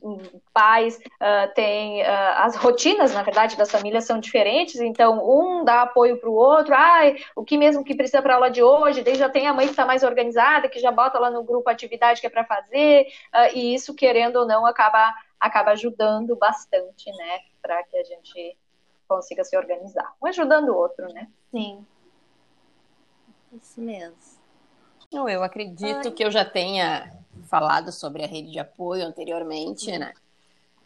pais 0.53 0.95
uh, 0.97 1.51
têm 1.55 2.03
uh, 2.03 2.05
as 2.35 2.55
rotinas, 2.55 3.15
na 3.15 3.23
verdade, 3.23 3.57
das 3.57 3.71
famílias 3.71 4.05
são 4.05 4.19
diferentes, 4.19 4.79
então 4.79 5.27
um 5.27 5.65
dá 5.65 5.81
apoio 5.81 6.19
para 6.19 6.29
o 6.29 6.35
outro, 6.35 6.75
ai, 6.75 7.15
o 7.35 7.43
que 7.43 7.57
mesmo 7.57 7.83
que 7.83 7.95
precisa 7.95 8.21
para 8.21 8.35
aula 8.35 8.51
de 8.51 8.61
hoje, 8.61 9.01
daí 9.01 9.15
já 9.15 9.27
tem 9.27 9.47
a 9.47 9.53
mãe 9.55 9.65
que 9.65 9.71
está 9.71 9.87
mais 9.87 10.03
organizada, 10.03 10.69
que 10.69 10.79
já 10.79 10.91
bota 10.91 11.17
lá 11.17 11.31
no 11.31 11.43
grupo 11.43 11.67
a 11.67 11.73
atividade 11.73 12.21
que 12.21 12.27
é 12.27 12.29
para 12.29 12.45
fazer, 12.45 13.07
e 13.55 13.73
isso, 13.73 13.95
querendo 13.95 14.35
ou 14.35 14.45
não, 14.45 14.67
acaba, 14.67 15.11
acaba 15.39 15.71
ajudando 15.71 16.35
bastante, 16.35 17.11
né, 17.11 17.39
para 17.59 17.83
que 17.85 17.97
a 17.97 18.03
gente 18.03 18.55
consiga 19.11 19.43
se 19.43 19.57
organizar. 19.57 20.15
Um 20.23 20.27
ajudando 20.27 20.69
o 20.69 20.77
outro, 20.77 21.05
né? 21.11 21.27
Sim. 21.51 21.85
Isso 23.51 23.81
mesmo. 23.81 24.15
Eu 25.11 25.43
acredito 25.43 26.07
Ai. 26.07 26.11
que 26.11 26.23
eu 26.23 26.31
já 26.31 26.45
tenha 26.45 27.11
falado 27.49 27.91
sobre 27.91 28.23
a 28.23 28.27
rede 28.27 28.49
de 28.49 28.59
apoio 28.59 29.05
anteriormente, 29.05 29.91
né? 29.97 30.13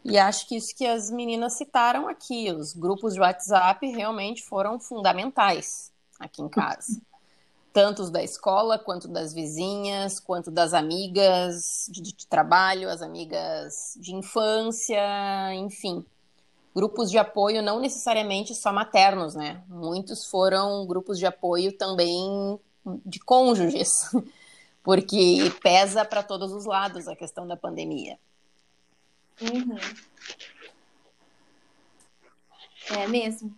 E 0.04 0.18
acho 0.18 0.48
que 0.48 0.56
isso 0.56 0.74
que 0.74 0.84
as 0.86 1.10
meninas 1.10 1.52
citaram 1.54 2.08
aqui, 2.08 2.50
os 2.50 2.72
grupos 2.72 3.14
de 3.14 3.20
WhatsApp 3.20 3.86
realmente 3.86 4.42
foram 4.42 4.80
fundamentais 4.80 5.92
aqui 6.18 6.42
em 6.42 6.48
casa. 6.48 7.00
Tanto 7.72 8.02
os 8.02 8.10
da 8.10 8.22
escola, 8.22 8.78
quanto 8.78 9.06
das 9.06 9.34
vizinhas, 9.34 10.18
quanto 10.18 10.50
das 10.50 10.72
amigas 10.72 11.86
de, 11.90 12.00
de 12.00 12.26
trabalho, 12.26 12.88
as 12.88 13.02
amigas 13.02 13.96
de 14.00 14.14
infância, 14.14 15.54
enfim. 15.54 16.04
Grupos 16.76 17.10
de 17.10 17.16
apoio 17.16 17.62
não 17.62 17.80
necessariamente 17.80 18.54
só 18.54 18.70
maternos, 18.70 19.34
né? 19.34 19.64
Muitos 19.66 20.26
foram 20.26 20.86
grupos 20.86 21.18
de 21.18 21.24
apoio 21.24 21.72
também 21.72 22.60
de 23.02 23.18
cônjuges, 23.18 23.88
porque 24.84 25.38
pesa 25.62 26.04
para 26.04 26.22
todos 26.22 26.52
os 26.52 26.66
lados 26.66 27.08
a 27.08 27.16
questão 27.16 27.46
da 27.46 27.56
pandemia. 27.56 28.18
Uhum. 29.40 29.78
É 32.90 33.08
mesmo. 33.08 33.56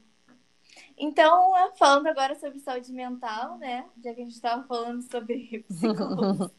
Então, 0.96 1.54
falando 1.76 2.06
agora 2.06 2.38
sobre 2.38 2.60
saúde 2.60 2.92
mental, 2.92 3.58
né? 3.58 3.84
Já 3.96 4.14
que 4.14 4.20
a 4.20 4.24
gente 4.24 4.34
estava 4.34 4.62
falando 4.62 5.02
sobre 5.10 5.64
psicólogos, 5.68 6.52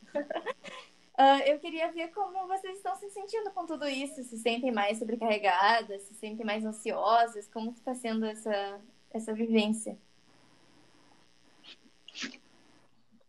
uh, 1.20 1.42
eu 1.46 1.60
queria 1.60 1.92
ver 1.92 2.08
como 2.10 2.48
vocês 2.48 2.78
estão 2.78 2.96
se 2.96 3.10
sentindo 3.10 3.52
com 3.52 3.66
tudo 3.66 3.88
isso. 3.88 4.24
Se 4.24 4.38
sentem 4.38 4.72
mais 4.72 4.98
sobrecarregadas, 4.98 6.02
se 6.04 6.14
sentem 6.16 6.46
mais 6.46 6.66
ansiosas? 6.66 7.48
Como 7.50 7.72
está 7.72 7.94
sendo 7.94 8.26
essa, 8.26 8.80
essa 9.12 9.34
vivência? 9.34 9.98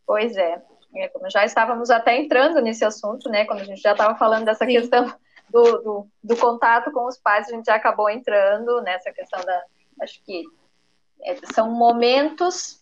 Pois 0.06 0.36
é. 0.36 0.62
é. 0.96 1.08
Como 1.08 1.28
já 1.30 1.44
estávamos 1.44 1.90
até 1.90 2.16
entrando 2.16 2.60
nesse 2.60 2.84
assunto, 2.84 3.28
né? 3.28 3.44
Quando 3.44 3.60
a 3.60 3.64
gente 3.64 3.80
já 3.80 3.92
estava 3.92 4.16
falando 4.16 4.44
dessa 4.44 4.64
Sim. 4.64 4.72
questão 4.72 5.14
do, 5.48 5.62
do, 5.82 6.08
do, 6.22 6.36
contato 6.36 6.90
com 6.92 7.06
os 7.06 7.18
pais, 7.18 7.48
a 7.48 7.54
gente 7.54 7.66
já 7.66 7.74
acabou 7.74 8.08
entrando 8.08 8.80
nessa 8.82 9.12
questão 9.12 9.40
da. 9.44 9.64
Acho 10.00 10.22
que 10.24 10.44
é, 11.22 11.36
são 11.52 11.70
momentos 11.70 12.79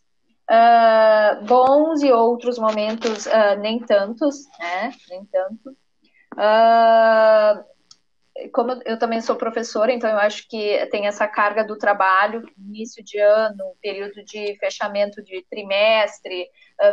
uh, 0.50 1.44
bons 1.44 2.02
e 2.02 2.10
outros 2.12 2.58
momentos 2.58 3.26
uh, 3.26 3.58
nem 3.60 3.78
tantos, 3.80 4.46
né? 4.58 4.92
Nem 5.08 5.24
tanto. 5.26 5.70
Uh, 6.34 7.64
como 8.52 8.72
eu 8.84 8.98
também 8.98 9.20
sou 9.20 9.34
professora, 9.34 9.92
então 9.92 10.08
eu 10.08 10.18
acho 10.18 10.48
que 10.48 10.86
tem 10.92 11.06
essa 11.06 11.26
carga 11.26 11.64
do 11.64 11.76
trabalho, 11.76 12.48
início 12.56 13.02
de 13.02 13.18
ano, 13.18 13.74
período 13.82 14.24
de 14.24 14.56
fechamento 14.60 15.20
de 15.24 15.44
trimestre, 15.50 16.48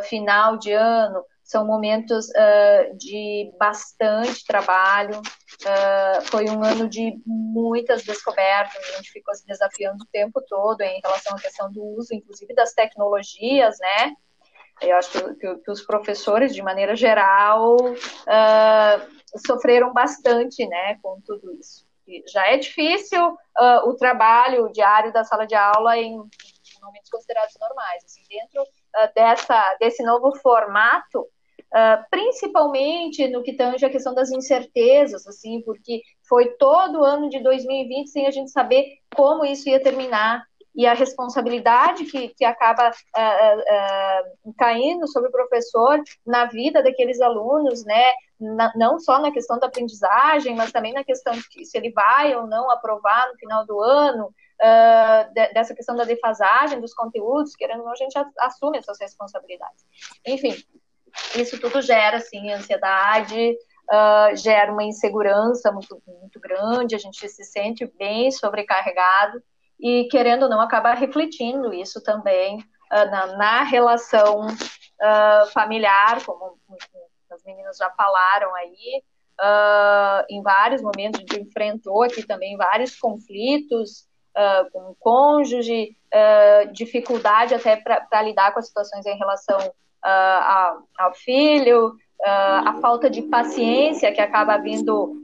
final 0.09 0.57
de 0.57 0.71
ano, 0.71 1.23
são 1.45 1.63
momentos 1.63 2.27
uh, 2.29 2.97
de 2.97 3.53
bastante 3.59 4.43
trabalho. 4.45 5.19
Uh, 5.19 6.21
foi 6.23 6.49
um 6.49 6.63
ano 6.63 6.89
de 6.89 7.21
muitas 7.23 8.03
descobertas, 8.03 8.83
a 8.89 8.97
gente 8.97 9.11
ficou 9.11 9.33
se 9.35 9.45
desafiando 9.45 10.03
o 10.03 10.07
tempo 10.07 10.41
todo 10.41 10.81
em 10.81 10.99
relação 11.01 11.37
à 11.37 11.39
questão 11.39 11.71
do 11.71 11.83
uso, 11.97 12.15
inclusive 12.15 12.53
das 12.55 12.73
tecnologias, 12.73 13.77
né? 13.79 14.13
Eu 14.81 14.97
acho 14.97 15.11
que, 15.11 15.35
que, 15.35 15.55
que 15.57 15.71
os 15.71 15.83
professores, 15.83 16.53
de 16.53 16.63
maneira 16.63 16.95
geral, 16.95 17.75
uh, 17.77 19.39
sofreram 19.45 19.93
bastante, 19.93 20.67
né, 20.67 20.97
com 21.01 21.21
tudo 21.21 21.53
isso. 21.53 21.85
E 22.07 22.23
já 22.27 22.47
é 22.47 22.57
difícil 22.57 23.35
o 23.85 23.93
trabalho 23.93 24.71
diário 24.71 25.11
da 25.11 25.23
sala 25.23 25.47
de 25.47 25.55
aula 25.55 25.97
em 25.97 26.17
momentos 26.81 27.09
considerados 27.09 27.55
normais. 27.59 28.03
Assim, 28.03 28.21
dentro 28.29 28.63
dessa, 29.15 29.75
desse 29.79 30.03
novo 30.03 30.35
formato, 30.35 31.27
Uh, 31.75 32.05
principalmente 32.09 33.27
no 33.27 33.43
que 33.43 33.51
tange 33.51 33.85
a 33.85 33.89
questão 33.89 34.15
das 34.15 34.31
incertezas, 34.31 35.27
assim, 35.27 35.61
porque 35.61 36.01
foi 36.25 36.51
todo 36.51 37.01
o 37.01 37.03
ano 37.03 37.29
de 37.29 37.43
2020 37.43 38.09
sem 38.09 38.25
a 38.25 38.31
gente 38.31 38.49
saber 38.49 38.99
como 39.13 39.43
isso 39.43 39.67
ia 39.67 39.83
terminar 39.83 40.45
e 40.73 40.87
a 40.87 40.93
responsabilidade 40.93 42.05
que, 42.05 42.29
que 42.29 42.45
acaba 42.45 42.91
uh, 42.91 42.91
uh, 42.91 44.53
caindo 44.57 45.05
sobre 45.05 45.27
o 45.27 45.31
professor 45.33 46.01
na 46.25 46.45
vida 46.45 46.81
daqueles 46.81 47.19
alunos, 47.19 47.83
né, 47.83 48.13
na, 48.39 48.71
não 48.77 48.97
só 48.97 49.19
na 49.19 49.31
questão 49.31 49.59
da 49.59 49.67
aprendizagem, 49.67 50.55
mas 50.55 50.71
também 50.71 50.93
na 50.93 51.03
questão 51.03 51.33
de 51.33 51.65
se 51.65 51.77
ele 51.77 51.91
vai 51.91 52.33
ou 52.37 52.47
não 52.47 52.71
aprovar 52.71 53.27
no 53.27 53.37
final 53.37 53.65
do 53.65 53.81
ano, 53.81 54.33
de, 55.33 55.53
dessa 55.53 55.75
questão 55.75 55.95
da 55.95 56.05
defasagem 56.05 56.79
dos 56.79 56.93
conteúdos, 56.93 57.53
querendo 57.53 57.79
ou 57.79 57.85
não, 57.85 57.91
a 57.91 57.97
gente 57.97 58.17
assume 58.39 58.77
essas 58.77 58.97
responsabilidades. 58.99 59.85
Enfim, 60.25 60.55
isso 61.35 61.59
tudo 61.59 61.81
gera, 61.81 62.17
assim, 62.17 62.51
ansiedade, 62.51 63.55
uh, 63.91 64.35
gera 64.35 64.71
uma 64.71 64.83
insegurança 64.83 65.71
muito, 65.71 66.01
muito 66.07 66.39
grande, 66.39 66.95
a 66.95 66.99
gente 66.99 67.27
se 67.27 67.43
sente 67.43 67.85
bem 67.97 68.31
sobrecarregado 68.31 69.41
e, 69.79 70.07
querendo 70.09 70.43
ou 70.43 70.49
não, 70.49 70.61
acaba 70.61 70.93
refletindo 70.93 71.73
isso 71.73 72.01
também 72.01 72.57
uh, 72.57 73.11
na, 73.11 73.27
na, 73.37 73.63
relação 73.63 74.47
uh, 74.47 75.51
familiar, 75.53 76.23
como 76.25 76.57
as 77.31 77.43
meninas 77.43 77.77
já 77.77 77.89
falaram 77.91 78.53
aí, 78.55 79.03
em 80.29 80.41
vários 80.41 80.81
momentos 80.81 81.19
a 81.19 81.21
gente 81.21 81.41
enfrentou 81.41 82.03
aqui 82.03 82.25
também 82.25 82.55
vários 82.55 82.97
conflitos, 82.97 84.07
Uh, 84.37 84.69
com 84.69 84.91
o 84.91 84.95
cônjuge, 84.95 85.95
uh, 86.13 86.69
dificuldade 86.73 87.53
até 87.53 87.77
para 87.77 88.21
lidar 88.21 88.51
com 88.51 88.59
as 88.59 88.67
situações 88.67 89.05
em 89.05 89.17
relação 89.17 89.57
uh, 90.05 90.83
ao 90.97 91.13
filho, 91.15 91.89
uh, 91.89 92.67
a 92.67 92.79
falta 92.81 93.09
de 93.09 93.23
paciência 93.23 94.11
que 94.11 94.21
acaba 94.21 94.57
vindo 94.57 95.21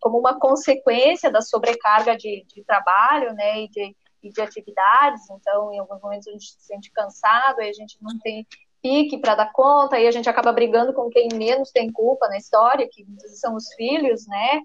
como 0.00 0.18
uma 0.18 0.38
consequência 0.38 1.30
da 1.30 1.40
sobrecarga 1.40 2.16
de, 2.16 2.44
de 2.46 2.62
trabalho, 2.64 3.32
né, 3.34 3.62
e 3.62 3.68
de, 3.68 3.96
e 4.22 4.30
de 4.30 4.40
atividades. 4.40 5.28
Então, 5.30 5.72
em 5.72 5.78
alguns 5.78 6.00
momentos 6.00 6.28
a 6.28 6.32
gente 6.32 6.46
se 6.46 6.60
sente 6.60 6.92
cansado, 6.92 7.60
aí 7.60 7.68
a 7.68 7.72
gente 7.72 7.96
não 8.00 8.16
tem 8.20 8.46
pique 8.80 9.18
para 9.18 9.34
dar 9.34 9.52
conta, 9.52 9.96
aí 9.96 10.06
a 10.06 10.12
gente 10.12 10.28
acaba 10.28 10.52
brigando 10.52 10.92
com 10.92 11.10
quem 11.10 11.28
menos 11.34 11.72
tem 11.72 11.90
culpa 11.90 12.28
na 12.28 12.36
história, 12.36 12.88
que 12.88 13.04
são 13.34 13.56
os 13.56 13.72
filhos, 13.74 14.26
né? 14.28 14.62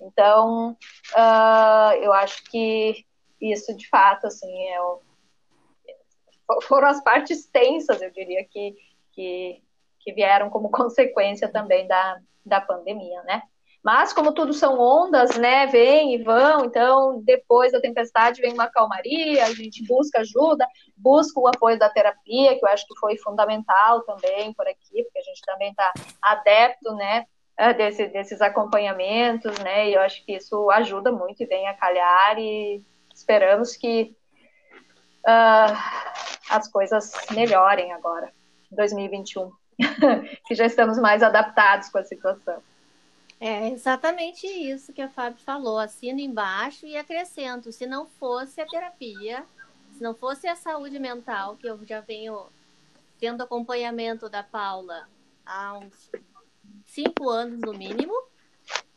Então, 0.00 0.76
uh, 1.12 1.92
eu 2.00 2.12
acho 2.12 2.44
que 2.44 3.04
isso, 3.40 3.76
de 3.76 3.88
fato, 3.88 4.26
assim, 4.28 4.68
é 4.68 4.80
o, 4.80 5.00
foram 6.62 6.88
as 6.88 7.02
partes 7.02 7.46
tensas, 7.46 8.00
eu 8.00 8.10
diria, 8.10 8.44
que, 8.44 8.74
que, 9.14 9.62
que 10.00 10.12
vieram 10.12 10.50
como 10.50 10.70
consequência 10.72 11.48
também 11.48 11.86
da, 11.86 12.18
da 12.44 12.60
pandemia, 12.60 13.22
né? 13.22 13.42
Mas 13.84 14.14
como 14.14 14.32
tudo 14.32 14.54
são 14.54 14.80
ondas, 14.80 15.36
né, 15.36 15.66
vêm 15.66 16.14
e 16.14 16.22
vão, 16.22 16.64
então 16.64 17.20
depois 17.22 17.70
da 17.70 17.82
tempestade 17.82 18.40
vem 18.40 18.54
uma 18.54 18.66
calmaria, 18.66 19.44
a 19.44 19.52
gente 19.52 19.86
busca 19.86 20.20
ajuda, 20.20 20.66
busca 20.96 21.38
o 21.38 21.46
apoio 21.46 21.78
da 21.78 21.90
terapia, 21.90 22.58
que 22.58 22.64
eu 22.64 22.68
acho 22.70 22.86
que 22.86 22.98
foi 22.98 23.18
fundamental 23.18 24.00
também 24.04 24.54
por 24.54 24.66
aqui, 24.66 25.02
porque 25.02 25.18
a 25.18 25.22
gente 25.22 25.42
também 25.44 25.68
está 25.68 25.92
adepto, 26.22 26.94
né, 26.94 27.26
eh, 27.58 27.74
desse, 27.74 28.06
desses 28.06 28.40
acompanhamentos, 28.40 29.58
né, 29.58 29.90
e 29.90 29.92
eu 29.92 30.00
acho 30.00 30.24
que 30.24 30.32
isso 30.32 30.70
ajuda 30.70 31.12
muito 31.12 31.42
e 31.42 31.46
vem 31.46 31.68
a 31.68 31.74
calhar 31.74 32.38
e 32.38 32.82
esperamos 33.14 33.76
que 33.76 34.16
uh, 35.26 35.76
as 36.50 36.68
coisas 36.68 37.12
melhorem 37.32 37.92
agora. 37.92 38.32
2021, 38.74 39.50
que 40.46 40.54
já 40.54 40.66
estamos 40.66 40.98
mais 40.98 41.22
adaptados 41.22 41.88
com 41.88 41.98
a 41.98 42.04
situação. 42.04 42.62
É 43.40 43.68
exatamente 43.70 44.46
isso 44.46 44.92
que 44.92 45.02
a 45.02 45.08
Fábio 45.08 45.40
falou. 45.40 45.78
Assino 45.78 46.20
embaixo 46.20 46.86
e 46.86 46.96
acrescento: 46.96 47.72
se 47.72 47.86
não 47.86 48.06
fosse 48.06 48.60
a 48.60 48.66
terapia, 48.66 49.44
se 49.92 50.02
não 50.02 50.14
fosse 50.14 50.46
a 50.46 50.56
saúde 50.56 50.98
mental, 50.98 51.56
que 51.56 51.66
eu 51.66 51.78
já 51.84 52.00
venho 52.00 52.46
tendo 53.18 53.42
acompanhamento 53.42 54.28
da 54.28 54.42
Paula 54.42 55.08
há 55.44 55.78
uns 55.78 56.10
cinco 56.86 57.28
anos 57.28 57.60
no 57.60 57.72
mínimo, 57.72 58.14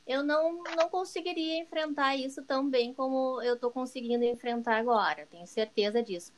eu 0.05 0.23
não, 0.23 0.63
não 0.75 0.89
conseguiria 0.89 1.59
enfrentar 1.59 2.15
isso 2.15 2.41
tão 2.43 2.69
bem 2.69 2.93
como 2.93 3.41
eu 3.41 3.55
estou 3.55 3.69
conseguindo 3.69 4.23
enfrentar 4.23 4.78
agora. 4.78 5.28
Tenho 5.30 5.45
certeza 5.45 6.01
disso. 6.01 6.32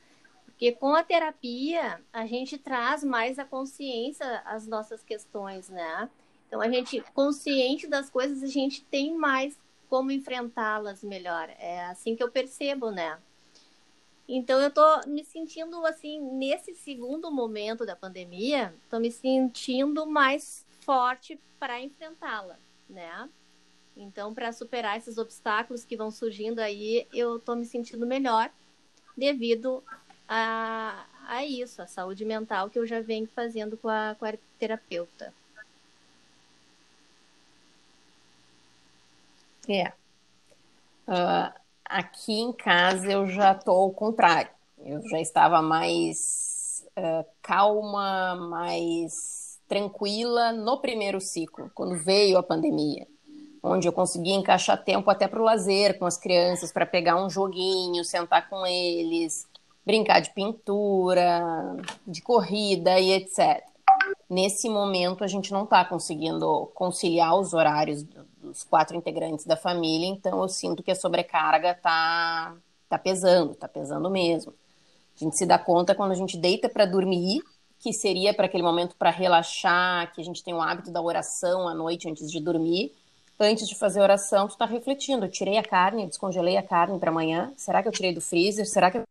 Porque 0.60 0.72
com 0.72 0.94
a 0.94 1.02
terapia, 1.02 2.02
a 2.12 2.26
gente 2.26 2.58
traz 2.58 3.02
mais 3.02 3.38
a 3.38 3.46
consciência 3.46 4.42
às 4.44 4.66
nossas 4.66 5.02
questões, 5.02 5.70
né? 5.70 6.10
Então, 6.46 6.60
a 6.60 6.68
gente, 6.68 7.00
consciente 7.14 7.86
das 7.86 8.10
coisas, 8.10 8.42
a 8.42 8.46
gente 8.46 8.84
tem 8.84 9.16
mais 9.16 9.58
como 9.88 10.10
enfrentá-las 10.10 11.02
melhor. 11.02 11.48
É 11.58 11.86
assim 11.86 12.14
que 12.14 12.22
eu 12.22 12.30
percebo, 12.30 12.90
né? 12.90 13.18
Então, 14.28 14.60
eu 14.60 14.70
tô 14.70 14.84
me 15.06 15.24
sentindo, 15.24 15.82
assim, 15.86 16.20
nesse 16.20 16.74
segundo 16.74 17.30
momento 17.30 17.86
da 17.86 17.96
pandemia, 17.96 18.74
tô 18.90 19.00
me 19.00 19.10
sentindo 19.10 20.04
mais 20.04 20.66
forte 20.80 21.40
para 21.58 21.80
enfrentá-la, 21.80 22.58
né? 22.86 23.30
Então, 23.96 24.34
para 24.34 24.52
superar 24.52 24.98
esses 24.98 25.16
obstáculos 25.16 25.86
que 25.86 25.96
vão 25.96 26.10
surgindo 26.10 26.58
aí, 26.58 27.08
eu 27.14 27.38
tô 27.38 27.56
me 27.56 27.64
sentindo 27.64 28.06
melhor 28.06 28.52
devido 29.16 29.82
a, 30.32 31.06
a 31.26 31.44
isso, 31.44 31.82
a 31.82 31.88
saúde 31.88 32.24
mental 32.24 32.70
que 32.70 32.78
eu 32.78 32.86
já 32.86 33.00
venho 33.00 33.26
fazendo 33.26 33.76
com 33.76 33.88
a, 33.88 34.14
com 34.16 34.24
a 34.24 34.32
terapeuta. 34.60 35.34
É. 39.68 39.88
Uh, 41.08 41.52
aqui 41.84 42.32
em 42.32 42.52
casa 42.52 43.10
eu 43.10 43.26
já 43.26 43.52
estou 43.52 43.76
ao 43.76 43.90
contrário. 43.90 44.50
Eu 44.78 45.02
já 45.08 45.20
estava 45.20 45.60
mais 45.60 46.86
uh, 46.96 47.26
calma, 47.42 48.36
mais 48.36 49.58
tranquila 49.66 50.52
no 50.52 50.80
primeiro 50.80 51.20
ciclo, 51.20 51.70
quando 51.74 51.96
veio 51.96 52.38
a 52.38 52.42
pandemia, 52.42 53.06
onde 53.62 53.86
eu 53.86 53.92
consegui 53.92 54.32
encaixar 54.32 54.82
tempo 54.82 55.10
até 55.10 55.28
para 55.28 55.40
o 55.40 55.44
lazer 55.44 55.98
com 55.98 56.06
as 56.06 56.16
crianças, 56.16 56.72
para 56.72 56.86
pegar 56.86 57.22
um 57.22 57.30
joguinho, 57.30 58.04
sentar 58.04 58.48
com 58.48 58.66
eles, 58.66 59.46
brincar 59.84 60.20
de 60.20 60.30
pintura, 60.30 61.76
de 62.06 62.20
corrida 62.22 62.98
e 62.98 63.12
etc. 63.12 63.64
Nesse 64.28 64.68
momento, 64.68 65.24
a 65.24 65.26
gente 65.26 65.52
não 65.52 65.64
está 65.64 65.84
conseguindo 65.84 66.70
conciliar 66.74 67.36
os 67.36 67.52
horários 67.52 68.04
dos 68.40 68.62
quatro 68.62 68.96
integrantes 68.96 69.44
da 69.44 69.56
família, 69.56 70.06
então 70.06 70.40
eu 70.40 70.48
sinto 70.48 70.82
que 70.82 70.90
a 70.90 70.94
sobrecarga 70.94 71.72
está 71.72 72.54
tá 72.88 72.98
pesando, 72.98 73.52
está 73.52 73.68
pesando 73.68 74.08
mesmo. 74.08 74.54
A 75.16 75.24
gente 75.24 75.36
se 75.36 75.44
dá 75.44 75.58
conta 75.58 75.94
quando 75.94 76.12
a 76.12 76.14
gente 76.14 76.36
deita 76.36 76.68
para 76.68 76.86
dormir, 76.86 77.42
que 77.78 77.92
seria 77.92 78.32
para 78.32 78.46
aquele 78.46 78.62
momento 78.62 78.94
para 78.96 79.10
relaxar, 79.10 80.12
que 80.12 80.20
a 80.20 80.24
gente 80.24 80.44
tem 80.44 80.54
o 80.54 80.60
hábito 80.60 80.90
da 80.90 81.00
oração 81.00 81.66
à 81.66 81.74
noite 81.74 82.08
antes 82.08 82.30
de 82.30 82.40
dormir. 82.40 82.94
Antes 83.38 83.66
de 83.66 83.74
fazer 83.74 84.00
a 84.00 84.02
oração, 84.02 84.46
tu 84.46 84.50
está 84.50 84.66
refletindo. 84.66 85.24
Eu 85.24 85.30
tirei 85.30 85.56
a 85.56 85.62
carne, 85.62 86.06
descongelei 86.06 86.58
a 86.58 86.62
carne 86.62 86.98
para 86.98 87.10
amanhã. 87.10 87.52
Será 87.56 87.82
que 87.82 87.88
eu 87.88 87.92
tirei 87.92 88.12
do 88.12 88.20
freezer? 88.20 88.68
Será 88.68 88.90
que 88.90 88.98
eu 88.98 89.04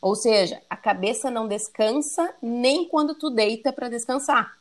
ou 0.00 0.14
seja, 0.14 0.62
a 0.70 0.76
cabeça 0.76 1.30
não 1.30 1.48
descansa 1.48 2.34
nem 2.40 2.88
quando 2.88 3.14
tu 3.14 3.30
deita 3.30 3.72
para 3.72 3.88
descansar. 3.88 4.56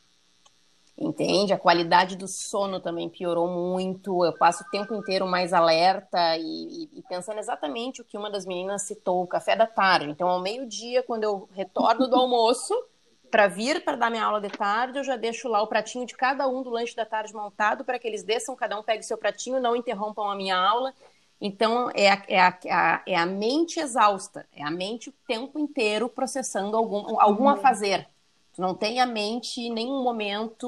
Entende? 0.99 1.53
A 1.53 1.59
qualidade 1.59 2.15
do 2.15 2.27
sono 2.27 2.79
também 2.79 3.07
piorou 3.07 3.47
muito. 3.47 4.25
Eu 4.25 4.33
passo 4.33 4.63
o 4.63 4.69
tempo 4.71 4.95
inteiro 4.95 5.27
mais 5.27 5.53
alerta 5.53 6.35
e, 6.37 6.89
e, 6.91 7.03
pensando 7.07 7.37
exatamente 7.37 8.01
o 8.01 8.03
que 8.03 8.17
uma 8.17 8.31
das 8.31 8.47
meninas 8.47 8.81
citou, 8.81 9.21
o 9.21 9.27
café 9.27 9.55
da 9.55 9.67
tarde. 9.67 10.09
Então, 10.09 10.27
ao 10.27 10.41
meio-dia, 10.41 11.03
quando 11.03 11.23
eu 11.23 11.47
retorno 11.53 12.07
do 12.07 12.15
almoço, 12.15 12.73
para 13.29 13.47
vir 13.47 13.83
para 13.83 13.95
dar 13.95 14.09
minha 14.09 14.25
aula 14.25 14.41
de 14.41 14.49
tarde, 14.49 14.97
eu 14.97 15.03
já 15.03 15.15
deixo 15.15 15.47
lá 15.47 15.61
o 15.61 15.67
pratinho 15.67 16.03
de 16.03 16.15
cada 16.15 16.47
um 16.47 16.63
do 16.63 16.71
lanche 16.71 16.95
da 16.95 17.05
tarde 17.05 17.31
montado 17.31 17.85
para 17.85 17.99
que 17.99 18.07
eles 18.07 18.23
desçam, 18.23 18.55
cada 18.55 18.79
um 18.79 18.81
pegue 18.81 19.03
seu 19.03 19.19
pratinho, 19.19 19.61
não 19.61 19.75
interrompam 19.75 20.31
a 20.31 20.35
minha 20.35 20.57
aula 20.57 20.91
então, 21.39 21.89
é 21.93 22.09
a, 22.09 22.23
é, 22.27 22.39
a, 22.39 23.01
é 23.05 23.15
a, 23.15 23.25
mente 23.25 23.79
exausta, 23.79 24.45
é 24.51 24.63
a 24.63 24.71
mente 24.71 25.09
o 25.09 25.13
tempo 25.27 25.59
inteiro 25.59 26.09
processando 26.09 26.75
algum, 26.75 27.19
algum 27.19 27.47
a 27.47 27.53
uhum. 27.53 27.61
fazer. 27.61 28.07
Tu 28.53 28.61
não 28.61 28.73
tem 28.73 28.99
a 28.99 29.05
mente 29.05 29.61
em 29.61 29.71
nenhum 29.71 30.01
momento 30.01 30.67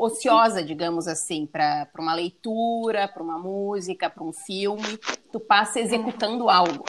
ociosa, 0.00 0.60
digamos 0.60 1.06
assim, 1.06 1.46
para 1.46 1.88
uma 1.96 2.14
leitura, 2.14 3.06
para 3.06 3.22
uma 3.22 3.38
música, 3.38 4.10
para 4.10 4.24
um 4.24 4.32
filme. 4.32 4.98
Tu 5.30 5.38
passa 5.38 5.78
executando 5.78 6.50
algo 6.50 6.84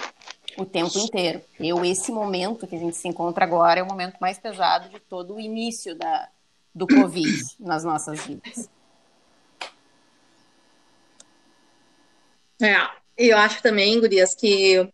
o 0.57 0.66
tempo 0.66 0.97
inteiro. 0.97 1.39
Eu, 1.59 1.86
esse 1.86 2.11
momento 2.11 2.66
que 2.66 2.76
a 2.76 2.80
gente 2.80 2.97
se 2.97 3.07
encontra 3.07 3.45
agora, 3.45 3.80
é 3.80 3.84
o 3.84 3.88
momento 3.88 4.18
mais 4.20 4.39
pesado 4.39 4.89
de 4.89 4.99
todo 4.99 5.36
o 5.36 5.39
início 5.39 5.95
da, 5.95 6.28
do 6.74 6.88
Covid 6.88 7.43
nas 7.59 7.84
nossas 7.84 8.26
vidas. 8.26 8.68
É, 12.59 13.03
eu 13.18 13.38
acho 13.38 13.61
também, 13.61 13.99
Gurias, 13.99 14.34
que 14.36 14.88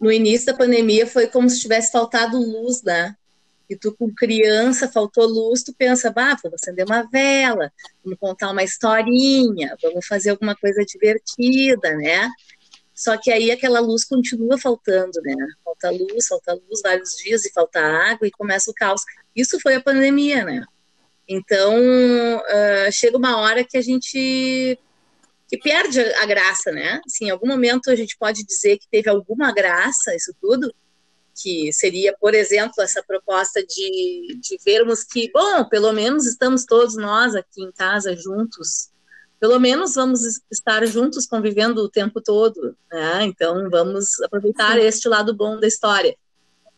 no 0.00 0.10
início 0.10 0.46
da 0.46 0.54
pandemia 0.54 1.06
foi 1.06 1.26
como 1.26 1.48
se 1.48 1.60
tivesse 1.60 1.92
faltado 1.92 2.38
luz, 2.38 2.82
né? 2.82 3.14
E 3.68 3.76
tu 3.76 3.94
com 3.96 4.12
criança, 4.12 4.88
faltou 4.88 5.26
luz, 5.26 5.62
tu 5.62 5.72
pensa, 5.72 6.10
bah, 6.10 6.36
vamos 6.42 6.60
acender 6.60 6.84
uma 6.84 7.02
vela, 7.02 7.72
vamos 8.02 8.18
contar 8.18 8.50
uma 8.50 8.64
historinha, 8.64 9.76
vamos 9.80 10.06
fazer 10.06 10.30
alguma 10.30 10.56
coisa 10.56 10.84
divertida, 10.84 11.94
né? 11.96 12.28
Só 12.94 13.16
que 13.16 13.30
aí 13.30 13.50
aquela 13.50 13.80
luz 13.80 14.04
continua 14.04 14.58
faltando, 14.58 15.20
né? 15.22 15.34
Falta 15.64 15.90
luz, 15.90 16.26
falta 16.26 16.54
luz 16.54 16.80
vários 16.82 17.16
dias 17.16 17.44
e 17.44 17.52
falta 17.52 17.80
água 17.80 18.26
e 18.26 18.30
começa 18.30 18.70
o 18.70 18.74
caos. 18.74 19.02
Isso 19.34 19.60
foi 19.60 19.76
a 19.76 19.80
pandemia, 19.80 20.44
né? 20.44 20.64
Então, 21.28 21.76
uh, 21.76 22.92
chega 22.92 23.16
uma 23.16 23.38
hora 23.38 23.62
que 23.62 23.78
a 23.78 23.80
gente 23.80 24.76
que 25.50 25.58
perde 25.58 26.00
a 26.00 26.26
graça, 26.26 26.70
né? 26.70 27.00
Assim, 27.04 27.26
em 27.26 27.30
algum 27.30 27.48
momento 27.48 27.90
a 27.90 27.96
gente 27.96 28.16
pode 28.16 28.44
dizer 28.44 28.78
que 28.78 28.88
teve 28.88 29.10
alguma 29.10 29.52
graça 29.52 30.14
isso 30.14 30.32
tudo, 30.40 30.72
que 31.42 31.72
seria, 31.72 32.16
por 32.20 32.34
exemplo, 32.34 32.80
essa 32.80 33.02
proposta 33.02 33.60
de, 33.60 34.38
de 34.40 34.56
vermos 34.64 35.02
que, 35.02 35.28
bom, 35.32 35.68
pelo 35.68 35.92
menos 35.92 36.24
estamos 36.24 36.64
todos 36.64 36.94
nós 36.94 37.34
aqui 37.34 37.64
em 37.64 37.72
casa 37.72 38.14
juntos, 38.14 38.90
pelo 39.40 39.58
menos 39.58 39.94
vamos 39.94 40.20
estar 40.48 40.86
juntos 40.86 41.26
convivendo 41.26 41.82
o 41.82 41.88
tempo 41.90 42.20
todo, 42.20 42.76
né? 42.92 43.24
Então 43.24 43.68
vamos 43.68 44.20
aproveitar 44.20 44.78
Sim. 44.78 44.86
este 44.86 45.08
lado 45.08 45.34
bom 45.34 45.58
da 45.58 45.66
história. 45.66 46.16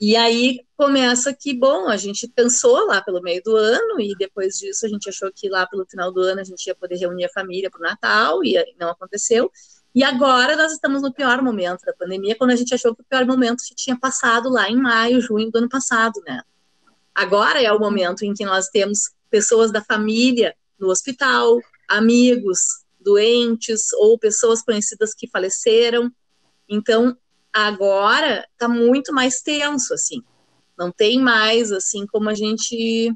E 0.01 0.17
aí 0.17 0.61
começa 0.77 1.33
que, 1.33 1.55
bom, 1.55 1.89
a 1.89 1.97
gente 1.97 2.27
pensou 2.29 2.87
lá 2.87 3.01
pelo 3.01 3.23
meio 3.23 3.41
do 3.43 3.57
ano 3.57 4.01
e 4.01 4.17
depois 4.17 4.57
disso 4.57 4.85
a 4.85 4.89
gente 4.89 5.09
achou 5.09 5.31
que 5.33 5.49
lá 5.49 5.67
pelo 5.67 5.87
final 5.87 6.13
do 6.13 6.21
ano 6.21 6.41
a 6.41 6.45
gente 6.45 6.67
ia 6.67 6.75
poder 6.75 6.97
reunir 6.97 7.27
a 7.27 7.33
família 7.33 7.71
para 7.71 7.79
o 7.79 7.83
Natal 7.83 8.45
e 8.45 8.55
não 8.79 8.91
aconteceu. 8.91 9.51
E 9.95 10.03
agora 10.03 10.57
nós 10.57 10.73
estamos 10.73 11.03
no 11.03 11.13
pior 11.13 11.43
momento 11.43 11.83
da 11.85 11.93
pandemia, 11.93 12.35
quando 12.35 12.51
a 12.51 12.57
gente 12.57 12.75
achou 12.75 12.95
que 12.95 13.03
o 13.03 13.05
pior 13.05 13.27
momento 13.27 13.63
tinha 13.77 13.97
passado 13.99 14.51
lá 14.51 14.69
em 14.69 14.77
maio, 14.77 15.21
junho 15.21 15.51
do 15.51 15.59
ano 15.59 15.69
passado, 15.69 16.21
né? 16.27 16.43
Agora 17.15 17.63
é 17.63 17.71
o 17.71 17.79
momento 17.79 18.25
em 18.25 18.33
que 18.33 18.45
nós 18.45 18.69
temos 18.69 19.11
pessoas 19.31 19.71
da 19.71 19.85
família 19.85 20.55
no 20.79 20.89
hospital, 20.89 21.61
amigos 21.87 22.83
doentes 22.99 23.93
ou 23.95 24.19
pessoas 24.19 24.63
conhecidas 24.63 25.15
que 25.15 25.29
faleceram. 25.29 26.11
Então, 26.69 27.17
Agora 27.53 28.47
tá 28.57 28.69
muito 28.69 29.13
mais 29.13 29.43
tenso, 29.43 29.93
assim. 29.95 30.23
Não 30.79 30.91
tem 30.91 31.21
mais, 31.21 31.71
assim, 31.71 32.07
como 32.07 32.29
a 32.29 32.35
gente 32.35 33.15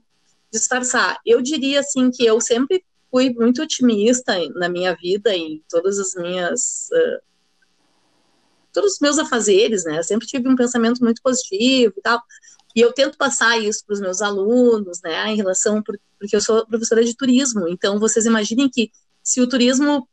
disfarçar. 0.53 1.19
Eu 1.25 1.41
diria, 1.41 1.81
assim, 1.81 2.11
que 2.11 2.25
eu 2.25 2.41
sempre 2.41 2.85
fui 3.11 3.31
muito 3.31 3.63
otimista 3.63 4.35
na 4.55 4.69
minha 4.69 4.95
vida, 4.95 5.35
em 5.35 5.63
todas 5.69 5.99
as 5.99 6.15
minhas. 6.15 6.89
Uh, 6.93 7.27
todos 8.73 8.95
os 8.95 9.01
meus 9.01 9.19
afazeres, 9.19 9.85
né? 9.85 9.99
Eu 9.99 10.05
sempre 10.05 10.27
tive 10.27 10.49
um 10.49 10.55
pensamento 10.55 11.03
muito 11.03 11.23
positivo 11.23 11.95
e 11.97 12.03
tal. 12.03 12.23
E 12.77 12.81
eu 12.83 12.93
tento 12.93 13.17
passar 13.17 13.59
isso 13.59 13.83
para 13.87 13.95
os 13.95 14.01
meus 14.01 14.21
alunos, 14.21 15.01
né, 15.03 15.33
em 15.33 15.37
relação, 15.37 15.83
porque 15.83 16.37
eu 16.37 16.43
sou 16.43 16.67
professora 16.67 17.03
de 17.03 17.17
turismo, 17.17 17.67
então 17.67 17.99
vocês 17.99 18.27
imaginem 18.27 18.69
que 18.69 18.93
se 19.23 19.41
o 19.41 19.49
turismo 19.49 20.07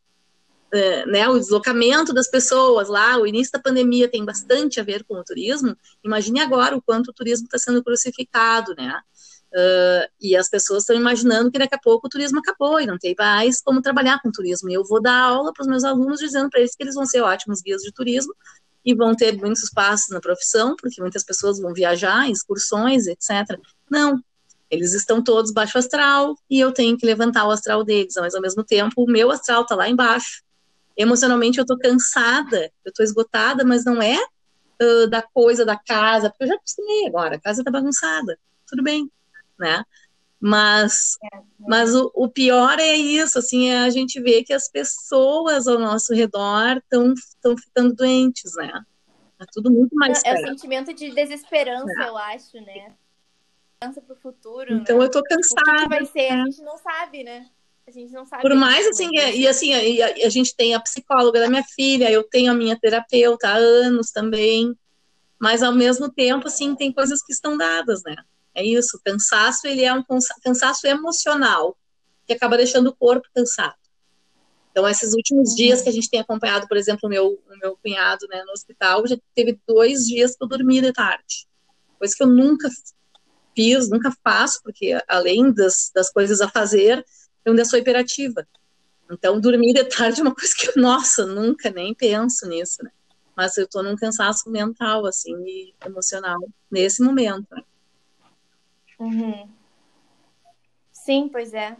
né, 1.05 1.29
o 1.29 1.37
deslocamento 1.37 2.13
das 2.13 2.27
pessoas 2.27 2.89
lá, 2.89 3.17
o 3.17 3.27
início 3.27 3.51
da 3.53 3.59
pandemia 3.59 4.09
tem 4.09 4.25
bastante 4.25 4.79
a 4.79 4.83
ver 4.83 5.03
com 5.03 5.15
o 5.15 5.23
turismo, 5.23 5.77
imagine 6.03 6.41
agora 6.41 6.75
o 6.75 6.81
quanto 6.81 7.09
o 7.09 7.13
turismo 7.13 7.45
está 7.45 7.59
sendo 7.59 7.83
crucificado, 7.83 8.73
né? 8.75 8.99
Uh, 9.53 10.09
e 10.19 10.35
as 10.35 10.49
pessoas 10.49 10.81
estão 10.81 10.95
imaginando 10.95 11.51
que 11.51 11.59
daqui 11.59 11.75
a 11.75 11.79
pouco 11.79 12.07
o 12.07 12.09
turismo 12.09 12.39
acabou 12.39 12.79
e 12.79 12.87
não 12.87 12.97
tem 12.97 13.13
mais 13.15 13.61
como 13.61 13.83
trabalhar 13.83 14.19
com 14.19 14.31
turismo. 14.31 14.67
E 14.67 14.73
eu 14.73 14.83
vou 14.83 14.99
dar 14.99 15.15
aula 15.15 15.53
para 15.53 15.61
os 15.61 15.67
meus 15.67 15.83
alunos 15.83 16.19
dizendo 16.19 16.49
para 16.49 16.59
eles 16.59 16.75
que 16.75 16.81
eles 16.81 16.95
vão 16.95 17.05
ser 17.05 17.21
ótimos 17.21 17.61
guias 17.61 17.83
de 17.83 17.91
turismo 17.91 18.33
e 18.83 18.95
vão 18.95 19.15
ter 19.15 19.37
muitos 19.37 19.69
passos 19.69 20.09
na 20.09 20.19
profissão, 20.19 20.75
porque 20.75 20.99
muitas 20.99 21.23
pessoas 21.23 21.59
vão 21.59 21.71
viajar, 21.71 22.27
excursões, 22.31 23.05
etc. 23.05 23.59
Não, 23.87 24.19
eles 24.71 24.95
estão 24.95 25.23
todos 25.23 25.53
baixo 25.53 25.77
astral 25.77 26.35
e 26.49 26.59
eu 26.59 26.71
tenho 26.71 26.97
que 26.97 27.05
levantar 27.05 27.45
o 27.45 27.51
astral 27.51 27.83
deles, 27.83 28.15
mas 28.17 28.33
ao 28.33 28.41
mesmo 28.41 28.63
tempo 28.63 29.03
o 29.03 29.05
meu 29.05 29.29
astral 29.29 29.61
está 29.61 29.75
lá 29.75 29.87
embaixo 29.87 30.41
Emocionalmente 30.95 31.59
eu 31.59 31.65
tô 31.65 31.77
cansada, 31.77 32.71
eu 32.85 32.93
tô 32.93 33.03
esgotada, 33.03 33.63
mas 33.63 33.83
não 33.83 34.01
é 34.01 34.17
uh, 34.81 35.07
da 35.09 35.21
coisa 35.21 35.65
da 35.65 35.77
casa, 35.77 36.29
porque 36.29 36.43
eu 36.43 36.47
já 36.49 36.55
acostumei 36.55 37.07
agora, 37.07 37.35
a 37.35 37.41
casa 37.41 37.63
tá 37.63 37.71
bagunçada, 37.71 38.37
tudo 38.67 38.83
bem, 38.83 39.09
né? 39.57 39.83
Mas, 40.39 41.17
é, 41.23 41.37
é. 41.37 41.41
mas 41.57 41.95
o, 41.95 42.11
o, 42.13 42.27
pior 42.27 42.77
é 42.77 42.97
isso, 42.97 43.39
assim, 43.39 43.69
é 43.69 43.79
a 43.79 43.89
gente 43.89 44.19
ver 44.19 44.43
que 44.43 44.51
as 44.51 44.69
pessoas 44.69 45.69
ao 45.69 45.79
nosso 45.79 46.13
redor 46.13 46.81
estão 46.83 47.57
ficando 47.57 47.95
doentes, 47.95 48.53
né? 48.55 48.83
É 49.39 49.45
tudo 49.51 49.71
muito 49.71 49.95
mais 49.95 50.21
É, 50.25 50.33
o 50.33 50.47
sentimento 50.49 50.93
de 50.93 51.11
desesperança, 51.11 52.03
é. 52.03 52.09
eu 52.09 52.17
acho, 52.17 52.59
né? 52.59 52.93
Esperança 53.73 54.01
pro 54.01 54.15
futuro. 54.17 54.73
Então 54.73 54.97
né? 54.97 55.05
eu 55.05 55.11
tô 55.11 55.23
cansada. 55.23 55.71
O 55.71 55.75
que, 55.75 55.83
que 55.83 55.89
vai 55.89 56.05
ser? 56.05 56.31
A 56.33 56.45
gente 56.45 56.61
não 56.61 56.77
sabe, 56.77 57.23
né? 57.23 57.49
Gente 57.93 58.11
não 58.11 58.25
sabe. 58.25 58.41
Por 58.41 58.55
mais 58.55 58.87
assim, 58.87 59.09
e 59.13 59.47
assim, 59.47 59.73
a, 59.73 60.25
a, 60.25 60.29
gente 60.29 60.55
tem 60.55 60.73
a 60.73 60.79
psicóloga 60.79 61.39
da 61.39 61.47
minha 61.47 61.63
filha, 61.63 62.09
eu 62.09 62.23
tenho 62.23 62.51
a 62.51 62.55
minha 62.55 62.77
terapeuta 62.79 63.47
há 63.47 63.55
anos 63.55 64.09
também, 64.09 64.75
mas 65.39 65.61
ao 65.61 65.73
mesmo 65.73 66.09
tempo, 66.09 66.47
assim, 66.47 66.75
tem 66.75 66.91
coisas 66.91 67.23
que 67.23 67.31
estão 67.31 67.55
dadas, 67.55 68.01
né? 68.03 68.15
É 68.55 68.65
isso, 68.65 68.99
cansaço, 69.03 69.67
ele 69.67 69.83
é 69.83 69.93
um 69.93 70.03
cansaço 70.43 70.87
emocional, 70.87 71.77
que 72.25 72.33
acaba 72.33 72.57
deixando 72.57 72.87
o 72.87 72.95
corpo 72.95 73.27
cansado. 73.33 73.75
Então, 74.71 74.87
esses 74.87 75.13
últimos 75.13 75.51
uhum. 75.51 75.55
dias 75.55 75.83
que 75.83 75.89
a 75.89 75.91
gente 75.91 76.09
tem 76.09 76.19
acompanhado, 76.19 76.67
por 76.67 76.77
exemplo, 76.77 77.01
o 77.03 77.09
meu, 77.09 77.27
o 77.27 77.57
meu 77.61 77.77
cunhado 77.77 78.25
né, 78.27 78.43
no 78.43 78.53
hospital, 78.53 79.05
já 79.05 79.15
teve 79.35 79.59
dois 79.67 80.05
dias 80.05 80.35
que 80.35 80.43
eu 80.43 80.47
dormi 80.47 80.81
de 80.81 80.91
tarde. 80.91 81.47
Coisa 81.99 82.15
que 82.15 82.23
eu 82.23 82.27
nunca 82.27 82.67
fiz, 83.55 83.87
nunca 83.87 84.11
faço, 84.23 84.61
porque 84.63 84.99
além 85.07 85.53
das, 85.53 85.91
das 85.93 86.11
coisas 86.11 86.41
a 86.41 86.49
fazer, 86.49 87.05
eu 87.45 87.51
ainda 87.51 87.65
sou 87.65 87.79
hiperativa. 87.79 88.47
Então, 89.09 89.39
dormir 89.39 89.73
de 89.73 89.83
tarde 89.85 90.21
é 90.21 90.23
uma 90.23 90.33
coisa 90.35 90.53
que, 90.57 90.79
nossa, 90.79 91.25
nunca 91.25 91.69
nem 91.69 91.93
penso 91.93 92.47
nisso, 92.47 92.83
né? 92.83 92.91
Mas 93.35 93.57
eu 93.57 93.67
tô 93.67 93.81
num 93.81 93.95
cansaço 93.95 94.49
mental, 94.49 95.05
assim, 95.05 95.33
e 95.45 95.73
emocional, 95.85 96.39
nesse 96.69 97.01
momento. 97.03 97.47
Né? 97.51 97.63
Uhum. 98.99 99.49
Sim, 100.91 101.27
pois 101.29 101.53
é. 101.53 101.75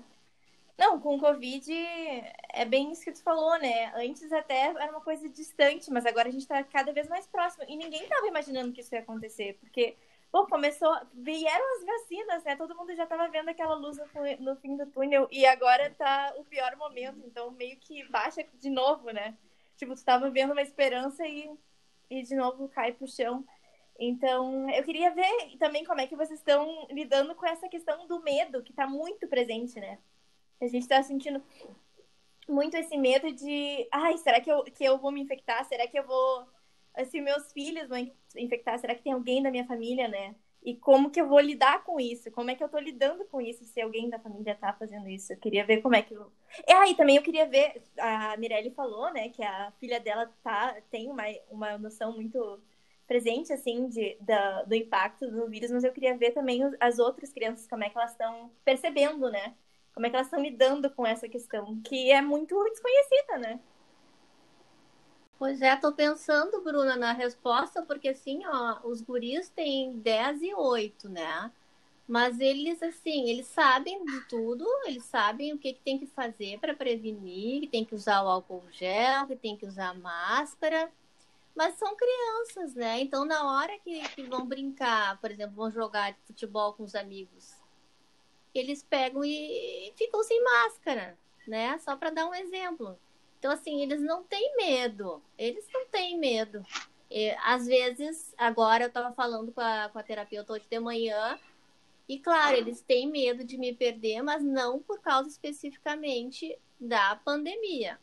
Não, 0.78 0.99
com 0.99 1.16
o 1.16 1.20
Covid 1.20 1.72
é 2.51 2.66
bem 2.66 2.91
isso 2.91 3.03
que 3.03 3.11
tu 3.11 3.22
falou, 3.22 3.57
né? 3.59 3.93
Antes 3.95 4.32
até 4.34 4.66
era 4.66 4.91
uma 4.91 5.01
coisa 5.01 5.30
distante, 5.30 5.91
mas 5.91 6.05
agora 6.05 6.30
a 6.30 6.32
gente 6.32 6.47
tá 6.47 6.64
cada 6.64 6.91
vez 6.91 7.07
mais 7.07 7.28
próximo. 7.28 7.64
E 7.68 7.78
ninguém 7.78 8.07
tava 8.07 8.28
imaginando 8.28 8.72
que 8.74 8.82
isso 8.82 8.93
ia 8.93 9.01
acontecer, 9.01 9.57
porque, 9.59 9.95
pô, 10.34 10.48
começou. 10.48 10.92
Vieram 11.14 11.64
as 11.78 11.86
vacinas, 11.86 12.44
né? 12.44 12.56
Todo 12.56 12.76
mundo 12.76 12.96
já 12.96 13.06
tava 13.06 13.30
vendo 13.30 13.50
aquela 13.50 13.76
luz 13.76 13.98
no, 13.98 14.06
no 14.40 14.56
fim 14.56 14.76
do 14.76 14.88
túnel, 14.88 15.28
e 15.32 15.46
agora 15.46 15.92
tá 15.92 16.34
o 16.38 16.44
pior 16.44 16.76
momento, 16.76 17.22
então 17.24 17.52
meio 17.52 17.78
que 17.78 18.04
baixa 18.10 18.44
de 18.56 18.70
novo, 18.72 19.12
né? 19.12 19.38
Tipo, 19.78 19.94
tu 19.94 20.04
tava 20.04 20.32
vendo 20.32 20.52
uma 20.54 20.62
esperança 20.64 21.26
e, 21.28 21.52
e 22.10 22.24
de 22.24 22.36
novo 22.36 22.68
cai 22.68 22.92
pro 22.92 23.08
chão. 23.08 23.46
Então, 24.00 24.68
eu 24.72 24.84
queria 24.84 25.12
ver 25.12 25.56
também 25.60 25.86
como 25.86 26.02
é 26.02 26.08
que 26.08 26.16
vocês 26.16 26.40
estão 26.40 26.88
lidando 26.90 27.36
com 27.36 27.46
essa 27.46 27.70
questão 27.70 28.08
do 28.08 28.20
medo, 28.24 28.64
que 28.64 28.74
tá 28.74 28.88
muito 28.88 29.28
presente, 29.28 29.80
né? 29.80 30.00
A 30.60 30.66
gente 30.66 30.82
está 30.82 31.04
sentindo 31.04 31.44
muito 32.50 32.76
esse 32.76 32.98
medo 32.98 33.32
de, 33.32 33.88
ai, 33.92 34.18
será 34.18 34.42
que 34.42 34.52
eu, 34.52 34.64
que 34.64 34.84
eu 34.84 34.98
vou 34.98 35.12
me 35.12 35.22
infectar? 35.22 35.64
Será 35.66 35.88
que 35.88 36.00
eu 36.00 36.08
vou, 36.08 36.48
se 37.06 37.22
meus 37.22 37.52
filhos 37.52 37.88
vão 37.88 38.12
infectar? 38.36 38.78
Será 38.80 38.96
que 38.96 39.04
tem 39.04 39.14
alguém 39.14 39.41
da 39.41 39.52
minha 39.52 39.66
família, 39.66 40.08
né? 40.08 40.36
E 40.66 40.76
como 40.76 41.12
que 41.12 41.20
eu 41.20 41.28
vou 41.28 41.39
lidar 41.39 41.84
com 41.84 42.00
isso? 42.00 42.32
Como 42.32 42.50
é 42.50 42.56
que 42.56 42.64
eu 42.64 42.70
tô 42.70 42.80
lidando 42.80 43.26
com 43.26 43.41
isso 43.41 43.66
se 43.66 43.82
alguém 43.82 44.10
da 44.10 44.18
família 44.18 44.56
tá 44.56 44.72
fazendo 44.74 45.10
isso? 45.10 45.34
Eu 45.34 45.38
queria 45.38 45.66
ver 45.66 45.82
como 45.82 45.96
é 45.96 46.02
que 46.02 46.14
eu... 46.14 46.32
E 46.66 46.72
aí, 46.72 46.96
também 46.96 47.18
eu 47.18 47.22
queria 47.22 47.46
ver, 47.46 47.82
a 48.00 48.38
Mirelle 48.38 48.72
falou, 48.72 49.12
né, 49.12 49.28
que 49.30 49.44
a 49.44 49.72
filha 49.80 50.00
dela 50.00 50.32
tá, 50.41 50.78
tem 50.89 51.10
uma, 51.10 51.24
uma 51.50 51.78
noção 51.78 52.14
muito 52.14 52.62
presente, 53.06 53.52
assim, 53.52 53.89
de, 53.89 54.18
da, 54.22 54.64
do 54.64 54.74
impacto 54.74 55.30
do 55.30 55.48
vírus, 55.50 55.70
mas 55.72 55.84
eu 55.84 55.91
queria 55.91 56.18
ver 56.18 56.32
também 56.32 56.62
as 56.80 56.98
outras 56.98 57.34
crianças, 57.34 57.68
como 57.68 57.84
é 57.84 57.89
que 57.89 57.98
elas 57.98 58.12
estão 58.12 58.50
percebendo, 58.64 59.30
né? 59.30 59.56
Como 59.94 60.06
é 60.06 60.10
que 60.10 60.16
elas 60.16 60.28
estão 60.28 60.41
lidando 60.41 60.89
com 60.89 61.06
essa 61.06 61.28
questão, 61.28 61.80
que 61.82 62.12
é 62.12 62.22
muito 62.22 62.56
desconhecida, 62.70 63.38
né? 63.38 63.60
Pois 65.44 65.62
é, 65.62 65.76
tô 65.76 65.91
pensando, 65.91 66.62
Bruna, 66.62 66.96
na 66.96 67.12
resposta, 67.12 67.82
porque 67.82 68.08
assim, 68.08 68.46
ó, 68.46 68.80
os 68.86 69.02
guris 69.02 69.50
têm 69.50 69.91
10 70.00 70.41
e 70.41 70.56
8, 70.56 71.10
né? 71.10 71.52
Mas 72.08 72.39
eles, 72.39 72.82
assim, 72.82 73.30
eles 73.30 73.48
sabem 73.48 74.06
de 74.06 74.22
tudo, 74.30 74.66
eles 74.86 75.04
sabem 75.04 75.52
o 75.52 75.58
que, 75.58 75.74
que 75.74 75.82
tem 75.82 76.00
que 76.00 76.06
fazer 76.08 76.60
para 76.60 76.74
prevenir, 76.74 77.60
que 77.60 77.68
tem 77.68 77.84
que 77.84 77.94
usar 77.94 78.24
o 78.24 78.30
álcool 78.30 78.64
gel, 78.72 79.28
que 79.28 79.36
tem 79.36 79.58
que 79.58 79.66
usar 79.66 79.94
máscara. 79.94 80.89
Mas 81.54 81.76
são 81.76 81.94
crianças, 81.94 82.74
né? 82.74 83.02
Então, 83.02 83.26
na 83.26 83.46
hora 83.46 83.78
que, 83.80 84.00
que 84.16 84.24
vão 84.24 84.46
brincar, 84.48 85.20
por 85.20 85.30
exemplo, 85.30 85.58
vão 85.58 85.70
jogar 85.70 86.16
futebol 86.26 86.72
com 86.72 86.84
os 86.84 86.96
amigos, 86.96 87.52
eles 88.56 88.82
pegam 88.82 89.26
e 89.26 89.91
ficam 89.98 90.24
sem 90.24 90.41
máscara, 90.41 91.18
né? 91.46 91.78
Só 91.80 91.98
para 91.98 92.12
dar 92.12 92.28
um 92.28 92.34
exemplo. 92.34 92.98
Então, 93.44 93.52
assim, 93.52 93.82
eles 93.82 94.00
não 94.00 94.24
têm 94.24 94.56
medo. 94.56 95.22
Eles 95.38 95.68
não 95.74 95.86
têm 95.88 96.18
medo. 96.18 96.66
E, 97.12 97.30
às 97.44 97.68
vezes, 97.68 98.34
agora 98.38 98.86
eu 98.86 98.88
estava 98.88 99.14
falando 99.14 99.52
com 99.52 99.60
a, 99.60 99.89
com 99.89 100.00
a 100.00 100.04
terapeuta 100.04 100.54
hoje 100.54 100.66
de 100.70 100.80
manhã, 100.80 101.38
e 102.08 102.18
claro, 102.20 102.56
eles 102.56 102.80
têm 102.80 103.06
medo 103.06 103.44
de 103.44 103.58
me 103.58 103.76
perder, 103.76 104.22
mas 104.22 104.41
não 104.41 104.80
por 104.80 105.02
causa 105.02 105.28
especificamente 105.28 106.58
da 106.80 107.18
pandemia. 107.18 108.00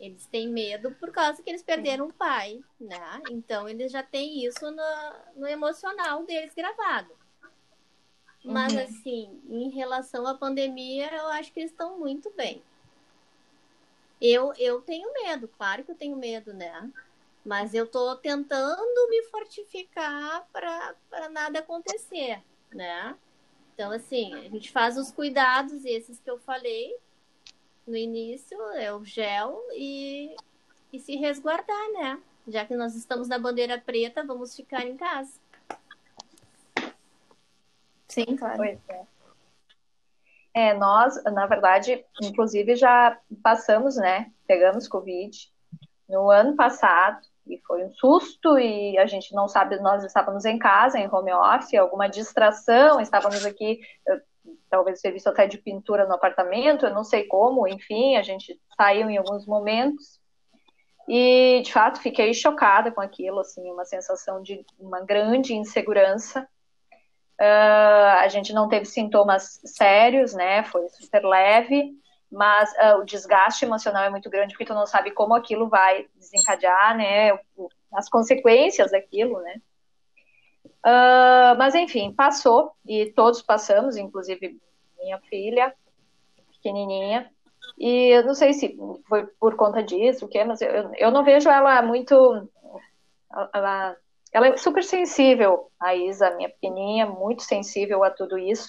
Eles 0.00 0.24
têm 0.24 0.48
medo 0.48 0.90
por 0.92 1.12
causa 1.12 1.42
que 1.42 1.50
eles 1.50 1.62
perderam 1.62 2.06
o 2.06 2.12
pai, 2.14 2.58
né? 2.80 3.20
Então, 3.30 3.68
eles 3.68 3.92
já 3.92 4.02
têm 4.02 4.42
isso 4.42 4.70
no, 4.70 5.12
no 5.36 5.46
emocional 5.46 6.24
deles 6.24 6.54
gravado. 6.54 7.10
Mas, 8.42 8.72
uhum. 8.72 8.80
assim, 8.80 9.42
em 9.50 9.68
relação 9.68 10.26
à 10.26 10.34
pandemia, 10.34 11.14
eu 11.14 11.26
acho 11.26 11.52
que 11.52 11.60
eles 11.60 11.72
estão 11.72 11.98
muito 11.98 12.30
bem. 12.30 12.62
Eu, 14.24 14.54
eu 14.56 14.80
tenho 14.80 15.12
medo, 15.12 15.48
claro 15.48 15.82
que 15.82 15.90
eu 15.90 15.96
tenho 15.96 16.16
medo, 16.16 16.54
né? 16.54 16.88
Mas 17.44 17.74
eu 17.74 17.88
tô 17.88 18.14
tentando 18.14 19.10
me 19.10 19.20
fortificar 19.24 20.46
para 20.52 21.28
nada 21.28 21.58
acontecer, 21.58 22.40
né? 22.72 23.16
Então, 23.74 23.90
assim, 23.90 24.32
a 24.34 24.48
gente 24.48 24.70
faz 24.70 24.96
os 24.96 25.10
cuidados, 25.10 25.84
esses 25.84 26.20
que 26.20 26.30
eu 26.30 26.38
falei 26.38 26.96
no 27.84 27.96
início, 27.96 28.56
é 28.74 28.94
o 28.94 29.04
gel 29.04 29.60
e, 29.72 30.36
e 30.92 31.00
se 31.00 31.16
resguardar, 31.16 31.92
né? 31.92 32.22
Já 32.46 32.64
que 32.64 32.76
nós 32.76 32.94
estamos 32.94 33.26
na 33.26 33.40
bandeira 33.40 33.76
preta, 33.76 34.22
vamos 34.22 34.54
ficar 34.54 34.86
em 34.86 34.96
casa. 34.96 35.32
Sim, 38.06 38.36
claro. 38.36 38.58
Pois 38.58 38.78
é. 38.88 39.02
É, 40.54 40.74
nós, 40.74 41.22
na 41.24 41.46
verdade, 41.46 42.04
inclusive 42.22 42.76
já 42.76 43.18
passamos, 43.42 43.96
né? 43.96 44.30
Pegamos 44.46 44.86
Covid 44.86 45.36
no 46.08 46.30
ano 46.30 46.54
passado 46.56 47.20
e 47.46 47.58
foi 47.66 47.84
um 47.84 47.92
susto 47.92 48.58
e 48.58 48.98
a 48.98 49.06
gente 49.06 49.34
não 49.34 49.48
sabe, 49.48 49.80
nós 49.80 50.04
estávamos 50.04 50.44
em 50.44 50.58
casa, 50.58 50.98
em 50.98 51.08
home 51.10 51.32
office, 51.32 51.74
alguma 51.74 52.06
distração, 52.06 53.00
estávamos 53.00 53.44
aqui, 53.44 53.80
talvez 54.68 55.00
serviço 55.00 55.28
até 55.28 55.46
de 55.46 55.58
pintura 55.58 56.06
no 56.06 56.14
apartamento, 56.14 56.86
eu 56.86 56.94
não 56.94 57.02
sei 57.02 57.24
como, 57.24 57.66
enfim, 57.66 58.16
a 58.16 58.22
gente 58.22 58.60
saiu 58.76 59.08
em 59.08 59.16
alguns 59.16 59.46
momentos 59.46 60.20
e, 61.08 61.62
de 61.64 61.72
fato, 61.72 62.00
fiquei 62.00 62.32
chocada 62.32 62.92
com 62.92 63.00
aquilo, 63.00 63.40
assim, 63.40 63.68
uma 63.70 63.84
sensação 63.84 64.40
de 64.40 64.64
uma 64.78 65.00
grande 65.00 65.54
insegurança 65.54 66.48
Uh, 67.42 68.20
a 68.20 68.28
gente 68.28 68.52
não 68.52 68.68
teve 68.68 68.84
sintomas 68.84 69.60
sérios, 69.64 70.32
né? 70.32 70.62
Foi 70.62 70.88
super 70.90 71.24
leve, 71.24 71.90
mas 72.30 72.70
uh, 72.74 73.00
o 73.00 73.04
desgaste 73.04 73.64
emocional 73.64 74.04
é 74.04 74.10
muito 74.10 74.30
grande 74.30 74.54
porque 74.54 74.64
tu 74.64 74.74
não 74.74 74.86
sabe 74.86 75.10
como 75.10 75.34
aquilo 75.34 75.68
vai 75.68 76.06
desencadear, 76.14 76.96
né? 76.96 77.36
As 77.92 78.08
consequências 78.08 78.92
daquilo, 78.92 79.40
né? 79.40 79.60
Uh, 80.86 81.58
mas 81.58 81.74
enfim, 81.74 82.12
passou 82.12 82.70
e 82.86 83.06
todos 83.06 83.42
passamos, 83.42 83.96
inclusive 83.96 84.56
minha 85.00 85.18
filha, 85.22 85.74
pequenininha. 86.52 87.28
E 87.76 88.16
eu 88.16 88.24
não 88.24 88.34
sei 88.34 88.52
se 88.52 88.78
foi 89.08 89.26
por 89.40 89.56
conta 89.56 89.82
disso, 89.82 90.26
o 90.26 90.28
que, 90.28 90.44
mas 90.44 90.60
eu, 90.60 90.92
eu 90.94 91.10
não 91.10 91.24
vejo 91.24 91.48
ela 91.48 91.82
muito. 91.82 92.48
Ela 93.52 93.96
ela 94.32 94.48
é 94.48 94.56
super 94.56 94.82
sensível, 94.82 95.70
a 95.78 95.94
Isa, 95.94 96.30
minha 96.36 96.48
pequenininha, 96.48 97.06
muito 97.06 97.42
sensível 97.42 98.02
a 98.02 98.10
tudo 98.10 98.38
isso. 98.38 98.68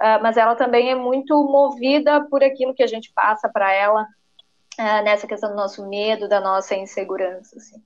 Uh, 0.00 0.20
mas 0.22 0.36
ela 0.36 0.54
também 0.54 0.90
é 0.90 0.94
muito 0.94 1.34
movida 1.44 2.26
por 2.28 2.42
aquilo 2.42 2.74
que 2.74 2.82
a 2.82 2.86
gente 2.86 3.12
passa 3.14 3.48
para 3.48 3.72
ela 3.72 4.02
uh, 4.02 5.04
nessa 5.04 5.26
questão 5.26 5.50
do 5.50 5.56
nosso 5.56 5.86
medo, 5.88 6.28
da 6.28 6.40
nossa 6.40 6.74
insegurança, 6.74 7.56
assim. 7.56 7.76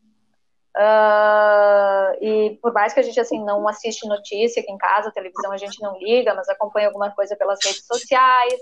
Uh, 0.76 2.24
e 2.24 2.58
por 2.62 2.72
mais 2.72 2.92
que 2.94 3.00
a 3.00 3.02
gente 3.02 3.18
assim 3.18 3.44
não 3.44 3.66
assiste 3.66 4.06
notícia 4.06 4.62
aqui 4.62 4.70
em 4.70 4.78
casa, 4.78 5.10
televisão 5.10 5.50
a 5.50 5.56
gente 5.56 5.82
não 5.82 5.98
liga, 5.98 6.32
mas 6.32 6.48
acompanha 6.48 6.86
alguma 6.86 7.10
coisa 7.10 7.34
pelas 7.36 7.58
redes 7.64 7.84
sociais, 7.84 8.60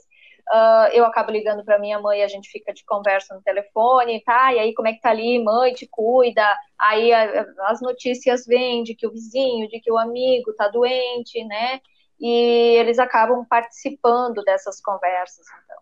Uh, 0.51 0.89
eu 0.93 1.05
acabo 1.05 1.31
ligando 1.31 1.63
para 1.63 1.79
minha 1.79 2.01
mãe, 2.01 2.23
a 2.23 2.29
gente 2.29 2.49
fica 2.49 2.73
de 2.73 2.83
conversa 2.85 3.35
no 3.35 3.43
telefone, 3.43 4.23
tá? 4.25 4.55
E 4.55 4.59
aí, 4.59 4.75
como 4.75 4.89
é 4.89 4.95
que 4.95 5.01
tá 5.01 5.11
ali? 5.11 5.43
Mãe, 5.43 5.75
te 5.75 5.87
cuida. 5.87 6.43
Aí 6.79 7.13
a, 7.13 7.45
as 7.67 7.83
notícias 7.83 8.47
vêm 8.47 8.83
de 8.83 8.95
que 8.95 9.07
o 9.07 9.11
vizinho, 9.11 9.69
de 9.69 9.79
que 9.79 9.93
o 9.93 9.99
amigo 9.99 10.55
tá 10.55 10.69
doente, 10.69 11.45
né? 11.45 11.81
E 12.19 12.77
eles 12.79 12.99
acabam 12.99 13.45
participando 13.45 14.43
dessas 14.43 14.81
conversas, 14.81 15.47
então. 15.65 15.79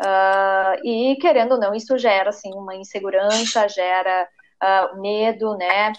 Uh, 0.00 0.84
e 0.84 1.16
querendo 1.20 1.52
ou 1.52 1.60
não, 1.60 1.74
isso 1.74 1.96
gera 1.96 2.30
assim 2.30 2.52
uma 2.54 2.74
insegurança, 2.74 3.68
gera 3.68 4.28
uh, 4.62 5.00
medo, 5.00 5.56
né? 5.56 5.92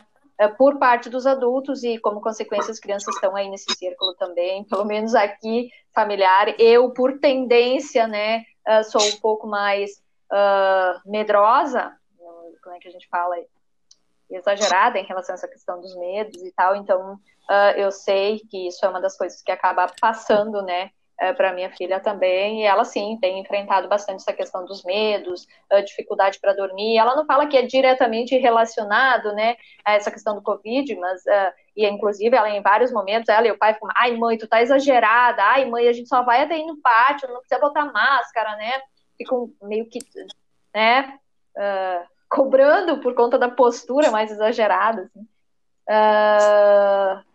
Por 0.57 0.77
parte 0.77 1.09
dos 1.09 1.25
adultos 1.25 1.83
e, 1.83 1.97
como 1.99 2.19
consequência, 2.19 2.71
as 2.71 2.79
crianças 2.79 3.15
estão 3.15 3.33
aí 3.35 3.49
nesse 3.49 3.71
círculo 3.75 4.13
também, 4.15 4.65
pelo 4.65 4.83
menos 4.83 5.15
aqui, 5.15 5.69
familiar. 5.93 6.55
Eu, 6.59 6.91
por 6.91 7.19
tendência, 7.19 8.07
né, 8.07 8.43
uh, 8.67 8.83
sou 8.83 9.01
um 9.01 9.19
pouco 9.19 9.47
mais 9.47 9.91
uh, 10.31 11.09
medrosa, 11.09 11.95
como 12.63 12.75
é 12.75 12.79
que 12.79 12.87
a 12.87 12.91
gente 12.91 13.07
fala 13.09 13.35
exagerada 14.29 14.97
em 14.97 15.05
relação 15.05 15.33
a 15.33 15.37
essa 15.37 15.47
questão 15.47 15.79
dos 15.79 15.95
medos 15.95 16.41
e 16.41 16.51
tal, 16.53 16.75
então 16.75 17.13
uh, 17.13 17.77
eu 17.77 17.91
sei 17.91 18.39
que 18.49 18.67
isso 18.67 18.83
é 18.85 18.89
uma 18.89 19.01
das 19.01 19.17
coisas 19.17 19.41
que 19.41 19.51
acaba 19.51 19.87
passando, 19.99 20.61
né, 20.61 20.91
é, 21.19 21.33
para 21.33 21.53
minha 21.53 21.69
filha 21.71 21.99
também, 21.99 22.61
e 22.61 22.65
ela 22.65 22.83
sim 22.83 23.17
tem 23.21 23.39
enfrentado 23.39 23.87
bastante 23.87 24.21
essa 24.21 24.33
questão 24.33 24.65
dos 24.65 24.83
medos, 24.83 25.47
a 25.71 25.81
dificuldade 25.81 26.39
para 26.39 26.53
dormir. 26.53 26.97
Ela 26.97 27.15
não 27.15 27.25
fala 27.25 27.47
que 27.47 27.57
é 27.57 27.61
diretamente 27.61 28.37
relacionado, 28.37 29.33
né, 29.33 29.55
a 29.85 29.93
essa 29.93 30.11
questão 30.11 30.35
do 30.35 30.41
Covid, 30.41 30.95
mas 30.95 31.21
uh, 31.21 31.53
e 31.75 31.87
inclusive 31.87 32.35
ela 32.35 32.49
em 32.49 32.61
vários 32.61 32.91
momentos 32.91 33.29
ela 33.29 33.47
e 33.47 33.51
o 33.51 33.57
pai 33.57 33.73
ficam, 33.73 33.89
ai 33.95 34.15
mãe, 34.17 34.37
tu 34.37 34.47
tá 34.47 34.61
exagerada, 34.61 35.43
ai 35.43 35.65
mãe, 35.65 35.87
a 35.87 35.93
gente 35.93 36.09
só 36.09 36.23
vai 36.23 36.43
até 36.43 36.57
ir 36.57 36.65
no 36.65 36.77
pátio, 36.77 37.29
não 37.29 37.39
precisa 37.39 37.61
botar 37.61 37.85
máscara, 37.85 38.55
né? 38.55 38.81
ficam 39.17 39.51
meio 39.61 39.87
que, 39.89 39.99
né, 40.73 41.19
uh, 41.57 42.07
cobrando 42.29 42.99
por 42.99 43.13
conta 43.13 43.37
da 43.37 43.49
postura 43.49 44.11
mais 44.11 44.31
exagerada, 44.31 45.03
assim. 45.03 45.27
Uh, 45.89 47.32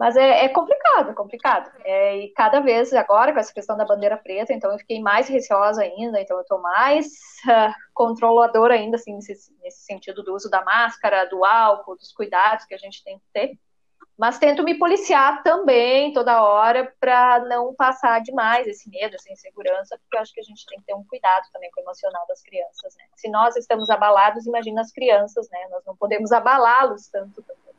mas 0.00 0.16
é, 0.16 0.46
é, 0.46 0.48
complicado, 0.48 1.10
é 1.10 1.12
complicado. 1.12 1.70
É, 1.84 2.16
e 2.16 2.28
cada 2.30 2.60
vez 2.60 2.90
agora, 2.94 3.34
com 3.34 3.38
essa 3.38 3.52
questão 3.52 3.76
da 3.76 3.84
bandeira 3.84 4.16
preta, 4.16 4.50
então 4.50 4.72
eu 4.72 4.78
fiquei 4.78 4.98
mais 4.98 5.28
receosa 5.28 5.82
ainda, 5.82 6.18
então 6.18 6.38
eu 6.38 6.40
estou 6.40 6.58
mais 6.58 7.06
uh, 7.44 7.74
controladora 7.92 8.72
ainda, 8.72 8.96
assim, 8.96 9.12
nesse, 9.14 9.54
nesse, 9.62 9.82
sentido 9.84 10.22
do 10.22 10.34
uso 10.34 10.48
da 10.48 10.64
máscara, 10.64 11.26
do 11.26 11.44
álcool, 11.44 11.96
dos 11.96 12.12
cuidados 12.12 12.64
que 12.64 12.72
a 12.72 12.78
gente 12.78 13.04
tem 13.04 13.18
que 13.18 13.24
ter. 13.30 13.58
Mas 14.16 14.38
tento 14.38 14.64
me 14.64 14.78
policiar 14.78 15.42
também 15.42 16.14
toda 16.14 16.44
hora 16.44 16.90
para 16.98 17.40
não 17.40 17.74
passar 17.74 18.22
demais 18.22 18.66
esse 18.66 18.88
medo, 18.88 19.16
essa 19.16 19.30
insegurança, 19.30 19.98
porque 19.98 20.16
eu 20.16 20.22
acho 20.22 20.32
que 20.32 20.40
a 20.40 20.44
gente 20.44 20.64
tem 20.64 20.78
que 20.78 20.86
ter 20.86 20.94
um 20.94 21.04
cuidado 21.04 21.44
também 21.52 21.70
com 21.72 21.80
o 21.82 21.84
emocional 21.84 22.26
das 22.26 22.40
crianças, 22.40 22.96
né? 22.96 23.04
Se 23.16 23.28
nós 23.28 23.54
estamos 23.54 23.90
abalados, 23.90 24.46
imagina 24.46 24.80
as 24.80 24.92
crianças, 24.92 25.46
né? 25.50 25.58
Nós 25.70 25.84
não 25.84 25.94
podemos 25.94 26.32
abalá-los 26.32 27.06
tanto 27.08 27.42
também. 27.42 27.74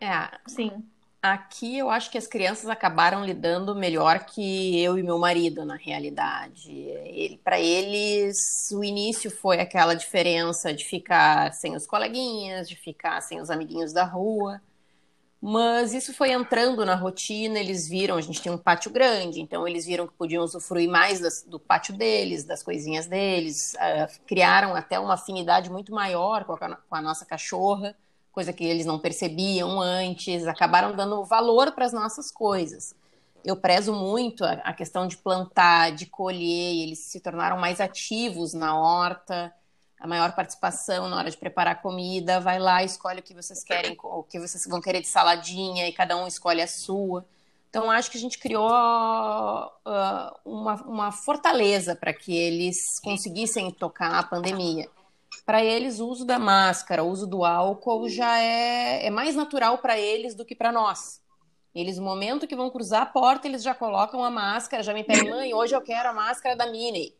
É, 0.00 0.38
sim. 0.46 0.93
Aqui 1.24 1.78
eu 1.78 1.88
acho 1.88 2.10
que 2.10 2.18
as 2.18 2.26
crianças 2.26 2.68
acabaram 2.68 3.24
lidando 3.24 3.74
melhor 3.74 4.26
que 4.26 4.78
eu 4.78 4.98
e 4.98 5.02
meu 5.02 5.18
marido, 5.18 5.64
na 5.64 5.74
realidade. 5.74 6.70
Ele, 6.70 7.40
Para 7.42 7.58
eles, 7.58 8.70
o 8.70 8.84
início 8.84 9.30
foi 9.30 9.58
aquela 9.58 9.94
diferença 9.94 10.74
de 10.74 10.84
ficar 10.84 11.50
sem 11.54 11.74
os 11.74 11.86
coleguinhas, 11.86 12.68
de 12.68 12.76
ficar 12.76 13.22
sem 13.22 13.40
os 13.40 13.48
amiguinhos 13.50 13.90
da 13.90 14.04
rua. 14.04 14.60
Mas 15.40 15.94
isso 15.94 16.12
foi 16.12 16.30
entrando 16.32 16.84
na 16.84 16.94
rotina, 16.94 17.58
eles 17.58 17.88
viram, 17.88 18.16
a 18.16 18.20
gente 18.20 18.42
tem 18.42 18.52
um 18.52 18.58
pátio 18.58 18.90
grande, 18.90 19.40
então 19.40 19.66
eles 19.66 19.86
viram 19.86 20.06
que 20.06 20.14
podiam 20.14 20.44
usufruir 20.44 20.90
mais 20.90 21.20
das, 21.20 21.42
do 21.42 21.58
pátio 21.58 21.96
deles, 21.96 22.44
das 22.44 22.62
coisinhas 22.62 23.06
deles, 23.06 23.74
uh, 23.74 24.26
criaram 24.26 24.74
até 24.74 24.98
uma 24.98 25.14
afinidade 25.14 25.70
muito 25.70 25.92
maior 25.92 26.44
com 26.44 26.52
a, 26.52 26.76
com 26.76 26.94
a, 26.96 27.02
nossa 27.02 27.24
cachorra, 27.26 27.96
coisa 28.34 28.52
que 28.52 28.64
eles 28.64 28.84
não 28.84 28.98
percebiam 28.98 29.80
antes, 29.80 30.46
acabaram 30.46 30.94
dando 30.94 31.24
valor 31.24 31.70
para 31.72 31.86
as 31.86 31.92
nossas 31.92 32.32
coisas. 32.32 32.92
Eu 33.44 33.56
prezo 33.56 33.92
muito 33.92 34.44
a, 34.44 34.52
a 34.54 34.72
questão 34.72 35.06
de 35.06 35.16
plantar, 35.16 35.92
de 35.92 36.06
colher, 36.06 36.82
eles 36.82 36.98
se 36.98 37.20
tornaram 37.20 37.56
mais 37.56 37.80
ativos 37.80 38.52
na 38.52 38.76
horta, 38.76 39.54
a 40.00 40.06
maior 40.06 40.34
participação 40.34 41.08
na 41.08 41.16
hora 41.16 41.30
de 41.30 41.36
preparar 41.36 41.80
comida, 41.80 42.40
vai 42.40 42.58
lá, 42.58 42.82
escolhe 42.82 43.20
o 43.20 43.22
que 43.22 43.32
vocês 43.32 43.62
querem, 43.62 43.96
o 44.02 44.24
que 44.24 44.40
vocês 44.40 44.66
vão 44.66 44.80
querer 44.80 45.00
de 45.00 45.06
saladinha, 45.06 45.86
e 45.86 45.92
cada 45.92 46.16
um 46.16 46.26
escolhe 46.26 46.60
a 46.60 46.66
sua. 46.66 47.24
Então, 47.70 47.90
acho 47.90 48.10
que 48.10 48.18
a 48.18 48.20
gente 48.20 48.38
criou 48.38 48.68
uh, 48.68 50.30
uma, 50.44 50.74
uma 50.82 51.12
fortaleza 51.12 51.94
para 51.94 52.12
que 52.12 52.36
eles 52.36 52.98
conseguissem 53.00 53.70
tocar 53.70 54.18
a 54.18 54.22
pandemia. 54.22 54.88
Para 55.44 55.62
eles, 55.62 56.00
o 56.00 56.08
uso 56.08 56.24
da 56.24 56.38
máscara, 56.38 57.04
o 57.04 57.08
uso 57.08 57.26
do 57.26 57.44
álcool 57.44 58.08
já 58.08 58.38
é, 58.38 59.06
é 59.06 59.10
mais 59.10 59.36
natural 59.36 59.78
para 59.78 59.98
eles 59.98 60.34
do 60.34 60.44
que 60.44 60.54
para 60.54 60.72
nós. 60.72 61.22
Eles, 61.74 61.98
no 61.98 62.04
momento 62.04 62.46
que 62.46 62.56
vão 62.56 62.70
cruzar 62.70 63.02
a 63.02 63.06
porta, 63.06 63.48
eles 63.48 63.62
já 63.62 63.74
colocam 63.74 64.24
a 64.24 64.30
máscara, 64.30 64.82
já 64.82 64.94
me 64.94 65.04
pedem, 65.04 65.28
mãe, 65.28 65.52
hoje 65.52 65.74
eu 65.74 65.82
quero 65.82 66.08
a 66.08 66.12
máscara 66.12 66.56
da 66.56 66.66
Minnie 66.66 67.14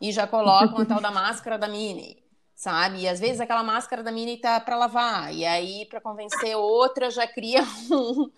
e 0.00 0.12
já 0.12 0.26
colocam 0.26 0.78
a 0.78 0.84
tal 0.84 1.00
da 1.00 1.10
máscara 1.10 1.56
da 1.56 1.68
Mini, 1.68 2.22
sabe? 2.54 3.00
E 3.00 3.08
às 3.08 3.20
vezes 3.20 3.40
aquela 3.40 3.62
máscara 3.62 4.02
da 4.02 4.12
Mini 4.12 4.36
tá 4.36 4.60
para 4.60 4.76
lavar, 4.76 5.32
e 5.32 5.46
aí 5.46 5.86
para 5.86 6.00
convencer 6.00 6.56
outra 6.56 7.10
já 7.10 7.26
cria 7.26 7.62
um, 7.90 8.30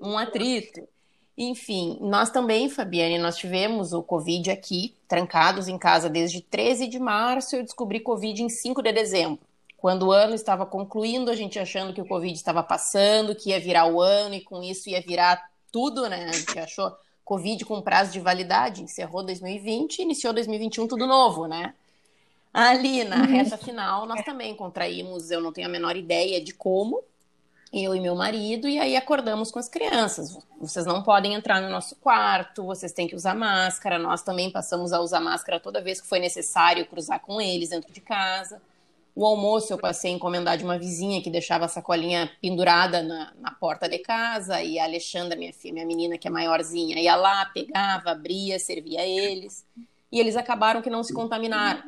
um 0.00 0.18
atrito. 0.18 0.80
Enfim, 1.42 1.96
nós 2.02 2.28
também, 2.28 2.68
Fabiane, 2.68 3.16
nós 3.16 3.34
tivemos 3.34 3.94
o 3.94 4.02
Covid 4.02 4.50
aqui, 4.50 4.94
trancados 5.08 5.68
em 5.68 5.78
casa 5.78 6.10
desde 6.10 6.42
13 6.42 6.86
de 6.86 6.98
março. 6.98 7.56
Eu 7.56 7.62
descobri 7.62 7.98
Covid 7.98 8.42
em 8.42 8.50
5 8.50 8.82
de 8.82 8.92
dezembro. 8.92 9.38
Quando 9.78 10.08
o 10.08 10.12
ano 10.12 10.34
estava 10.34 10.66
concluindo, 10.66 11.30
a 11.30 11.34
gente 11.34 11.58
achando 11.58 11.94
que 11.94 12.00
o 12.02 12.06
Covid 12.06 12.34
estava 12.34 12.62
passando, 12.62 13.34
que 13.34 13.48
ia 13.48 13.58
virar 13.58 13.86
o 13.86 14.02
ano 14.02 14.34
e 14.34 14.42
com 14.42 14.62
isso 14.62 14.90
ia 14.90 15.00
virar 15.00 15.42
tudo, 15.72 16.10
né? 16.10 16.26
A 16.28 16.32
gente 16.32 16.58
achou 16.58 16.92
Covid 17.24 17.64
com 17.64 17.80
prazo 17.80 18.12
de 18.12 18.20
validade, 18.20 18.82
encerrou 18.82 19.22
2020, 19.22 20.00
iniciou 20.00 20.34
2021 20.34 20.86
tudo 20.86 21.06
novo, 21.06 21.46
né? 21.46 21.72
Ali 22.52 23.02
na 23.02 23.16
uhum. 23.16 23.24
reta 23.24 23.56
final, 23.56 24.04
nós 24.04 24.22
também 24.26 24.54
contraímos, 24.54 25.30
eu 25.30 25.40
não 25.40 25.54
tenho 25.54 25.68
a 25.68 25.70
menor 25.70 25.96
ideia 25.96 26.38
de 26.38 26.52
como, 26.52 27.02
eu 27.72 27.94
e 27.94 28.00
meu 28.00 28.16
marido, 28.16 28.68
e 28.68 28.78
aí 28.78 28.96
acordamos 28.96 29.50
com 29.50 29.58
as 29.58 29.68
crianças. 29.68 30.36
Vocês 30.60 30.84
não 30.84 31.02
podem 31.02 31.34
entrar 31.34 31.60
no 31.60 31.70
nosso 31.70 31.94
quarto, 31.96 32.64
vocês 32.64 32.92
têm 32.92 33.06
que 33.06 33.14
usar 33.14 33.34
máscara. 33.34 33.98
Nós 33.98 34.22
também 34.22 34.50
passamos 34.50 34.92
a 34.92 35.00
usar 35.00 35.20
máscara 35.20 35.60
toda 35.60 35.80
vez 35.80 36.00
que 36.00 36.08
foi 36.08 36.18
necessário 36.18 36.84
cruzar 36.86 37.20
com 37.20 37.40
eles 37.40 37.68
dentro 37.68 37.92
de 37.92 38.00
casa. 38.00 38.60
O 39.14 39.24
almoço 39.24 39.72
eu 39.72 39.78
passei 39.78 40.12
a 40.12 40.14
encomendar 40.14 40.56
de 40.56 40.64
uma 40.64 40.78
vizinha 40.78 41.22
que 41.22 41.30
deixava 41.30 41.64
a 41.64 41.68
sacolinha 41.68 42.30
pendurada 42.40 43.02
na, 43.02 43.32
na 43.38 43.50
porta 43.50 43.88
de 43.88 43.98
casa, 43.98 44.62
e 44.62 44.78
a 44.78 44.84
Alexandra, 44.84 45.36
minha 45.36 45.52
filha, 45.52 45.74
minha 45.74 45.86
menina 45.86 46.18
que 46.18 46.26
é 46.26 46.30
maiorzinha, 46.30 46.98
ia 46.98 47.16
lá, 47.16 47.44
pegava, 47.46 48.10
abria, 48.10 48.58
servia 48.58 49.00
a 49.00 49.06
eles. 49.06 49.64
E 50.10 50.18
eles 50.18 50.36
acabaram 50.36 50.82
que 50.82 50.90
não 50.90 51.04
se 51.04 51.12
contaminaram. 51.12 51.82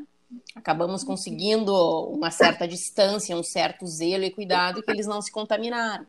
Acabamos 0.55 1.03
conseguindo 1.03 1.75
uma 2.11 2.31
certa 2.31 2.67
distância, 2.67 3.37
um 3.37 3.43
certo 3.43 3.87
zelo 3.87 4.25
e 4.25 4.31
cuidado 4.31 4.83
que 4.83 4.91
eles 4.91 5.07
não 5.07 5.21
se 5.21 5.31
contaminaram. 5.31 6.07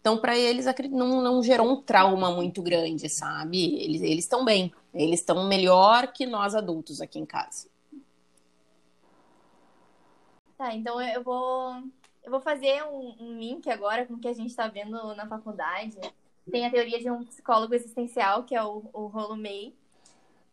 Então, 0.00 0.18
para 0.18 0.36
eles, 0.36 0.66
não, 0.90 1.22
não, 1.22 1.42
gerou 1.42 1.70
um 1.70 1.80
trauma 1.80 2.30
muito 2.32 2.60
grande, 2.60 3.08
sabe? 3.08 3.76
Eles 3.76 4.24
estão 4.24 4.44
bem. 4.44 4.72
Eles 4.92 5.20
estão 5.20 5.46
melhor 5.46 6.12
que 6.12 6.26
nós 6.26 6.56
adultos 6.56 7.00
aqui 7.00 7.20
em 7.20 7.24
casa. 7.24 7.68
Tá, 10.58 10.74
então 10.74 11.00
eu 11.00 11.22
vou, 11.22 11.74
eu 12.24 12.30
vou 12.30 12.40
fazer 12.40 12.82
um, 12.84 13.14
um 13.20 13.38
link 13.38 13.70
agora 13.70 14.04
com 14.04 14.14
o 14.14 14.18
que 14.18 14.28
a 14.28 14.32
gente 14.32 14.50
está 14.50 14.66
vendo 14.66 15.14
na 15.14 15.26
faculdade. 15.26 15.98
Tem 16.50 16.66
a 16.66 16.70
teoria 16.70 16.98
de 16.98 17.08
um 17.10 17.24
psicólogo 17.24 17.74
existencial, 17.74 18.42
que 18.42 18.54
é 18.56 18.62
o, 18.62 18.82
o 18.92 19.06
Rolo 19.06 19.36
May, 19.36 19.72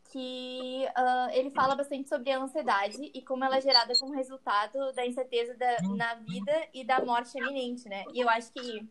que 0.09 0.85
uh, 0.97 1.29
ele 1.33 1.51
fala 1.51 1.75
bastante 1.75 2.09
sobre 2.09 2.31
a 2.31 2.39
ansiedade 2.39 3.11
e 3.13 3.21
como 3.21 3.43
ela 3.43 3.57
é 3.57 3.61
gerada 3.61 3.93
como 3.99 4.13
resultado 4.13 4.91
da 4.93 5.05
incerteza 5.05 5.55
da, 5.55 5.77
na 5.95 6.15
vida 6.15 6.67
e 6.73 6.83
da 6.83 7.03
morte 7.03 7.37
iminente, 7.37 7.87
né? 7.87 8.03
E 8.11 8.19
eu 8.19 8.27
acho 8.27 8.51
que, 8.51 8.89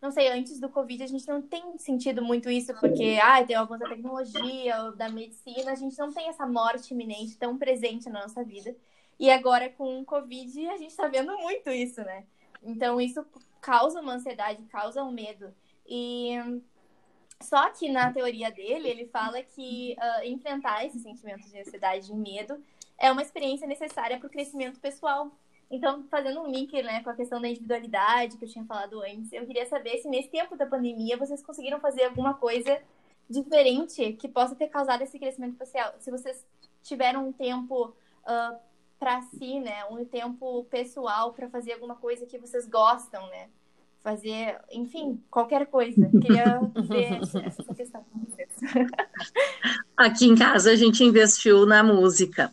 não 0.00 0.10
sei, 0.10 0.28
antes 0.28 0.60
do 0.60 0.68
Covid 0.68 1.02
a 1.02 1.06
gente 1.06 1.26
não 1.26 1.40
tem 1.40 1.76
sentido 1.78 2.22
muito 2.22 2.50
isso, 2.50 2.74
porque 2.78 3.18
ah, 3.22 3.42
tem 3.42 3.56
avanço 3.56 3.80
da 3.80 3.88
tecnologia, 3.88 4.92
da 4.92 5.08
medicina, 5.08 5.72
a 5.72 5.74
gente 5.74 5.98
não 5.98 6.12
tem 6.12 6.28
essa 6.28 6.46
morte 6.46 6.92
iminente 6.92 7.38
tão 7.38 7.56
presente 7.56 8.10
na 8.10 8.22
nossa 8.22 8.44
vida. 8.44 8.76
E 9.18 9.30
agora 9.30 9.70
com 9.70 10.00
o 10.00 10.04
Covid 10.04 10.68
a 10.68 10.76
gente 10.76 10.90
está 10.90 11.08
vendo 11.08 11.34
muito 11.38 11.70
isso, 11.70 12.02
né? 12.02 12.24
Então 12.62 13.00
isso 13.00 13.24
causa 13.60 14.00
uma 14.00 14.14
ansiedade, 14.14 14.62
causa 14.64 15.02
um 15.02 15.10
medo. 15.10 15.54
E 15.86 16.36
só 17.42 17.70
que 17.70 17.90
na 17.90 18.12
teoria 18.12 18.50
dele, 18.50 18.88
ele 18.88 19.06
fala 19.06 19.42
que 19.42 19.96
uh, 19.98 20.24
enfrentar 20.24 20.84
esses 20.84 21.02
sentimentos 21.02 21.50
de 21.50 21.60
ansiedade 21.60 22.12
e 22.12 22.14
medo 22.14 22.62
é 22.98 23.10
uma 23.10 23.22
experiência 23.22 23.66
necessária 23.66 24.18
para 24.18 24.26
o 24.26 24.30
crescimento 24.30 24.78
pessoal. 24.78 25.30
Então, 25.70 26.04
fazendo 26.10 26.40
um 26.40 26.46
link 26.46 26.70
né, 26.82 27.02
com 27.02 27.10
a 27.10 27.14
questão 27.14 27.40
da 27.40 27.48
individualidade 27.48 28.36
que 28.36 28.44
eu 28.44 28.48
tinha 28.48 28.64
falado 28.64 29.00
antes, 29.02 29.32
eu 29.32 29.46
queria 29.46 29.66
saber 29.66 29.98
se 29.98 30.08
nesse 30.08 30.28
tempo 30.28 30.56
da 30.56 30.66
pandemia 30.66 31.16
vocês 31.16 31.42
conseguiram 31.42 31.80
fazer 31.80 32.04
alguma 32.04 32.34
coisa 32.34 32.80
diferente 33.28 34.12
que 34.14 34.28
possa 34.28 34.54
ter 34.54 34.68
causado 34.68 35.02
esse 35.02 35.18
crescimento 35.18 35.56
pessoal. 35.56 35.94
Se 35.98 36.10
vocês 36.10 36.44
tiveram 36.82 37.28
um 37.28 37.32
tempo 37.32 37.94
uh, 38.24 38.58
para 38.98 39.22
si, 39.22 39.58
né? 39.60 39.84
Um 39.86 40.04
tempo 40.04 40.64
pessoal 40.64 41.32
para 41.32 41.48
fazer 41.48 41.72
alguma 41.72 41.96
coisa 41.96 42.26
que 42.26 42.38
vocês 42.38 42.68
gostam, 42.68 43.26
né? 43.28 43.48
Fazer, 44.02 44.58
enfim, 44.72 45.22
qualquer 45.30 45.66
coisa. 45.66 46.08
Queria 46.22 46.60
ver 46.88 47.20
essa 47.44 47.74
questão 47.74 48.04
com 48.10 48.20
vocês. 48.20 48.48
Aqui 49.96 50.26
em 50.26 50.34
casa 50.34 50.70
a 50.70 50.76
gente 50.76 51.04
investiu 51.04 51.66
na 51.66 51.82
música. 51.82 52.52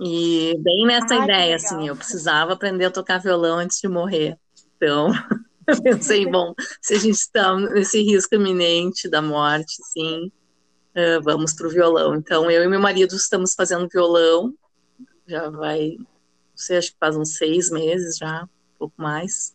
E 0.00 0.56
bem 0.60 0.86
nessa 0.86 1.14
ah, 1.14 1.24
ideia, 1.24 1.56
assim, 1.56 1.88
eu 1.88 1.96
precisava 1.96 2.52
aprender 2.52 2.84
a 2.84 2.90
tocar 2.90 3.18
violão 3.18 3.58
antes 3.58 3.80
de 3.80 3.88
morrer. 3.88 4.38
Então, 4.76 5.10
eu 5.66 5.82
pensei, 5.82 6.24
bom, 6.24 6.54
se 6.80 6.94
a 6.94 6.98
gente 6.98 7.16
está 7.16 7.56
nesse 7.56 8.00
risco 8.00 8.36
iminente 8.36 9.08
da 9.08 9.20
morte, 9.20 9.74
sim, 9.92 10.30
uh, 10.94 11.20
vamos 11.24 11.52
para 11.52 11.66
o 11.66 11.70
violão. 11.70 12.14
Então, 12.14 12.48
eu 12.48 12.62
e 12.62 12.68
meu 12.68 12.78
marido 12.78 13.16
estamos 13.16 13.54
fazendo 13.54 13.88
violão 13.88 14.54
já 15.28 15.50
vai, 15.50 15.96
não 15.98 16.06
sei, 16.56 16.78
acho 16.78 16.92
que 16.92 16.98
faz 16.98 17.16
uns 17.16 17.36
seis 17.36 17.70
meses 17.70 18.16
já, 18.16 18.44
um 18.44 18.78
pouco 18.78 18.94
mais. 18.96 19.54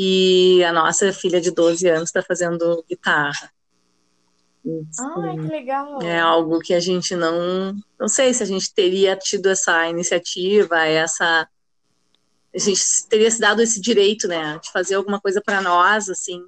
E 0.00 0.62
a 0.62 0.72
nossa 0.72 1.12
filha 1.12 1.40
de 1.40 1.50
12 1.50 1.88
anos 1.88 2.10
está 2.10 2.22
fazendo 2.22 2.84
guitarra. 2.88 3.50
Ah, 4.96 5.34
que 5.34 5.48
legal! 5.48 6.00
É 6.02 6.20
algo 6.20 6.60
que 6.60 6.72
a 6.72 6.78
gente 6.78 7.16
não. 7.16 7.74
Não 7.98 8.06
sei 8.06 8.32
se 8.32 8.40
a 8.40 8.46
gente 8.46 8.72
teria 8.72 9.16
tido 9.16 9.48
essa 9.48 9.88
iniciativa, 9.88 10.84
essa. 10.84 11.48
A 12.54 12.58
gente 12.58 12.80
teria 13.08 13.28
se 13.28 13.40
dado 13.40 13.60
esse 13.60 13.80
direito, 13.80 14.28
né, 14.28 14.60
de 14.62 14.70
fazer 14.70 14.94
alguma 14.94 15.20
coisa 15.20 15.42
para 15.44 15.60
nós, 15.60 16.08
assim, 16.08 16.40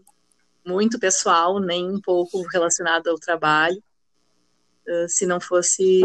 muito 0.65 1.01
pessoal, 1.01 1.59
nem 1.59 1.91
um 1.91 2.01
pouco 2.01 2.43
relacionado 2.53 3.09
ao 3.09 3.19
trabalho, 3.19 3.83
se 5.09 5.27
não 5.27 5.41
fosse 5.41 6.03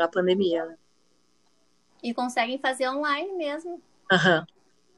a 0.00 0.06
pandemia. 0.06 0.64
Né? 0.64 0.76
E 2.04 2.14
conseguem 2.14 2.58
fazer 2.60 2.88
online 2.88 3.32
mesmo. 3.36 3.82
Aham. 4.12 4.46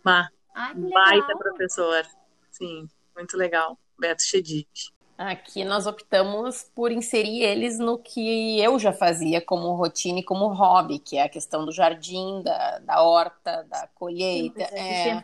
Uhum. 0.07 0.29
Que 0.55 0.81
legal. 0.81 0.91
Baita 0.91 1.37
professor. 1.37 2.07
Sim, 2.51 2.89
muito 3.17 3.37
legal. 3.37 3.79
Beto 3.99 4.23
Chedid. 4.23 4.95
Aqui 5.17 5.65
nós 5.65 5.87
optamos 5.87 6.69
por 6.75 6.91
inserir 6.91 7.43
eles 7.43 7.79
no 7.79 7.99
que 7.99 8.61
eu 8.61 8.79
já 8.81 8.93
fazia 8.93 9.41
como 9.41 9.73
rotina 9.75 10.19
e 10.19 10.25
como 10.25 10.49
hobby, 10.49 10.99
que 10.99 11.17
é 11.17 11.23
a 11.23 11.29
questão 11.29 11.65
do 11.65 11.71
jardim, 11.71 12.43
da, 12.43 12.81
da 12.81 13.03
horta, 13.03 13.65
da 13.71 13.89
colheita. 13.95 14.67
Sim, 14.67 14.75
é, 14.75 15.11
é. 15.11 15.21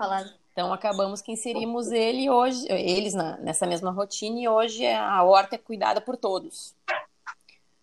Então 0.52 0.72
acabamos 0.72 1.20
que 1.20 1.32
inserimos 1.32 1.90
ele 1.90 2.30
hoje, 2.30 2.66
eles 2.68 3.14
na, 3.14 3.36
nessa 3.38 3.66
mesma 3.66 3.90
rotina 3.90 4.38
e 4.38 4.48
hoje 4.48 4.86
a 4.86 5.22
horta 5.24 5.56
é 5.56 5.58
cuidada 5.58 6.00
por 6.00 6.16
todos. 6.16 6.74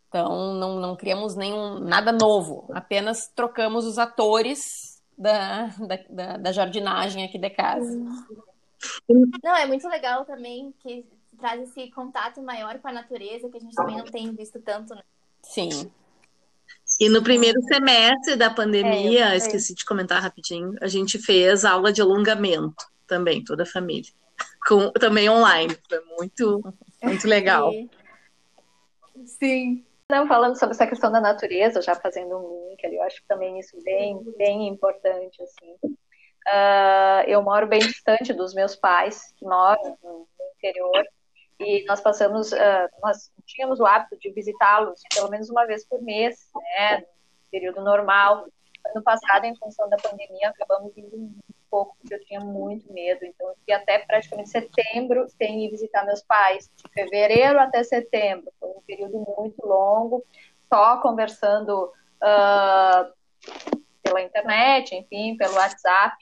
Então 0.08 0.54
não, 0.54 0.80
não 0.80 0.96
criamos 0.96 1.36
nenhum 1.36 1.80
nada 1.80 2.14
novo, 2.14 2.70
apenas 2.74 3.28
trocamos 3.28 3.86
os 3.86 3.98
atores 3.98 4.87
da, 5.18 5.68
da, 5.68 6.00
da, 6.10 6.38
da 6.38 6.52
jardinagem 6.52 7.26
aqui 7.26 7.38
de 7.38 7.50
casa. 7.50 7.98
Não, 9.44 9.56
é 9.56 9.66
muito 9.66 9.88
legal 9.88 10.26
também 10.26 10.74
que 10.80 11.06
traz 11.38 11.62
esse 11.62 11.90
contato 11.92 12.42
maior 12.42 12.80
com 12.80 12.88
a 12.88 12.94
natureza, 12.94 13.50
que 13.50 13.58
a 13.58 13.60
gente 13.60 13.76
também 13.76 13.98
não 13.98 14.06
tem 14.06 14.32
visto 14.34 14.60
tanto, 14.60 14.94
né? 14.94 15.02
Sim. 15.42 15.92
E 17.00 17.10
no 17.10 17.24
primeiro 17.24 17.62
semestre 17.64 18.36
da 18.36 18.50
pandemia, 18.50 19.34
é, 19.34 19.38
esqueci 19.38 19.74
de 19.74 19.86
comentar 19.86 20.22
rapidinho, 20.22 20.76
a 20.82 20.88
gente 20.88 21.20
fez 21.20 21.64
aula 21.66 21.92
de 21.92 22.02
alongamento 22.02 22.86
também, 23.06 23.44
toda 23.44 23.64
a 23.64 23.66
família. 23.66 24.12
Com, 24.68 24.92
também 24.92 25.30
online. 25.30 25.78
Foi 25.88 26.02
muito, 26.18 26.74
muito 27.02 27.28
legal. 27.28 27.72
Sim. 29.26 29.86
Não, 30.10 30.26
falando 30.26 30.58
sobre 30.58 30.74
essa 30.74 30.88
questão 30.88 31.12
da 31.12 31.20
natureza, 31.20 31.82
já 31.82 31.94
fazendo 31.94 32.38
um 32.38 32.70
link 32.70 32.86
ali, 32.86 32.96
eu 32.96 33.04
acho 33.04 33.22
também 33.28 33.60
isso 33.60 33.78
bem, 33.84 34.18
bem 34.38 34.68
importante, 34.68 35.42
assim. 35.44 35.74
Uh, 35.84 37.28
eu 37.28 37.44
moro 37.44 37.68
bem 37.68 37.80
distante 37.80 38.34
dos 38.34 38.54
meus 38.54 38.74
pais, 38.74 39.34
que 39.36 39.46
moram 39.46 39.98
no 40.02 40.26
interior, 40.56 41.06
e 41.60 41.84
nós 41.86 42.00
passamos, 42.00 42.54
uh, 42.54 42.88
nós 43.04 43.30
tínhamos 43.46 43.82
o 43.82 43.86
hábito 43.86 44.18
de 44.18 44.32
visitá-los 44.32 45.02
pelo 45.14 45.30
menos 45.30 45.50
uma 45.50 45.66
vez 45.66 45.86
por 45.86 46.02
mês, 46.02 46.38
né, 46.78 47.00
no 47.00 47.06
período 47.52 47.82
normal. 47.82 48.48
Ano 48.96 49.04
passado, 49.04 49.44
em 49.44 49.58
função 49.58 49.90
da 49.90 49.98
pandemia, 49.98 50.50
acabamos 50.50 50.98
indo 50.98 51.36
pouco, 51.70 51.96
porque 52.00 52.14
eu 52.14 52.26
tinha 52.26 52.40
muito 52.40 52.92
medo, 52.92 53.26
então 53.26 53.48
eu 53.50 53.56
fui 53.64 53.74
até 53.74 54.00
praticamente 54.00 54.50
setembro 54.50 55.28
sem 55.30 55.66
ir 55.66 55.72
visitar 55.72 56.06
meus 56.06 56.22
pais, 56.22 56.72
de 56.76 56.92
fevereiro 56.92 57.60
até 57.60 57.84
setembro, 57.84 58.52
foi 58.60 58.70
um 58.70 58.82
período 58.86 59.26
muito 59.38 59.66
longo, 59.66 60.26
só 60.72 61.02
conversando 61.02 61.92
uh, 62.24 63.14
pela 64.04 64.22
internet, 64.22 64.96
enfim, 64.96 65.38
pelo 65.38 65.56
WhatsApp, 65.56 66.16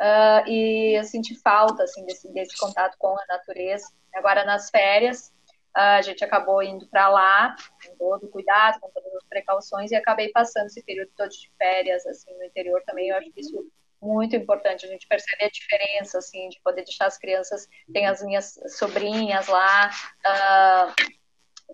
uh, 0.00 0.48
e 0.48 0.98
eu 0.98 1.04
senti 1.04 1.34
falta, 1.40 1.84
assim, 1.84 2.04
desse, 2.06 2.32
desse 2.32 2.56
contato 2.58 2.96
com 2.98 3.16
a 3.18 3.24
natureza, 3.28 3.88
Agora, 4.14 4.44
nas 4.44 4.70
férias, 4.70 5.32
a 5.74 6.02
gente 6.02 6.24
acabou 6.24 6.62
indo 6.62 6.86
para 6.88 7.08
lá, 7.08 7.54
com 7.84 7.96
todo 7.96 8.28
cuidado, 8.28 8.80
com 8.80 8.90
todas 8.90 9.14
as 9.14 9.24
precauções, 9.24 9.90
e 9.90 9.96
acabei 9.96 10.30
passando 10.30 10.66
esse 10.66 10.82
período 10.82 11.10
todo 11.16 11.30
de 11.30 11.50
férias, 11.56 12.04
assim, 12.06 12.36
no 12.36 12.44
interior 12.44 12.82
também. 12.84 13.08
Eu 13.08 13.16
acho 13.16 13.30
que 13.30 13.40
isso 13.40 13.70
muito 14.00 14.34
importante. 14.36 14.86
A 14.86 14.88
gente 14.88 15.06
percebe 15.06 15.44
a 15.44 15.50
diferença, 15.50 16.18
assim, 16.18 16.48
de 16.48 16.60
poder 16.62 16.84
deixar 16.84 17.06
as 17.06 17.18
crianças. 17.18 17.68
Tem 17.92 18.06
as 18.06 18.22
minhas 18.22 18.58
sobrinhas 18.78 19.46
lá, 19.48 19.90
uh, 20.26 21.20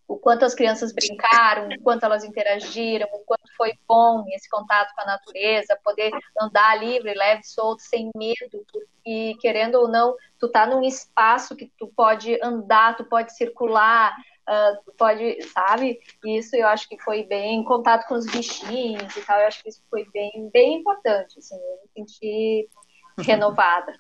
o 0.06 0.16
quanto 0.16 0.44
as 0.44 0.54
crianças 0.54 0.92
brincaram, 0.92 1.68
o 1.68 1.82
quanto 1.82 2.04
elas 2.04 2.24
interagiram, 2.24 3.08
o 3.12 3.20
quanto 3.20 3.56
foi 3.56 3.72
bom 3.88 4.24
esse 4.32 4.48
contato 4.48 4.94
com 4.94 5.00
a 5.00 5.06
natureza, 5.06 5.78
poder 5.82 6.10
andar 6.40 6.78
livre, 6.78 7.14
leve, 7.14 7.42
solto, 7.44 7.82
sem 7.82 8.10
medo, 8.14 8.64
porque 8.70 9.36
querendo 9.40 9.76
ou 9.76 9.88
não, 9.88 10.14
tu 10.38 10.48
tá 10.48 10.66
num 10.66 10.82
espaço 10.82 11.56
que 11.56 11.72
tu 11.78 11.88
pode 11.88 12.38
andar, 12.42 12.96
tu 12.96 13.04
pode 13.04 13.34
circular, 13.34 14.14
uh, 14.48 14.92
pode, 14.96 15.42
sabe? 15.48 16.00
Isso 16.24 16.56
eu 16.56 16.66
acho 16.68 16.88
que 16.88 16.98
foi 17.02 17.24
bem, 17.24 17.64
contato 17.64 18.06
com 18.08 18.14
os 18.14 18.26
bichinhos 18.26 19.16
e 19.16 19.22
tal, 19.22 19.40
eu 19.40 19.46
acho 19.46 19.62
que 19.62 19.68
isso 19.68 19.82
foi 19.90 20.06
bem, 20.12 20.50
bem 20.52 20.80
importante, 20.80 21.38
assim, 21.38 21.56
eu 21.56 21.80
me 21.82 21.90
senti 21.94 22.68
renovada 23.18 23.92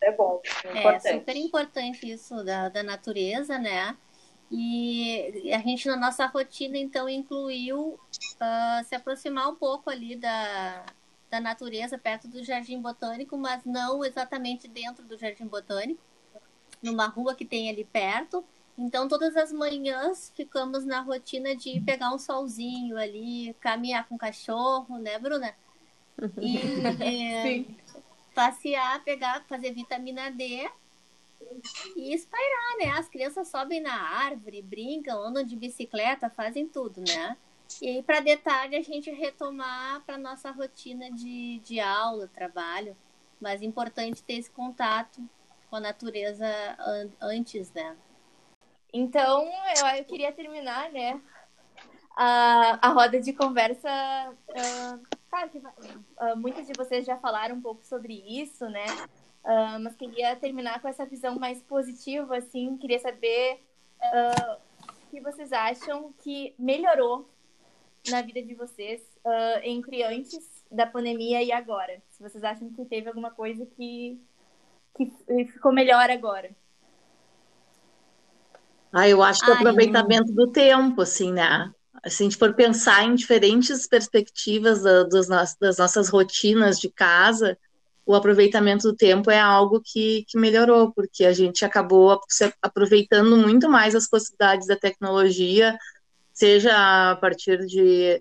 é 0.00 0.12
bom, 0.12 0.40
é, 0.64 0.78
importante. 0.78 1.08
É 1.08 1.18
super 1.18 1.36
importante 1.36 2.10
isso 2.10 2.44
da, 2.44 2.68
da 2.68 2.82
natureza, 2.82 3.58
né? 3.58 3.96
E 4.50 5.52
a 5.52 5.58
gente 5.58 5.86
na 5.86 5.96
nossa 5.96 6.24
rotina 6.26 6.78
então 6.78 7.08
incluiu 7.08 7.98
uh, 8.00 8.84
se 8.84 8.94
aproximar 8.94 9.48
um 9.48 9.54
pouco 9.54 9.90
ali 9.90 10.16
da, 10.16 10.86
da 11.28 11.38
natureza 11.38 11.98
perto 11.98 12.26
do 12.28 12.42
Jardim 12.42 12.80
Botânico, 12.80 13.36
mas 13.36 13.64
não 13.64 14.02
exatamente 14.02 14.66
dentro 14.66 15.04
do 15.04 15.18
Jardim 15.18 15.46
Botânico, 15.46 16.00
numa 16.82 17.06
rua 17.06 17.34
que 17.34 17.44
tem 17.44 17.68
ali 17.68 17.84
perto. 17.84 18.44
Então 18.76 19.08
todas 19.08 19.36
as 19.36 19.52
manhãs 19.52 20.32
ficamos 20.36 20.84
na 20.84 21.00
rotina 21.00 21.54
de 21.56 21.80
pegar 21.80 22.14
um 22.14 22.18
solzinho 22.18 22.96
ali, 22.96 23.54
caminhar 23.60 24.06
com 24.08 24.14
o 24.14 24.18
cachorro, 24.18 24.98
né, 24.98 25.18
Bruna? 25.18 25.54
E, 26.40 26.58
é, 27.02 27.64
passear, 28.34 29.02
pegar, 29.02 29.44
fazer 29.48 29.72
vitamina 29.72 30.30
D 30.30 30.68
e 31.96 32.14
espairar, 32.14 32.76
né? 32.78 32.90
As 32.98 33.08
crianças 33.08 33.48
sobem 33.48 33.80
na 33.80 33.94
árvore, 33.94 34.62
brincam, 34.62 35.20
andam 35.22 35.42
de 35.42 35.56
bicicleta, 35.56 36.30
fazem 36.30 36.66
tudo, 36.66 37.00
né? 37.00 37.36
E 37.82 37.88
aí, 37.88 38.02
para 38.02 38.20
detalhe, 38.20 38.76
a 38.76 38.82
gente 38.82 39.10
retomar 39.10 40.00
para 40.04 40.16
nossa 40.16 40.50
rotina 40.50 41.10
de, 41.10 41.58
de 41.60 41.78
aula, 41.80 42.28
trabalho. 42.28 42.96
Mas 43.40 43.62
é 43.62 43.64
importante 43.64 44.22
ter 44.22 44.34
esse 44.34 44.50
contato 44.50 45.20
com 45.68 45.76
a 45.76 45.80
natureza 45.80 46.46
an 46.78 47.10
antes, 47.20 47.72
né? 47.72 47.96
Então, 48.92 49.44
eu, 49.76 49.86
eu 49.98 50.04
queria 50.04 50.32
terminar, 50.32 50.90
né? 50.90 51.20
A, 52.16 52.88
a 52.88 52.88
roda 52.90 53.20
de 53.20 53.32
conversa 53.32 53.88
uh, 54.48 55.18
Claro 55.28 55.50
que 55.50 55.58
uh, 55.58 56.36
muitos 56.36 56.66
de 56.66 56.72
vocês 56.72 57.04
já 57.04 57.16
falaram 57.18 57.56
um 57.56 57.60
pouco 57.60 57.84
sobre 57.84 58.14
isso, 58.14 58.68
né? 58.68 58.86
Uh, 59.44 59.78
mas 59.80 59.94
queria 59.94 60.34
terminar 60.36 60.80
com 60.80 60.88
essa 60.88 61.04
visão 61.04 61.38
mais 61.38 61.62
positiva, 61.62 62.38
assim. 62.38 62.76
Queria 62.78 62.98
saber 62.98 63.62
o 64.00 65.10
que 65.10 65.20
vocês 65.20 65.52
acham 65.52 66.12
que 66.22 66.54
melhorou 66.58 67.28
na 68.08 68.22
vida 68.22 68.40
de 68.40 68.54
vocês 68.54 69.02
entre 69.64 70.04
antes 70.04 70.64
da 70.70 70.86
pandemia 70.86 71.42
e 71.42 71.50
agora. 71.50 72.00
Se 72.10 72.22
vocês 72.22 72.44
acham 72.44 72.70
que 72.70 72.84
teve 72.84 73.08
alguma 73.08 73.32
coisa 73.32 73.66
que, 73.66 74.20
que 74.98 75.44
ficou 75.52 75.72
melhor 75.72 76.10
agora. 76.10 76.50
Ah, 78.92 79.08
eu 79.08 79.22
acho 79.22 79.44
que 79.44 79.50
o 79.50 79.54
aproveitamento 79.54 80.32
do 80.32 80.50
tempo, 80.50 81.02
assim, 81.02 81.32
né? 81.32 81.72
se 82.06 82.22
a 82.22 82.26
gente 82.26 82.36
for 82.36 82.54
pensar 82.54 83.04
em 83.04 83.14
diferentes 83.14 83.86
perspectivas 83.86 84.82
da, 84.82 85.02
dos 85.04 85.26
das 85.26 85.78
nossas 85.78 86.08
rotinas 86.08 86.78
de 86.78 86.88
casa, 86.88 87.58
o 88.06 88.14
aproveitamento 88.14 88.90
do 88.90 88.96
tempo 88.96 89.30
é 89.30 89.38
algo 89.38 89.82
que, 89.84 90.24
que 90.28 90.38
melhorou, 90.38 90.92
porque 90.92 91.24
a 91.24 91.32
gente 91.32 91.64
acabou 91.64 92.18
aproveitando 92.62 93.36
muito 93.36 93.68
mais 93.68 93.94
as 93.94 94.08
possibilidades 94.08 94.66
da 94.66 94.76
tecnologia, 94.76 95.76
seja 96.32 97.10
a 97.10 97.16
partir 97.16 97.66
de 97.66 98.20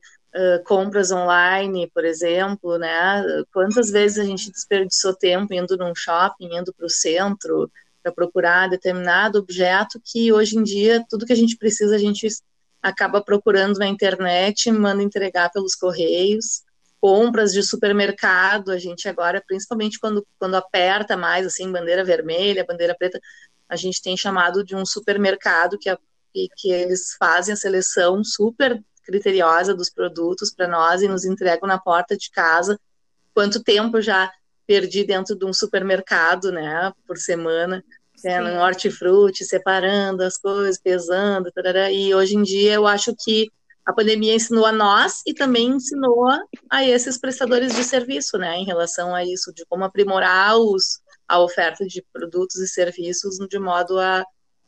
compras 0.66 1.12
online, 1.12 1.90
por 1.94 2.06
exemplo, 2.06 2.78
né? 2.78 3.24
Quantas 3.52 3.90
vezes 3.90 4.20
a 4.20 4.24
gente 4.24 4.52
desperdiçou 4.52 5.16
tempo 5.16 5.54
indo 5.54 5.76
num 5.78 5.96
shopping, 5.96 6.56
indo 6.56 6.74
para 6.74 6.86
o 6.86 6.90
centro, 6.90 7.72
para 8.04 8.12
procurar 8.12 8.70
determinado 8.70 9.40
objeto 9.40 10.02
que 10.04 10.32
hoje 10.32 10.58
em 10.58 10.64
dia 10.64 11.04
tudo 11.10 11.26
que 11.26 11.34
a 11.34 11.36
gente 11.38 11.58
precisa 11.58 11.96
a 11.96 12.00
gente 12.00 12.28
acaba 12.82 13.22
procurando 13.22 13.78
na 13.78 13.88
internet, 13.88 14.72
manda 14.72 15.04
entregar 15.04 15.52
pelos 15.52 15.76
correios, 15.76 16.64
compras 17.00 17.52
de 17.52 17.62
supermercado, 17.62 18.72
a 18.72 18.78
gente 18.78 19.08
agora, 19.08 19.44
principalmente 19.46 20.00
quando, 20.00 20.26
quando 20.40 20.56
aperta 20.56 21.18
mais, 21.18 21.46
assim, 21.46 21.72
bandeira 21.72 22.04
vermelha, 22.04 22.66
bandeira 22.66 22.96
preta, 22.98 23.20
a 23.70 23.76
gente 23.76 24.02
tem 24.02 24.16
chamado 24.16 24.64
de 24.64 24.76
um 24.76 24.86
supermercado 24.86 25.78
que, 25.78 25.90
a, 25.90 25.98
que 26.34 26.72
eles 26.72 27.16
fazem 27.20 27.54
a 27.54 27.58
seleção 27.58 28.24
super 28.24 28.82
criteriosa 29.08 29.74
dos 29.74 29.90
produtos 29.90 30.54
para 30.54 30.68
nós 30.68 31.02
e 31.02 31.08
nos 31.08 31.24
entregam 31.24 31.68
na 31.68 31.80
porta 31.80 32.18
de 32.18 32.30
casa. 32.30 32.78
Quanto 33.34 33.64
tempo 33.64 34.02
já 34.02 34.30
perdi 34.68 35.06
dentro 35.06 35.34
de 35.34 35.46
um 35.46 35.54
supermercado, 35.54 36.52
né, 36.52 36.92
por 37.08 37.18
semana, 37.18 37.82
é, 38.26 38.40
no 38.42 38.60
hortifruti, 38.60 39.46
separando 39.46 40.24
as 40.24 40.38
coisas, 40.38 40.78
pesando, 40.78 41.52
tarará, 41.52 41.90
e 41.90 42.14
hoje 42.14 42.36
em 42.36 42.44
dia 42.44 42.74
eu 42.74 42.86
acho 42.86 43.16
que 43.18 43.50
a 43.86 43.94
pandemia 43.94 44.36
ensinou 44.36 44.66
a 44.66 44.72
nós 44.72 45.22
e 45.26 45.34
também 45.34 45.68
ensinou 45.68 46.26
a 46.70 46.84
esses 46.84 47.18
prestadores 47.18 47.74
de 47.74 47.84
serviço, 47.86 48.38
né, 48.38 48.58
em 48.58 48.66
relação 48.66 49.16
a 49.16 49.24
isso, 49.24 49.54
de 49.54 49.66
como 49.68 49.86
aprimorar 49.86 50.58
os, 50.58 51.00
a 51.26 51.40
oferta 51.40 51.86
de 51.86 52.04
produtos 52.12 52.58
e 52.58 52.68
serviços 52.68 53.38
de 53.48 53.60
modo 53.60 53.98
a, 53.98 54.26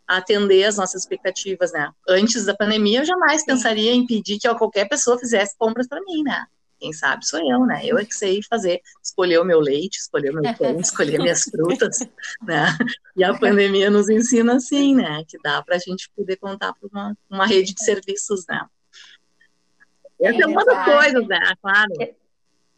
atender 0.09 0.63
as 0.63 0.77
nossas 0.77 1.03
expectativas, 1.03 1.71
né? 1.71 1.91
Antes 2.07 2.43
da 2.43 2.55
pandemia, 2.55 3.01
eu 3.01 3.05
jamais 3.05 3.41
Sim. 3.41 3.45
pensaria 3.47 3.93
em 3.93 4.07
pedir 4.07 4.39
que 4.39 4.49
qualquer 4.55 4.89
pessoa 4.89 5.19
fizesse 5.19 5.55
compras 5.55 5.87
para 5.87 6.01
mim, 6.01 6.23
né? 6.23 6.47
Quem 6.79 6.91
sabe 6.93 7.27
sou 7.27 7.39
eu, 7.39 7.65
né? 7.65 7.81
Eu 7.83 7.97
é 7.99 8.05
que 8.05 8.15
sei 8.15 8.41
fazer, 8.41 8.81
escolher 9.03 9.37
o 9.39 9.45
meu 9.45 9.59
leite, 9.59 9.97
escolher 9.97 10.31
o 10.31 10.41
meu 10.41 10.55
pão, 10.55 10.79
escolher 10.81 11.19
minhas 11.19 11.43
frutas, 11.43 11.99
né? 12.41 12.75
E 13.15 13.23
a 13.23 13.37
pandemia 13.37 13.91
nos 13.91 14.09
ensina 14.09 14.55
assim, 14.55 14.95
né? 14.95 15.23
Que 15.27 15.37
dá 15.43 15.61
para 15.61 15.75
a 15.75 15.79
gente 15.79 16.09
poder 16.15 16.37
contar 16.37 16.73
para 16.73 16.89
uma, 16.91 17.17
uma 17.29 17.45
rede 17.45 17.75
de 17.75 17.83
serviços, 17.83 18.45
né? 18.47 18.65
Essa 20.19 20.39
é, 20.39 20.41
é 20.41 20.47
uma 20.47 20.65
das 20.65 20.85
coisas, 20.85 21.27
né? 21.27 21.53
Claro. 21.61 21.93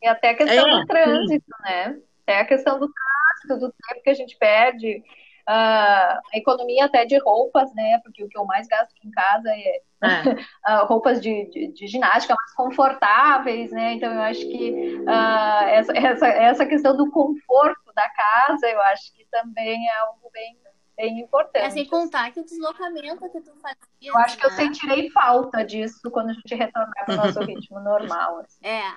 E 0.01 0.07
até 0.07 0.31
a 0.31 0.35
questão 0.35 0.67
é, 0.67 0.79
do 0.79 0.85
trânsito, 0.85 1.45
sim. 1.45 1.63
né? 1.63 1.99
Até 2.23 2.39
a 2.39 2.45
questão 2.45 2.79
do 2.79 2.91
trânsito, 2.91 3.67
do 3.67 3.73
tempo 3.87 4.03
que 4.03 4.09
a 4.09 4.15
gente 4.15 4.35
perde 4.37 5.01
a 5.47 6.21
economia 6.33 6.85
até 6.85 7.05
de 7.05 7.17
roupas, 7.17 7.73
né? 7.73 7.99
Porque 8.03 8.23
o 8.23 8.29
que 8.29 8.37
eu 8.37 8.45
mais 8.45 8.67
gasto 8.67 8.91
aqui 8.91 9.07
em 9.07 9.11
casa 9.11 9.49
é, 9.49 9.81
é. 10.03 10.81
uh, 10.81 10.85
roupas 10.87 11.21
de, 11.21 11.49
de, 11.49 11.67
de, 11.67 11.87
ginástica 11.87 12.35
mais 12.35 12.53
confortáveis, 12.53 13.71
né? 13.71 13.93
Então 13.93 14.13
eu 14.13 14.21
acho 14.21 14.41
que 14.41 14.97
uh, 15.01 15.63
essa, 15.69 15.93
essa, 15.93 16.27
essa 16.27 16.65
questão 16.65 16.95
do 16.95 17.09
conforto 17.11 17.93
da 17.95 18.09
casa, 18.09 18.67
eu 18.67 18.81
acho 18.81 19.13
que 19.13 19.25
também 19.31 19.87
é 19.87 19.97
algo 19.99 20.29
bem, 20.31 20.57
bem 20.95 21.19
importante. 21.19 21.65
É 21.65 21.69
sem 21.69 21.87
contar 21.87 22.31
que 22.31 22.39
o 22.39 22.45
deslocamento 22.45 23.29
que 23.29 23.41
tu 23.41 23.53
fazia. 23.55 23.77
Eu 24.01 24.17
acho 24.17 24.37
que 24.37 24.45
eu 24.45 24.51
né? 24.51 24.55
sentirei 24.55 25.09
falta 25.09 25.63
disso 25.63 26.09
quando 26.11 26.29
a 26.29 26.33
gente 26.33 26.55
retornar 26.55 27.05
para 27.05 27.13
o 27.13 27.17
nosso 27.17 27.39
ritmo 27.45 27.79
normal. 27.79 28.39
Assim. 28.39 28.65
É. 28.65 28.93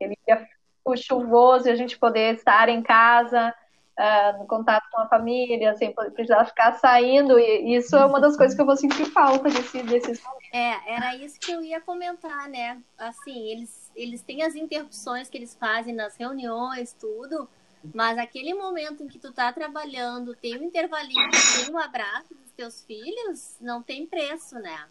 Ele 0.00 0.16
ia 0.28 0.46
o 0.84 0.96
chuvoso 0.96 1.68
e 1.68 1.70
a 1.70 1.74
gente 1.74 1.98
poder 1.98 2.34
estar 2.34 2.68
em 2.68 2.82
casa 2.82 3.54
uh, 3.98 4.38
no 4.38 4.46
contato 4.46 4.88
com 4.90 5.00
a 5.00 5.08
família, 5.08 5.76
sem 5.76 5.92
precisar 5.92 6.44
ficar 6.44 6.72
saindo. 6.74 7.38
E 7.38 7.74
isso 7.76 7.96
é 7.96 8.06
uma 8.06 8.20
das 8.20 8.36
coisas 8.36 8.54
que 8.54 8.62
eu 8.62 8.66
vou 8.66 8.76
sentir 8.76 9.06
falta 9.06 9.50
desse, 9.50 9.82
desses 9.82 10.22
momentos. 10.22 10.48
É, 10.52 10.94
era 10.94 11.16
isso 11.16 11.38
que 11.40 11.50
eu 11.50 11.62
ia 11.62 11.80
comentar, 11.80 12.48
né? 12.48 12.80
Assim, 12.96 13.50
eles, 13.50 13.90
eles 13.94 14.22
têm 14.22 14.42
as 14.42 14.54
interrupções 14.54 15.28
que 15.28 15.36
eles 15.36 15.54
fazem 15.54 15.94
nas 15.94 16.16
reuniões, 16.16 16.92
tudo. 16.94 17.48
Mas 17.94 18.18
aquele 18.18 18.54
momento 18.54 19.02
em 19.02 19.08
que 19.08 19.18
tu 19.18 19.32
tá 19.32 19.52
trabalhando, 19.52 20.34
tem 20.34 20.58
um 20.58 20.64
intervalinho, 20.64 21.30
tem 21.64 21.72
um 21.72 21.78
abraço 21.78 22.34
dos 22.34 22.50
teus 22.52 22.84
filhos, 22.84 23.56
não 23.60 23.82
tem 23.82 24.06
preço, 24.06 24.56
né? 24.56 24.86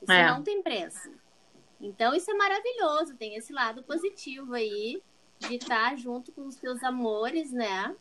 Isso 0.00 0.12
é. 0.12 0.28
não 0.28 0.42
tem 0.42 0.62
preço. 0.62 1.10
Então 1.80 2.14
isso 2.14 2.30
é 2.30 2.34
maravilhoso, 2.34 3.16
tem 3.16 3.36
esse 3.36 3.52
lado 3.52 3.82
positivo 3.82 4.54
aí 4.54 5.02
de 5.40 5.56
estar 5.56 5.96
junto 5.96 6.30
com 6.30 6.46
os 6.46 6.56
teus 6.56 6.84
amores, 6.84 7.50
né? 7.50 7.94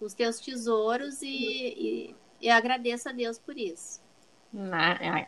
Os 0.00 0.14
teus 0.14 0.38
tesouros 0.38 1.22
e, 1.22 1.26
e, 1.28 2.16
e 2.40 2.50
agradeço 2.50 3.08
a 3.08 3.12
Deus 3.12 3.38
por 3.38 3.56
isso. 3.56 4.00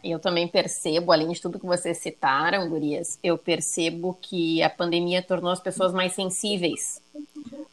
Eu 0.03 0.19
também 0.19 0.49
percebo, 0.49 1.13
além 1.13 1.31
de 1.31 1.41
tudo 1.41 1.59
que 1.59 1.67
vocês 1.67 1.99
citaram, 1.99 2.69
Gurias, 2.69 3.19
eu 3.23 3.37
percebo 3.37 4.17
que 4.21 4.63
a 4.63 4.71
pandemia 4.71 5.23
tornou 5.23 5.51
as 5.51 5.61
pessoas 5.61 5.93
mais 5.93 6.15
sensíveis. 6.15 7.03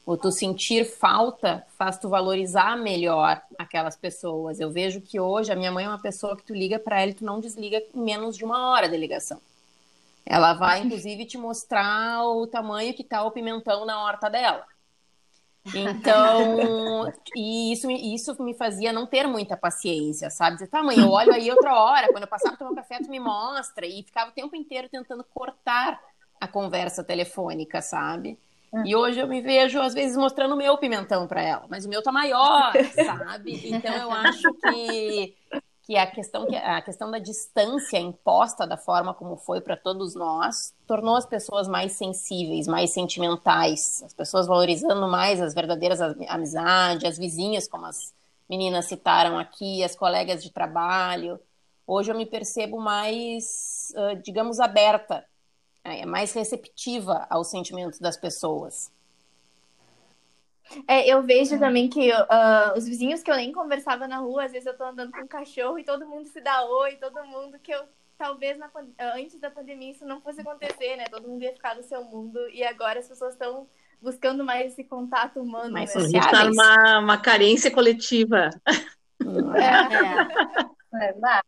O 0.05 0.17
tu 0.17 0.31
sentir 0.31 0.85
falta 0.85 1.65
faz 1.77 1.97
tu 1.97 2.09
valorizar 2.09 2.77
melhor 2.77 3.41
aquelas 3.57 3.95
pessoas. 3.95 4.59
Eu 4.59 4.69
vejo 4.69 5.01
que 5.01 5.19
hoje 5.19 5.51
a 5.51 5.55
minha 5.55 5.71
mãe 5.71 5.85
é 5.85 5.87
uma 5.87 6.01
pessoa 6.01 6.35
que 6.35 6.43
tu 6.43 6.53
liga 6.53 6.77
para 6.77 7.01
ela 7.01 7.11
e 7.11 7.15
tu 7.15 7.23
não 7.23 7.39
desliga 7.39 7.81
em 7.93 8.01
menos 8.01 8.35
de 8.35 8.43
uma 8.43 8.71
hora 8.71 8.89
de 8.89 8.97
ligação. 8.97 9.39
Ela 10.25 10.53
vai, 10.53 10.81
inclusive, 10.81 11.25
te 11.25 11.37
mostrar 11.37 12.23
o 12.27 12.47
tamanho 12.47 12.93
que 12.93 13.03
tá 13.03 13.23
o 13.23 13.31
pimentão 13.31 13.85
na 13.85 14.03
horta 14.03 14.29
dela. 14.29 14.65
Então, 15.73 17.11
e 17.35 17.71
isso, 17.71 17.89
isso 17.89 18.43
me 18.43 18.53
fazia 18.53 18.93
não 18.93 19.05
ter 19.05 19.27
muita 19.27 19.57
paciência, 19.57 20.29
sabe? 20.29 20.57
Dizer, 20.57 20.67
tá, 20.67 20.83
mãe, 20.83 20.99
eu 20.99 21.09
olho 21.09 21.33
aí 21.33 21.49
outra 21.49 21.79
hora, 21.79 22.11
quando 22.11 22.23
eu 22.23 22.29
passar 22.29 22.49
para 22.49 22.57
tomar 22.57 22.75
café, 22.75 22.99
tu 22.99 23.09
me 23.09 23.19
mostra. 23.19 23.85
E 23.85 24.03
ficava 24.03 24.29
o 24.29 24.33
tempo 24.33 24.55
inteiro 24.55 24.87
tentando 24.89 25.23
cortar 25.23 25.99
a 26.39 26.47
conversa 26.47 27.03
telefônica, 27.03 27.81
sabe? 27.81 28.37
E 28.83 28.95
hoje 28.95 29.19
eu 29.19 29.27
me 29.27 29.41
vejo, 29.41 29.79
às 29.79 29.93
vezes, 29.93 30.17
mostrando 30.17 30.53
o 30.53 30.57
meu 30.57 30.77
pimentão 30.77 31.27
para 31.27 31.41
ela, 31.41 31.65
mas 31.69 31.85
o 31.85 31.89
meu 31.89 32.03
tá 32.03 32.11
maior, 32.11 32.73
sabe? 32.93 33.61
Então 33.71 33.93
eu 33.93 34.11
acho 34.11 34.53
que 34.55 35.33
que 35.85 35.95
a 35.95 36.07
questão, 36.07 36.47
a 36.63 36.81
questão 36.81 37.11
da 37.11 37.19
distância 37.19 37.99
imposta 37.99 38.65
da 38.65 38.75
forma 38.75 39.13
como 39.13 39.37
foi 39.37 39.61
para 39.61 39.77
todos 39.77 40.15
nós 40.15 40.73
tornou 40.87 41.15
as 41.15 41.27
pessoas 41.27 41.67
mais 41.67 41.91
sensíveis, 41.91 42.67
mais 42.67 42.89
sentimentais, 42.89 44.01
as 44.03 44.11
pessoas 44.11 44.47
valorizando 44.47 45.07
mais 45.07 45.39
as 45.39 45.53
verdadeiras 45.53 46.01
amizades, 46.27 47.07
as 47.07 47.17
vizinhas, 47.19 47.67
como 47.67 47.85
as 47.85 48.11
meninas 48.49 48.85
citaram 48.85 49.37
aqui, 49.37 49.83
as 49.83 49.95
colegas 49.95 50.43
de 50.43 50.49
trabalho. 50.49 51.39
Hoje 51.85 52.11
eu 52.11 52.17
me 52.17 52.25
percebo 52.25 52.79
mais, 52.79 53.93
digamos, 54.23 54.59
aberta, 54.59 55.23
é, 55.83 56.03
mais 56.03 56.33
receptiva 56.33 57.27
aos 57.29 57.47
sentimentos 57.47 57.99
das 57.99 58.17
pessoas. 58.17 58.91
É, 60.87 61.07
eu 61.07 61.21
vejo 61.21 61.59
também 61.59 61.89
que 61.89 62.11
uh, 62.11 62.77
os 62.77 62.87
vizinhos 62.87 63.21
que 63.21 63.29
eu 63.29 63.35
nem 63.35 63.51
conversava 63.51 64.07
na 64.07 64.17
rua, 64.17 64.45
às 64.45 64.51
vezes 64.51 64.65
eu 64.65 64.75
tô 64.75 64.83
andando 64.83 65.11
com 65.11 65.21
um 65.21 65.27
cachorro 65.27 65.77
e 65.77 65.83
todo 65.83 66.07
mundo 66.07 66.27
se 66.27 66.41
dá 66.41 66.63
oi, 66.63 66.95
todo 66.95 67.23
mundo 67.25 67.59
que 67.59 67.71
eu 67.71 67.83
talvez 68.17 68.57
na, 68.57 68.71
antes 69.15 69.39
da 69.39 69.51
pandemia 69.51 69.91
isso 69.91 70.05
não 70.05 70.21
fosse 70.21 70.41
acontecer, 70.41 70.95
né? 70.95 71.05
Todo 71.09 71.27
mundo 71.27 71.43
ia 71.43 71.53
ficar 71.53 71.75
no 71.75 71.83
seu 71.83 72.03
mundo 72.03 72.39
e 72.49 72.63
agora 72.63 72.99
as 72.99 73.07
pessoas 73.07 73.33
estão 73.33 73.67
buscando 74.01 74.43
mais 74.43 74.71
esse 74.71 74.83
contato 74.83 75.41
humano. 75.41 75.71
Mais 75.71 75.93
né? 75.93 76.01
sociáveis. 76.01 76.33
Está 76.33 76.45
uma, 76.49 76.99
uma 76.99 77.17
carência 77.17 77.71
coletiva. 77.71 78.49
É, 80.93 80.99
é. 80.99 81.09
é 81.09 81.41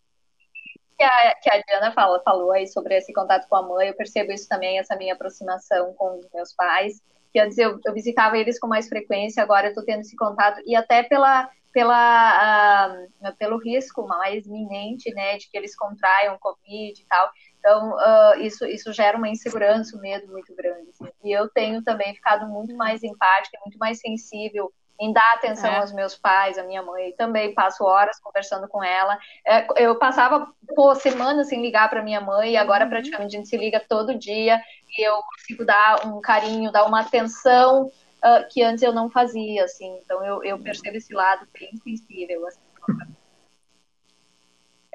que 0.98 1.04
a, 1.04 1.36
que 1.36 1.50
a 1.50 1.62
Diana 1.62 1.92
fala, 1.92 2.20
falou 2.22 2.52
aí 2.52 2.66
sobre 2.66 2.98
esse 2.98 3.14
contato 3.14 3.48
com 3.48 3.56
a 3.56 3.62
mãe, 3.62 3.90
eu 3.90 3.94
percebo 3.94 4.32
isso 4.32 4.48
também, 4.48 4.80
essa 4.80 4.96
minha 4.96 5.14
aproximação 5.14 5.94
com 5.94 6.18
os 6.18 6.28
meus 6.34 6.54
pais 6.56 7.00
que 7.38 7.40
antes 7.40 7.58
eu, 7.60 7.80
eu 7.86 7.94
visitava 7.94 8.36
eles 8.36 8.60
com 8.60 8.66
mais 8.66 8.90
frequência, 8.90 9.44
agora 9.44 9.68
eu 9.68 9.70
estou 9.70 9.86
tendo 9.86 10.02
esse 10.02 10.16
contato, 10.16 10.60
e 10.66 10.76
até 10.76 11.04
pela, 11.04 11.48
pela, 11.72 12.98
uh, 13.22 13.36
pelo 13.38 13.60
risco 13.60 14.08
mais 14.08 14.48
iminente, 14.48 15.14
né, 15.14 15.38
de 15.38 15.48
que 15.48 15.56
eles 15.56 15.76
contraiam 15.76 16.40
Covid 16.40 17.00
e 17.00 17.06
tal. 17.06 17.30
Então, 17.60 17.92
uh, 17.92 18.42
isso, 18.42 18.66
isso 18.66 18.92
gera 18.92 19.18
uma 19.18 19.30
insegurança, 19.30 19.96
um 19.96 20.02
medo 20.02 20.28
muito 20.32 20.56
grande. 20.56 20.90
Assim. 20.90 21.12
E 21.24 21.32
eu 21.32 21.48
tenho 21.50 21.84
também 21.84 22.16
ficado 22.16 22.48
muito 22.48 22.76
mais 22.76 23.04
empática, 23.04 23.60
muito 23.64 23.78
mais 23.78 24.00
sensível 24.00 24.74
em 25.00 25.14
dar 25.14 25.34
atenção 25.34 25.70
é. 25.70 25.78
aos 25.78 25.92
meus 25.92 26.16
pais, 26.16 26.58
à 26.58 26.64
minha 26.64 26.82
mãe. 26.82 27.12
Também 27.14 27.54
passo 27.54 27.84
horas 27.84 28.20
conversando 28.20 28.68
com 28.68 28.84
ela. 28.84 29.18
É, 29.46 29.84
eu 29.84 29.98
passava 29.98 30.48
por 30.76 30.96
semanas 30.96 31.48
sem 31.48 31.62
ligar 31.62 31.90
para 31.90 32.04
minha 32.04 32.20
mãe, 32.20 32.54
e 32.54 32.58
agora 32.58 32.86
uhum. 32.86 32.90
praticamente 32.90 33.36
a 33.36 33.40
gente 33.40 33.50
se 33.50 33.58
liga 33.58 33.80
todo 33.80 34.18
dia 34.18 34.60
e 34.98 35.08
eu 35.08 35.22
consigo 35.22 35.66
dar 35.66 36.06
um 36.08 36.20
carinho, 36.20 36.72
dar 36.72 36.86
uma 36.86 37.02
atenção 37.02 37.86
uh, 37.86 38.48
que 38.50 38.64
antes 38.64 38.82
eu 38.82 38.94
não 38.94 39.10
fazia, 39.10 39.64
assim. 39.64 40.00
Então 40.04 40.26
eu, 40.26 40.44
eu 40.44 40.60
percebo 40.60 40.98
esse 40.98 41.14
lado 41.14 41.48
bem 41.58 41.76
sensível, 41.78 42.48
assim. 42.48 42.60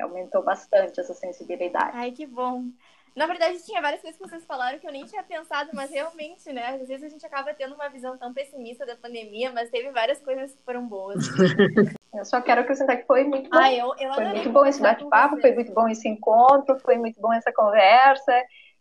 Aumentou 0.01 0.43
bastante 0.43 0.99
essa 0.99 1.15
sensibilidade. 1.15 1.93
Ai, 1.95 2.11
que 2.11 2.27
bom. 2.27 2.65
Na 3.15 3.27
verdade, 3.27 3.63
tinha 3.63 3.83
várias 3.83 4.01
coisas 4.01 4.19
que 4.19 4.27
vocês 4.27 4.45
falaram 4.45 4.79
que 4.79 4.87
eu 4.87 4.93
nem 4.93 5.05
tinha 5.05 5.23
pensado, 5.23 5.71
mas 5.75 5.91
realmente, 5.91 6.51
né? 6.51 6.79
Às 6.81 6.89
vezes 6.89 7.05
a 7.05 7.09
gente 7.09 7.27
acaba 7.27 7.53
tendo 7.53 7.75
uma 7.75 7.89
visão 7.89 8.17
tão 8.17 8.33
pessimista 8.33 8.87
da 8.87 8.97
pandemia, 8.97 9.53
mas 9.53 9.71
teve 9.71 9.91
várias 9.91 10.21
coisas 10.21 10.55
que 10.55 10.63
foram 10.65 10.87
boas. 10.87 11.19
eu 12.15 12.25
só 12.25 12.41
quero 12.41 12.63
acrescentar 12.63 12.97
que 12.97 13.07
foi 13.07 13.25
muito 13.25 13.51
bom. 13.51 13.59
Ah, 13.59 13.73
eu, 13.73 13.95
eu 13.99 14.15
foi 14.15 14.25
muito 14.25 14.51
bom 14.51 14.65
esse 14.65 14.81
bate-papo, 14.81 15.41
foi 15.41 15.53
muito 15.53 15.73
bom 15.73 15.89
esse 15.89 16.09
encontro, 16.09 16.79
foi 16.81 16.97
muito 16.97 17.21
bom 17.21 17.33
essa 17.33 17.53
conversa. 17.53 18.33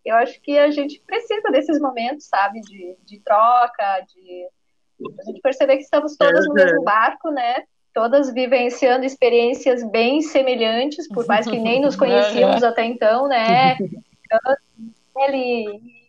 Eu 0.04 0.16
acho 0.16 0.40
que 0.42 0.58
a 0.58 0.72
gente 0.72 1.02
precisa 1.02 1.52
desses 1.52 1.80
momentos, 1.80 2.28
sabe? 2.28 2.62
De, 2.62 2.96
de 3.04 3.20
troca, 3.20 4.00
de 4.08 4.48
a 5.20 5.24
gente 5.24 5.42
perceber 5.42 5.78
que 5.78 5.84
estamos 5.84 6.16
todas 6.16 6.48
no 6.48 6.54
mesmo 6.54 6.84
barco, 6.84 7.32
né? 7.32 7.66
todas 7.94 8.34
vivenciando 8.34 9.06
experiências 9.06 9.84
bem 9.84 10.22
semelhantes, 10.22 11.10
por 11.10 11.28
mais 11.28 11.46
que 11.46 11.60
nem 11.60 11.82
nos 11.82 11.96
conhecíamos 11.98 12.64
até 12.64 12.86
então, 12.86 13.28
né? 13.28 13.76
Ele 15.18 16.02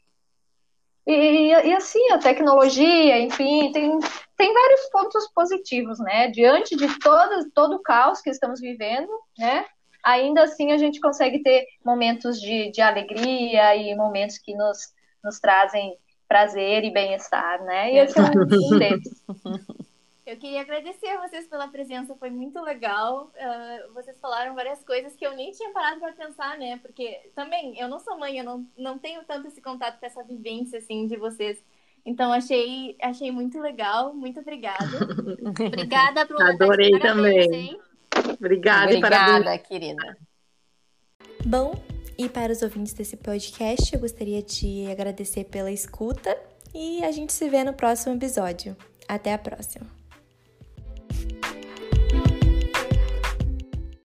e, 1.06 1.48
e, 1.48 1.74
assim, 1.74 2.10
a 2.12 2.18
tecnologia, 2.18 3.18
enfim, 3.18 3.72
tem, 3.72 3.98
tem 4.36 4.54
vários 4.54 4.88
pontos 4.90 5.28
positivos, 5.34 5.98
né? 5.98 6.28
Diante 6.28 6.76
de 6.76 6.98
todo, 7.00 7.50
todo 7.52 7.76
o 7.76 7.82
caos 7.82 8.20
que 8.20 8.30
estamos 8.30 8.60
vivendo, 8.60 9.10
né? 9.36 9.64
Ainda 10.04 10.42
assim 10.42 10.72
a 10.72 10.78
gente 10.78 11.00
consegue 11.00 11.42
ter 11.42 11.66
momentos 11.84 12.40
de, 12.40 12.70
de 12.70 12.80
alegria 12.80 13.74
e 13.76 13.94
momentos 13.96 14.38
que 14.38 14.54
nos, 14.54 14.92
nos 15.24 15.40
trazem 15.40 15.96
prazer 16.28 16.84
e 16.84 16.92
bem-estar, 16.92 17.62
né? 17.64 17.92
E 17.92 17.98
esse 17.98 18.18
é 18.18 18.22
um 18.22 18.46
deles. 18.78 19.24
Eu 20.32 20.38
queria 20.38 20.62
agradecer 20.62 21.08
a 21.08 21.28
vocês 21.28 21.46
pela 21.46 21.68
presença, 21.68 22.14
foi 22.14 22.30
muito 22.30 22.58
legal. 22.62 23.30
Uh, 23.36 23.92
vocês 23.92 24.18
falaram 24.18 24.54
várias 24.54 24.82
coisas 24.82 25.14
que 25.14 25.26
eu 25.26 25.36
nem 25.36 25.52
tinha 25.52 25.70
parado 25.72 26.00
para 26.00 26.14
pensar, 26.14 26.56
né? 26.56 26.78
Porque 26.78 27.30
também 27.34 27.78
eu 27.78 27.86
não 27.86 27.98
sou 27.98 28.18
mãe, 28.18 28.38
eu 28.38 28.44
não, 28.44 28.66
não 28.74 28.98
tenho 28.98 29.22
tanto 29.24 29.48
esse 29.48 29.60
contato 29.60 30.00
com 30.00 30.06
essa 30.06 30.24
vivência 30.24 30.78
assim 30.78 31.06
de 31.06 31.18
vocês. 31.18 31.62
Então 32.02 32.32
achei, 32.32 32.96
achei 33.02 33.30
muito 33.30 33.60
legal. 33.60 34.14
Muito 34.14 34.40
obrigada. 34.40 34.86
obrigada 35.66 36.24
por 36.24 36.42
Adorei 36.42 36.98
também. 36.98 37.78
Obrigada, 38.40 38.84
Obrigada, 38.86 38.94
e 38.94 39.00
parabéns. 39.02 39.68
querida. 39.68 40.16
Bom, 41.44 41.74
e 42.16 42.26
para 42.26 42.52
os 42.52 42.62
ouvintes 42.62 42.94
desse 42.94 43.18
podcast, 43.18 43.94
eu 43.94 44.00
gostaria 44.00 44.42
de 44.42 44.90
agradecer 44.90 45.44
pela 45.44 45.70
escuta 45.70 46.34
e 46.74 47.04
a 47.04 47.12
gente 47.12 47.34
se 47.34 47.50
vê 47.50 47.62
no 47.62 47.74
próximo 47.74 48.14
episódio. 48.16 48.74
Até 49.06 49.34
a 49.34 49.38
próxima! 49.38 50.01